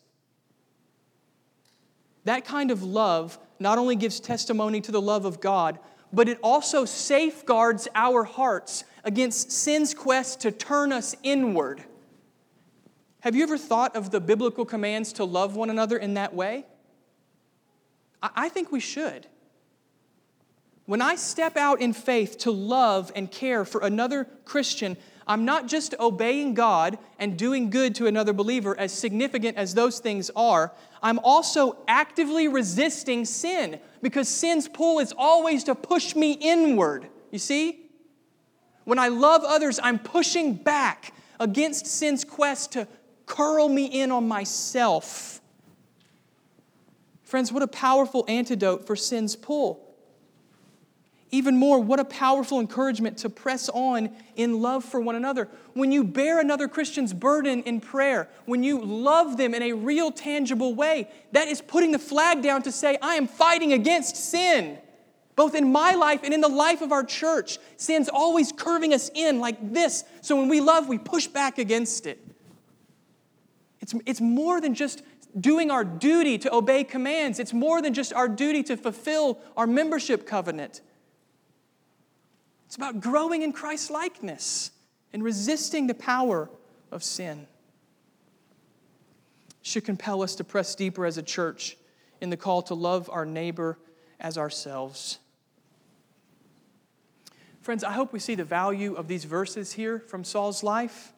That 2.25 2.45
kind 2.45 2.71
of 2.71 2.83
love 2.83 3.39
not 3.59 3.79
only 3.79 3.97
gives 3.97 4.21
testimony 4.21 4.81
to 4.83 4.93
the 4.93 5.01
love 5.01 5.25
of 5.25 5.41
God, 5.41 5.79
but 6.13 6.29
it 6.29 6.39
also 6.43 6.85
safeguards 6.85 7.89
our 7.95 8.25
hearts 8.25 8.85
against 9.05 9.51
sin's 9.51 9.95
quest 9.95 10.41
to 10.41 10.53
turn 10.53 10.93
us 10.93 11.17
inward. 11.23 11.83
Have 13.21 13.35
you 13.35 13.43
ever 13.43 13.57
thought 13.57 13.97
of 13.97 14.11
the 14.11 14.21
biblical 14.21 14.65
commands 14.65 15.13
to 15.15 15.25
love 15.25 15.57
one 15.57 15.71
another 15.71 15.97
in 15.97 16.15
that 16.15 16.35
way? 16.35 16.67
I 18.23 18.49
think 18.49 18.71
we 18.71 18.81
should. 18.81 19.27
When 20.87 21.01
I 21.01 21.15
step 21.15 21.57
out 21.57 21.81
in 21.81 21.93
faith 21.93 22.39
to 22.39 22.51
love 22.51 23.11
and 23.15 23.31
care 23.31 23.65
for 23.65 23.81
another 23.81 24.25
Christian, 24.45 24.97
I'm 25.27 25.45
not 25.45 25.67
just 25.67 25.95
obeying 26.01 26.55
God 26.55 26.99
and 27.19 27.37
doing 27.37 27.71
good 27.71 27.95
to 27.97 28.07
another 28.07 28.33
believer, 28.33 28.79
as 28.79 28.93
significant 28.93 29.57
as 29.57 29.75
those 29.75 29.99
things 29.99 30.31
are. 30.35 30.73
I'm 31.03 31.19
also 31.21 31.79
actively 31.87 32.49
resisting 32.49 33.25
sin 33.25 33.81
because 34.03 34.29
sin's 34.29 34.69
pull 34.69 34.99
is 34.99 35.13
always 35.17 35.65
to 35.65 35.75
push 35.75 36.15
me 36.15 36.33
inward. 36.33 37.09
You 37.31 37.39
see? 37.39 37.81
When 38.85 38.99
I 38.99 39.09
love 39.09 39.43
others, 39.45 39.79
I'm 39.83 39.99
pushing 39.99 40.55
back 40.55 41.15
against 41.39 41.87
sin's 41.87 42.25
quest 42.25 42.73
to 42.73 42.89
curl 43.27 43.69
me 43.69 43.87
in 43.87 44.11
on 44.11 44.27
myself. 44.27 45.41
Friends, 47.23 47.53
what 47.53 47.63
a 47.63 47.69
powerful 47.69 48.25
antidote 48.29 48.87
for 48.87 48.95
sin's 48.95 49.37
pull. 49.37 49.82
Even 51.35 51.57
more, 51.57 51.79
what 51.79 51.99
a 51.99 52.05
powerful 52.05 52.61
encouragement 52.61 53.17
to 53.19 53.31
press 53.31 53.71
on 53.71 54.11
in 54.37 54.61
love 54.61 54.85
for 54.85 55.01
one 55.01 55.15
another. 55.15 55.49
When 55.73 55.91
you 55.91 56.05
bear 56.05 56.39
another 56.39 56.69
Christian's 56.69 57.15
burden 57.15 57.63
in 57.63 57.81
prayer, 57.81 58.29
when 58.45 58.63
you 58.63 58.85
love 58.85 59.39
them 59.39 59.55
in 59.55 59.63
a 59.63 59.73
real, 59.73 60.13
tangible 60.13 60.75
way, 60.75 61.09
that 61.33 61.49
is 61.49 61.63
putting 61.63 61.91
the 61.91 61.99
flag 61.99 62.43
down 62.43 62.61
to 62.65 62.71
say, 62.71 62.99
I 63.01 63.15
am 63.15 63.27
fighting 63.27 63.73
against 63.73 64.15
sin, 64.15 64.77
both 65.35 65.55
in 65.55 65.73
my 65.73 65.93
life 65.95 66.21
and 66.23 66.35
in 66.35 66.43
the 66.43 66.49
life 66.49 66.83
of 66.83 66.93
our 66.93 67.03
church. 67.03 67.59
Sin's 67.79 68.11
always 68.11 68.53
curving 68.53 68.93
us 68.93 69.11
in 69.15 69.41
like 69.41 69.73
this. 69.73 70.05
So 70.21 70.37
when 70.37 70.51
we 70.51 70.61
love, 70.61 70.87
we 70.87 70.99
push 70.99 71.29
back 71.29 71.57
against 71.57 72.07
it. 72.07 72.23
It's, 73.81 73.95
it's 74.05 74.21
more 74.21 74.61
than 74.61 74.75
just 74.75 75.03
doing 75.41 75.71
our 75.71 75.83
duty 75.83 76.37
to 76.37 76.55
obey 76.55 76.85
commands, 76.85 77.39
it's 77.39 77.55
more 77.55 77.81
than 77.81 77.95
just 77.95 78.13
our 78.13 78.29
duty 78.29 78.63
to 78.65 78.77
fulfill 78.77 79.39
our 79.57 79.67
membership 79.67 80.27
covenant. 80.27 80.83
It's 82.73 82.79
about 82.79 83.01
growing 83.01 83.43
in 83.43 83.53
Christ's 83.53 83.91
likeness 83.91 84.71
and 85.13 85.23
resisting 85.23 85.89
the 85.89 85.95
power 85.95 86.49
of 86.91 87.05
sin. 87.05 87.47
It 89.61 89.67
should 89.67 89.85
compel 89.85 90.23
us 90.23 90.35
to 90.37 90.45
press 90.45 90.75
deeper 90.75 91.05
as 91.05 91.19
a 91.19 91.23
church 91.23 91.77
in 92.23 92.31
the 92.31 92.37
call 92.39 92.63
to 92.63 92.75
love 92.75 93.11
our 93.13 93.27
neighbor 93.27 93.79
as 94.19 94.39
ourselves. 94.39 95.19
Friends, 97.61 97.85
I 97.85 97.93
hope 97.93 98.11
we 98.11 98.19
see 98.19 98.37
the 98.37 98.43
value 98.43 98.95
of 98.95 99.07
these 99.07 99.25
verses 99.25 99.73
here 99.73 99.99
from 99.99 100.25
Saul's 100.25 100.63
life. 100.63 101.13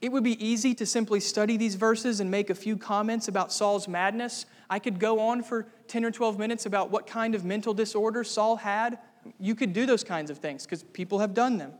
It 0.00 0.12
would 0.12 0.24
be 0.24 0.42
easy 0.42 0.74
to 0.76 0.86
simply 0.86 1.20
study 1.20 1.58
these 1.58 1.74
verses 1.74 2.20
and 2.20 2.30
make 2.30 2.48
a 2.48 2.54
few 2.54 2.78
comments 2.78 3.28
about 3.28 3.52
Saul's 3.52 3.86
madness. 3.86 4.46
I 4.70 4.78
could 4.78 4.98
go 4.98 5.20
on 5.20 5.42
for 5.42 5.66
10 5.88 6.06
or 6.06 6.10
12 6.10 6.38
minutes 6.38 6.64
about 6.64 6.90
what 6.90 7.06
kind 7.06 7.34
of 7.34 7.44
mental 7.44 7.74
disorder 7.74 8.24
Saul 8.24 8.56
had 8.56 8.98
you 9.38 9.54
could 9.54 9.72
do 9.72 9.86
those 9.86 10.04
kinds 10.04 10.30
of 10.30 10.38
things 10.38 10.64
because 10.64 10.82
people 10.82 11.18
have 11.18 11.34
done 11.34 11.58
them. 11.58 11.72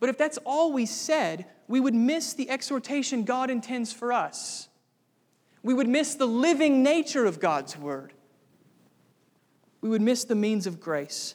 But 0.00 0.08
if 0.08 0.18
that's 0.18 0.38
all 0.44 0.72
we 0.72 0.86
said, 0.86 1.46
we 1.68 1.80
would 1.80 1.94
miss 1.94 2.34
the 2.34 2.50
exhortation 2.50 3.24
God 3.24 3.50
intends 3.50 3.92
for 3.92 4.12
us. 4.12 4.68
We 5.62 5.72
would 5.72 5.88
miss 5.88 6.14
the 6.14 6.26
living 6.26 6.82
nature 6.82 7.24
of 7.24 7.40
God's 7.40 7.76
word. 7.76 8.12
We 9.80 9.88
would 9.88 10.02
miss 10.02 10.24
the 10.24 10.34
means 10.34 10.66
of 10.66 10.80
grace. 10.80 11.34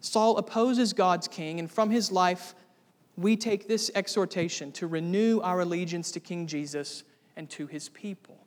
Saul 0.00 0.36
opposes 0.36 0.92
God's 0.92 1.28
king, 1.28 1.58
and 1.58 1.70
from 1.70 1.90
his 1.90 2.12
life, 2.12 2.54
we 3.16 3.36
take 3.36 3.66
this 3.66 3.90
exhortation 3.94 4.70
to 4.72 4.86
renew 4.86 5.40
our 5.40 5.60
allegiance 5.60 6.10
to 6.12 6.20
King 6.20 6.46
Jesus 6.46 7.04
and 7.36 7.48
to 7.50 7.66
his 7.66 7.88
people. 7.88 8.45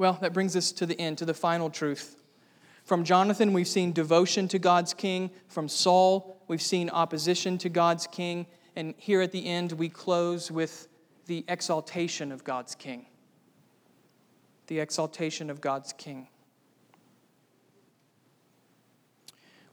Well, 0.00 0.16
that 0.22 0.32
brings 0.32 0.56
us 0.56 0.72
to 0.72 0.86
the 0.86 0.98
end, 0.98 1.18
to 1.18 1.26
the 1.26 1.34
final 1.34 1.68
truth. 1.68 2.16
From 2.84 3.04
Jonathan, 3.04 3.52
we've 3.52 3.68
seen 3.68 3.92
devotion 3.92 4.48
to 4.48 4.58
God's 4.58 4.94
king. 4.94 5.30
From 5.46 5.68
Saul, 5.68 6.42
we've 6.48 6.62
seen 6.62 6.88
opposition 6.88 7.58
to 7.58 7.68
God's 7.68 8.06
king. 8.06 8.46
And 8.74 8.94
here 8.96 9.20
at 9.20 9.30
the 9.30 9.46
end, 9.46 9.72
we 9.72 9.90
close 9.90 10.50
with 10.50 10.88
the 11.26 11.44
exaltation 11.48 12.32
of 12.32 12.44
God's 12.44 12.74
king. 12.74 13.04
The 14.68 14.80
exaltation 14.80 15.50
of 15.50 15.60
God's 15.60 15.92
king. 15.92 16.28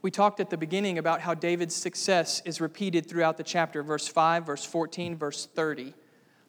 We 0.02 0.10
talked 0.10 0.40
at 0.40 0.50
the 0.50 0.58
beginning 0.58 0.98
about 0.98 1.22
how 1.22 1.32
David's 1.32 1.74
success 1.74 2.42
is 2.44 2.60
repeated 2.60 3.06
throughout 3.06 3.38
the 3.38 3.44
chapter, 3.44 3.82
verse 3.82 4.06
5, 4.06 4.44
verse 4.44 4.64
14, 4.66 5.16
verse 5.16 5.46
30. 5.46 5.94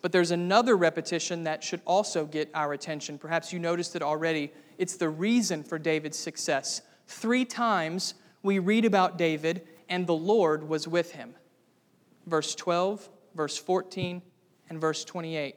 But 0.01 0.11
there's 0.11 0.31
another 0.31 0.77
repetition 0.77 1.43
that 1.43 1.63
should 1.63 1.81
also 1.85 2.25
get 2.25 2.49
our 2.53 2.73
attention. 2.73 3.17
Perhaps 3.17 3.51
you 3.51 3.59
noticed 3.59 3.95
it 3.95 4.01
already. 4.01 4.51
It's 4.77 4.95
the 4.95 5.09
reason 5.09 5.63
for 5.63 5.77
David's 5.77 6.17
success. 6.17 6.81
Three 7.07 7.43
times 7.43 8.13
we 8.41 8.59
read 8.59 8.85
about 8.85 9.17
David, 9.17 9.67
and 9.89 10.07
the 10.07 10.15
Lord 10.15 10.67
was 10.67 10.87
with 10.87 11.11
him. 11.11 11.35
Verse 12.27 12.55
12, 12.55 13.09
verse 13.35 13.57
14, 13.57 14.21
and 14.69 14.79
verse 14.79 15.03
28. 15.03 15.55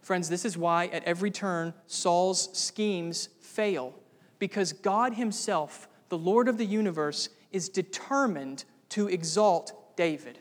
Friends, 0.00 0.28
this 0.28 0.44
is 0.44 0.56
why 0.56 0.86
at 0.86 1.02
every 1.02 1.32
turn 1.32 1.74
Saul's 1.88 2.56
schemes 2.56 3.30
fail, 3.40 3.94
because 4.38 4.72
God 4.72 5.14
Himself, 5.14 5.88
the 6.10 6.18
Lord 6.18 6.46
of 6.46 6.58
the 6.58 6.66
universe, 6.66 7.30
is 7.50 7.68
determined 7.68 8.64
to 8.90 9.08
exalt 9.08 9.96
David 9.96 10.38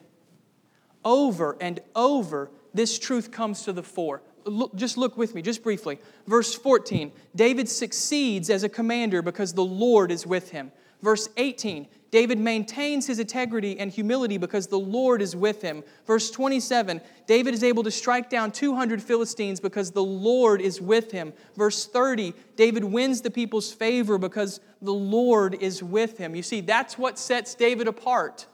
over 1.05 1.55
and 1.61 1.79
over, 1.95 2.49
this 2.73 2.99
truth 2.99 3.31
comes 3.31 3.63
to 3.63 3.71
the 3.71 3.83
fore. 3.83 4.21
Look, 4.43 4.75
just 4.75 4.97
look 4.97 5.17
with 5.17 5.33
me, 5.33 5.41
just 5.41 5.63
briefly. 5.63 5.99
Verse 6.27 6.53
14 6.53 7.11
David 7.35 7.69
succeeds 7.69 8.49
as 8.49 8.63
a 8.63 8.69
commander 8.69 9.21
because 9.21 9.53
the 9.53 9.63
Lord 9.63 10.11
is 10.11 10.27
with 10.27 10.51
him. 10.51 10.71
Verse 11.01 11.29
18 11.37 11.87
David 12.11 12.39
maintains 12.39 13.07
his 13.07 13.19
integrity 13.19 13.77
and 13.79 13.91
humility 13.91 14.37
because 14.37 14.67
the 14.67 14.79
Lord 14.79 15.21
is 15.21 15.35
with 15.35 15.61
him. 15.61 15.83
Verse 16.05 16.31
27 16.31 17.01
David 17.27 17.53
is 17.53 17.63
able 17.63 17.83
to 17.83 17.91
strike 17.91 18.29
down 18.29 18.51
200 18.51 19.01
Philistines 19.01 19.59
because 19.59 19.91
the 19.91 20.03
Lord 20.03 20.61
is 20.61 20.79
with 20.79 21.11
him. 21.11 21.33
Verse 21.55 21.85
30 21.85 22.33
David 22.55 22.83
wins 22.83 23.21
the 23.21 23.31
people's 23.31 23.71
favor 23.71 24.17
because 24.17 24.59
the 24.81 24.93
Lord 24.93 25.55
is 25.61 25.81
with 25.81 26.17
him. 26.17 26.35
You 26.35 26.43
see, 26.43 26.61
that's 26.61 26.97
what 26.97 27.17
sets 27.19 27.55
David 27.55 27.87
apart 27.87 28.45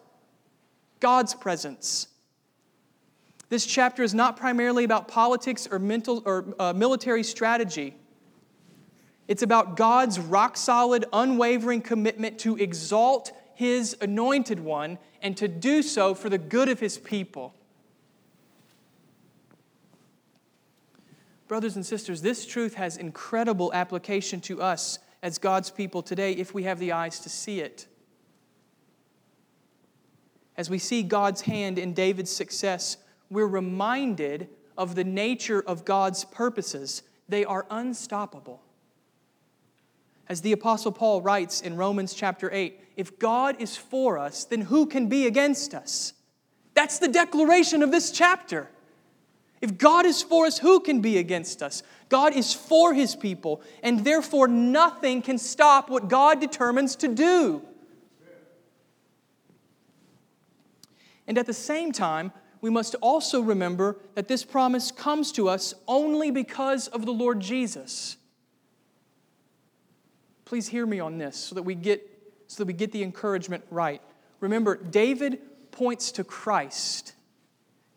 God's 0.99 1.33
presence. 1.33 2.07
This 3.51 3.65
chapter 3.65 4.01
is 4.01 4.13
not 4.13 4.37
primarily 4.37 4.85
about 4.85 5.09
politics 5.09 5.67
or, 5.69 5.77
mental, 5.77 6.23
or 6.25 6.45
uh, 6.57 6.71
military 6.71 7.21
strategy. 7.21 7.97
It's 9.27 9.43
about 9.43 9.75
God's 9.75 10.21
rock 10.21 10.55
solid, 10.55 11.03
unwavering 11.11 11.81
commitment 11.81 12.39
to 12.39 12.55
exalt 12.55 13.33
his 13.53 13.97
anointed 13.99 14.61
one 14.61 14.99
and 15.21 15.35
to 15.35 15.49
do 15.49 15.81
so 15.81 16.15
for 16.15 16.29
the 16.29 16.37
good 16.37 16.69
of 16.69 16.79
his 16.79 16.97
people. 16.97 17.53
Brothers 21.49 21.75
and 21.75 21.85
sisters, 21.85 22.21
this 22.21 22.45
truth 22.45 22.75
has 22.75 22.95
incredible 22.95 23.73
application 23.73 24.39
to 24.41 24.61
us 24.61 24.97
as 25.21 25.37
God's 25.37 25.69
people 25.69 26.01
today 26.01 26.31
if 26.31 26.53
we 26.53 26.63
have 26.63 26.79
the 26.79 26.93
eyes 26.93 27.19
to 27.19 27.29
see 27.29 27.59
it. 27.59 27.85
As 30.55 30.69
we 30.69 30.77
see 30.77 31.03
God's 31.03 31.41
hand 31.41 31.77
in 31.77 31.91
David's 31.91 32.31
success, 32.31 32.95
we're 33.31 33.47
reminded 33.47 34.49
of 34.77 34.93
the 34.93 35.03
nature 35.03 35.61
of 35.61 35.85
God's 35.85 36.25
purposes. 36.25 37.01
They 37.27 37.45
are 37.45 37.65
unstoppable. 37.71 38.61
As 40.27 40.41
the 40.41 40.51
Apostle 40.51 40.91
Paul 40.91 41.21
writes 41.21 41.61
in 41.61 41.77
Romans 41.77 42.13
chapter 42.13 42.51
8, 42.51 42.79
if 42.97 43.17
God 43.17 43.59
is 43.59 43.75
for 43.75 44.17
us, 44.17 44.43
then 44.43 44.61
who 44.61 44.85
can 44.85 45.07
be 45.07 45.25
against 45.25 45.73
us? 45.73 46.13
That's 46.73 46.99
the 46.99 47.07
declaration 47.07 47.81
of 47.83 47.91
this 47.91 48.11
chapter. 48.11 48.69
If 49.61 49.77
God 49.77 50.05
is 50.05 50.21
for 50.21 50.45
us, 50.45 50.57
who 50.57 50.79
can 50.79 51.01
be 51.01 51.17
against 51.17 51.61
us? 51.61 51.83
God 52.09 52.35
is 52.35 52.53
for 52.53 52.93
his 52.93 53.15
people, 53.15 53.61
and 53.83 54.03
therefore 54.03 54.47
nothing 54.47 55.21
can 55.21 55.37
stop 55.37 55.89
what 55.89 56.09
God 56.09 56.41
determines 56.41 56.95
to 56.97 57.07
do. 57.07 57.61
And 61.27 61.37
at 61.37 61.45
the 61.45 61.53
same 61.53 61.91
time, 61.91 62.33
we 62.61 62.69
must 62.69 62.95
also 63.01 63.41
remember 63.41 63.97
that 64.13 64.27
this 64.27 64.43
promise 64.43 64.91
comes 64.91 65.31
to 65.33 65.49
us 65.49 65.73
only 65.87 66.29
because 66.29 66.87
of 66.87 67.05
the 67.05 67.11
Lord 67.11 67.39
Jesus. 67.39 68.17
Please 70.45 70.67
hear 70.67 70.85
me 70.85 70.99
on 70.99 71.17
this 71.17 71.35
so 71.35 71.55
that 71.55 71.63
we 71.63 71.73
get, 71.73 72.07
so 72.47 72.63
that 72.63 72.67
we 72.67 72.73
get 72.73 72.91
the 72.91 73.01
encouragement 73.03 73.63
right. 73.71 74.01
Remember, 74.39 74.75
David 74.75 75.39
points 75.71 76.11
to 76.13 76.23
Christ. 76.23 77.13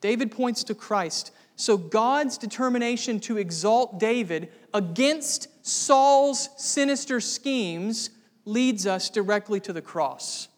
David 0.00 0.30
points 0.30 0.64
to 0.64 0.74
Christ. 0.74 1.32
So 1.56 1.76
God's 1.76 2.38
determination 2.38 3.20
to 3.20 3.36
exalt 3.36 4.00
David 4.00 4.50
against 4.72 5.48
Saul's 5.66 6.48
sinister 6.56 7.20
schemes 7.20 8.10
leads 8.44 8.86
us 8.86 9.10
directly 9.10 9.60
to 9.60 9.72
the 9.72 9.82
cross. 9.82 10.48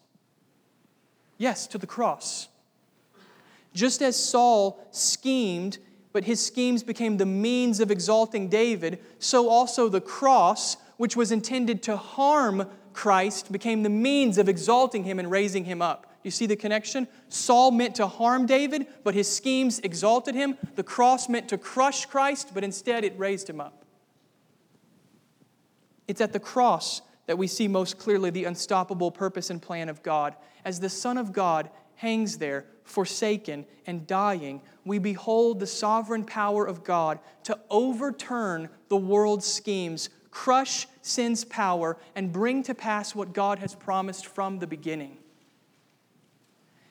Yes, 1.37 1.67
to 1.67 1.77
the 1.77 1.87
cross. 1.87 2.47
Just 3.77 4.01
as 4.01 4.15
Saul 4.15 4.83
schemed, 4.89 5.77
but 6.11 6.23
his 6.23 6.43
schemes 6.43 6.81
became 6.81 7.17
the 7.17 7.27
means 7.27 7.79
of 7.79 7.91
exalting 7.91 8.49
David, 8.49 8.97
so 9.19 9.49
also 9.49 9.87
the 9.87 10.01
cross, 10.01 10.77
which 10.97 11.15
was 11.15 11.31
intended 11.31 11.83
to 11.83 11.95
harm 11.95 12.67
Christ, 12.93 13.51
became 13.51 13.83
the 13.83 13.89
means 13.91 14.39
of 14.39 14.49
exalting 14.49 15.03
him 15.03 15.19
and 15.19 15.29
raising 15.29 15.65
him 15.65 15.83
up. 15.83 16.11
You 16.23 16.31
see 16.31 16.47
the 16.47 16.55
connection? 16.55 17.07
Saul 17.29 17.69
meant 17.69 17.93
to 17.97 18.07
harm 18.07 18.47
David, 18.47 18.87
but 19.03 19.13
his 19.13 19.31
schemes 19.31 19.77
exalted 19.81 20.33
him. 20.33 20.57
The 20.73 20.81
cross 20.81 21.29
meant 21.29 21.47
to 21.49 21.57
crush 21.59 22.07
Christ, 22.07 22.55
but 22.55 22.63
instead 22.63 23.03
it 23.03 23.13
raised 23.19 23.47
him 23.47 23.61
up. 23.61 23.85
It's 26.07 26.19
at 26.19 26.33
the 26.33 26.39
cross 26.39 27.03
that 27.27 27.37
we 27.37 27.45
see 27.45 27.67
most 27.67 27.99
clearly 27.99 28.31
the 28.31 28.45
unstoppable 28.45 29.11
purpose 29.11 29.51
and 29.51 29.61
plan 29.61 29.87
of 29.87 30.01
God. 30.01 30.35
As 30.65 30.79
the 30.79 30.89
Son 30.89 31.19
of 31.19 31.31
God 31.31 31.69
hangs 31.93 32.39
there, 32.39 32.65
forsaken, 32.87 33.65
and 33.85 34.07
dying, 34.07 34.61
we 34.85 34.99
behold 34.99 35.59
the 35.59 35.67
sovereign 35.67 36.23
power 36.23 36.65
of 36.65 36.83
God 36.83 37.19
to 37.43 37.59
overturn 37.69 38.69
the 38.89 38.97
world's 38.97 39.45
schemes, 39.45 40.09
crush 40.31 40.87
sin's 41.01 41.43
power, 41.43 41.97
and 42.15 42.31
bring 42.31 42.63
to 42.63 42.73
pass 42.73 43.13
what 43.13 43.33
God 43.33 43.59
has 43.59 43.75
promised 43.75 44.25
from 44.25 44.59
the 44.59 44.67
beginning. 44.67 45.17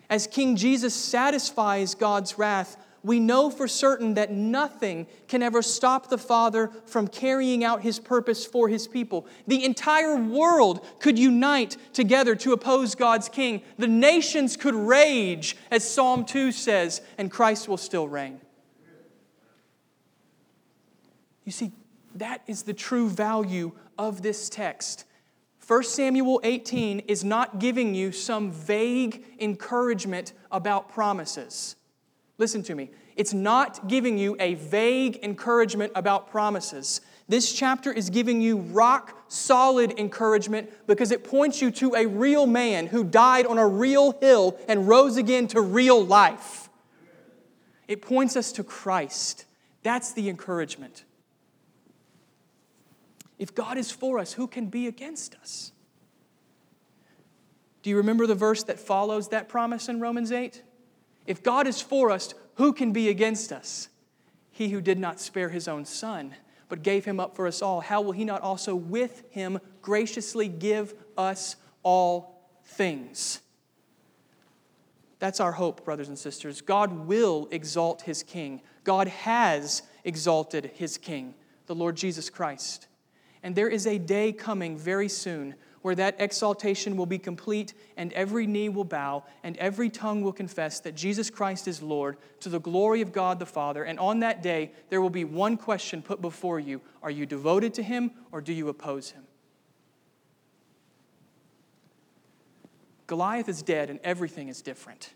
As 0.09 0.27
King 0.27 0.57
Jesus 0.57 0.95
satisfies 0.95 1.95
God's 1.95 2.39
wrath 2.39 2.77
we 3.03 3.21
know 3.21 3.51
for 3.51 3.69
certain 3.69 4.15
that 4.15 4.33
nothing 4.33 5.07
can 5.29 5.43
ever 5.43 5.63
stop 5.63 6.09
the 6.09 6.19
Father 6.19 6.71
from 6.87 7.07
carrying 7.07 7.63
out 7.63 7.83
his 7.83 7.99
purpose 7.99 8.45
for 8.45 8.69
his 8.69 8.89
people. 8.89 9.27
The 9.47 9.65
entire 9.65 10.17
world 10.17 10.85
could 10.99 11.19
unite 11.19 11.77
together 11.93 12.35
to 12.37 12.53
oppose 12.53 12.95
God's 12.95 13.29
king. 13.29 13.63
The 13.79 13.87
nations 13.87 14.57
could 14.57 14.75
rage, 14.75 15.57
as 15.71 15.89
Psalm 15.89 16.25
2 16.25 16.53
says, 16.53 17.01
and 17.17 17.31
Christ 17.31 17.69
will 17.69 17.77
still 17.77 18.09
reign. 18.09 18.41
You 21.45 21.53
see, 21.53 21.71
that 22.17 22.43
is 22.47 22.65
the 22.65 22.75
true 22.75 23.09
value 23.09 23.73
of 23.97 24.23
this 24.23 24.49
text. 24.49 25.05
1 25.67 25.83
Samuel 25.85 26.41
18 26.45 27.01
is 27.01 27.25
not 27.25 27.59
giving 27.59 27.95
you 27.95 28.13
some 28.13 28.51
vague 28.51 29.25
encouragement 29.41 30.33
about 30.51 30.89
promises. 30.89 31.76
Listen 32.39 32.63
to 32.65 32.75
me. 32.75 32.91
It's 33.17 33.33
not 33.33 33.89
giving 33.89 34.19
you 34.19 34.37
a 34.39 34.55
vague 34.55 35.21
encouragement 35.23 35.93
about 35.95 36.31
promises. 36.31 37.01
This 37.29 37.53
chapter 37.53 37.91
is 37.91 38.11
giving 38.11 38.41
you 38.41 38.59
rock 38.59 39.25
solid 39.29 39.99
encouragement 39.99 40.71
because 40.87 41.11
it 41.11 41.25
points 41.25 41.63
you 41.63 41.71
to 41.73 41.95
a 41.95 42.07
real 42.07 42.47
man 42.47 42.87
who 42.87 43.05
died 43.05 43.47
on 43.47 43.59
a 43.59 43.67
real 43.67 44.13
hill 44.21 44.59
and 44.69 44.87
rose 44.87 45.17
again 45.17 45.49
to 45.49 45.61
real 45.61 46.05
life. 46.05 46.69
It 47.89 48.03
points 48.03 48.37
us 48.37 48.53
to 48.53 48.65
Christ. 48.65 49.47
That's 49.83 50.13
the 50.13 50.29
encouragement. 50.29 51.05
If 53.39 53.55
God 53.55 53.79
is 53.79 53.91
for 53.91 54.19
us, 54.19 54.35
who 54.35 54.47
can 54.47 54.67
be 54.67 54.87
against 54.87 55.35
us? 55.37 55.73
Do 57.83 57.91
you 57.91 57.97
remember 57.97 58.27
the 58.27 58.35
verse 58.35 58.63
that 58.65 58.79
follows 58.79 59.29
that 59.29 59.49
promise 59.49 59.89
in 59.89 60.01
Romans 60.01 60.33
8? 60.33 60.63
If 61.27 61.43
God 61.43 61.67
is 61.67 61.81
for 61.81 62.11
us, 62.11 62.35
who 62.55 62.73
can 62.73 62.93
be 62.93 63.09
against 63.09 63.53
us? 63.53 63.89
He 64.51 64.71
who 64.71 64.81
did 64.81 64.99
not 64.99 65.21
spare 65.21 65.51
his 65.51 65.69
own 65.69 65.85
son, 65.85 66.35
but 66.69 66.83
gave 66.83 67.05
him 67.05 67.21
up 67.21 67.37
for 67.37 67.47
us 67.47 67.63
all, 67.63 67.81
how 67.81 68.01
will 68.01 68.13
he 68.13 68.25
not 68.25 68.43
also 68.43 68.75
with 68.75 69.23
him 69.31 69.59
graciously 69.83 70.49
give 70.49 70.95
us 71.17 71.57
all 71.83 72.49
things? 72.65 73.41
That's 75.19 75.41
our 75.41 75.53
hope, 75.53 75.85
brothers 75.85 76.09
and 76.09 76.19
sisters. 76.19 76.61
God 76.61 77.07
will 77.07 77.49
exalt 77.51 78.03
his 78.03 78.23
king. 78.23 78.61
God 78.85 79.09
has 79.09 79.83
exalted 80.05 80.71
his 80.75 80.99
king, 80.99 81.35
the 81.67 81.75
Lord 81.75 81.97
Jesus 81.97 82.31
Christ. 82.31 82.89
And 83.43 83.55
there 83.55 83.69
is 83.69 83.87
a 83.87 83.99
day 83.99 84.33
coming 84.33 84.77
very 84.77 85.09
soon 85.09 85.55
where 85.87 85.95
that 85.95 86.17
exaltation 86.19 86.97
will 86.97 87.07
be 87.07 87.17
complete 87.17 87.73
and 87.97 88.13
every 88.15 88.45
knee 88.45 88.69
will 88.69 88.83
bow 88.83 89.23
and 89.45 89.57
every 89.59 89.89
tongue 89.89 90.21
will 90.21 90.33
confess 90.33 90.81
that 90.81 90.97
Jesus 90.97 91.31
Christ 91.31 91.69
is 91.69 91.81
Lord 91.81 92.17
to 92.41 92.49
the 92.49 92.59
glory 92.59 93.03
of 93.03 93.13
God 93.13 93.39
the 93.39 93.47
Father. 93.47 93.85
And 93.85 94.01
on 94.01 94.19
that 94.19 94.43
day, 94.43 94.73
there 94.89 95.01
will 95.01 95.11
be 95.11 95.23
one 95.23 95.57
question 95.57 96.03
put 96.03 96.21
before 96.21 96.59
you 96.59 96.81
Are 97.05 97.11
you 97.13 97.25
devoted 97.25 97.73
to 97.75 97.85
Him 97.85 98.11
or 98.33 98.41
do 98.41 98.53
you 98.53 98.69
oppose 98.69 99.11
Him? 99.11 99.23
Goliath 103.07 103.49
is 103.49 103.63
dead 103.63 103.89
and 103.89 104.01
everything 104.03 104.49
is 104.49 104.63
different. 104.63 105.15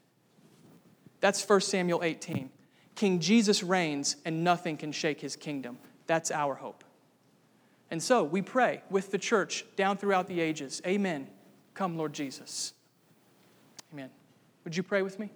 That's 1.18 1.42
1 1.44 1.62
Samuel 1.62 2.04
18. 2.04 2.48
King 2.94 3.18
Jesus 3.18 3.64
reigns 3.64 4.14
and 4.24 4.44
nothing 4.44 4.76
can 4.76 4.92
shake 4.92 5.20
his 5.20 5.34
kingdom. 5.34 5.78
That's 6.06 6.30
our 6.30 6.54
hope. 6.54 6.84
And 7.90 8.02
so 8.02 8.22
we 8.22 8.40
pray 8.42 8.82
with 8.90 9.10
the 9.10 9.18
church 9.18 9.64
down 9.76 9.96
throughout 9.96 10.26
the 10.26 10.40
ages. 10.40 10.80
Amen. 10.86 11.28
Come, 11.74 11.96
Lord 11.96 12.12
Jesus. 12.12 12.72
Amen. 13.92 14.10
Would 14.64 14.76
you 14.76 14.82
pray 14.82 15.02
with 15.02 15.18
me? 15.18 15.30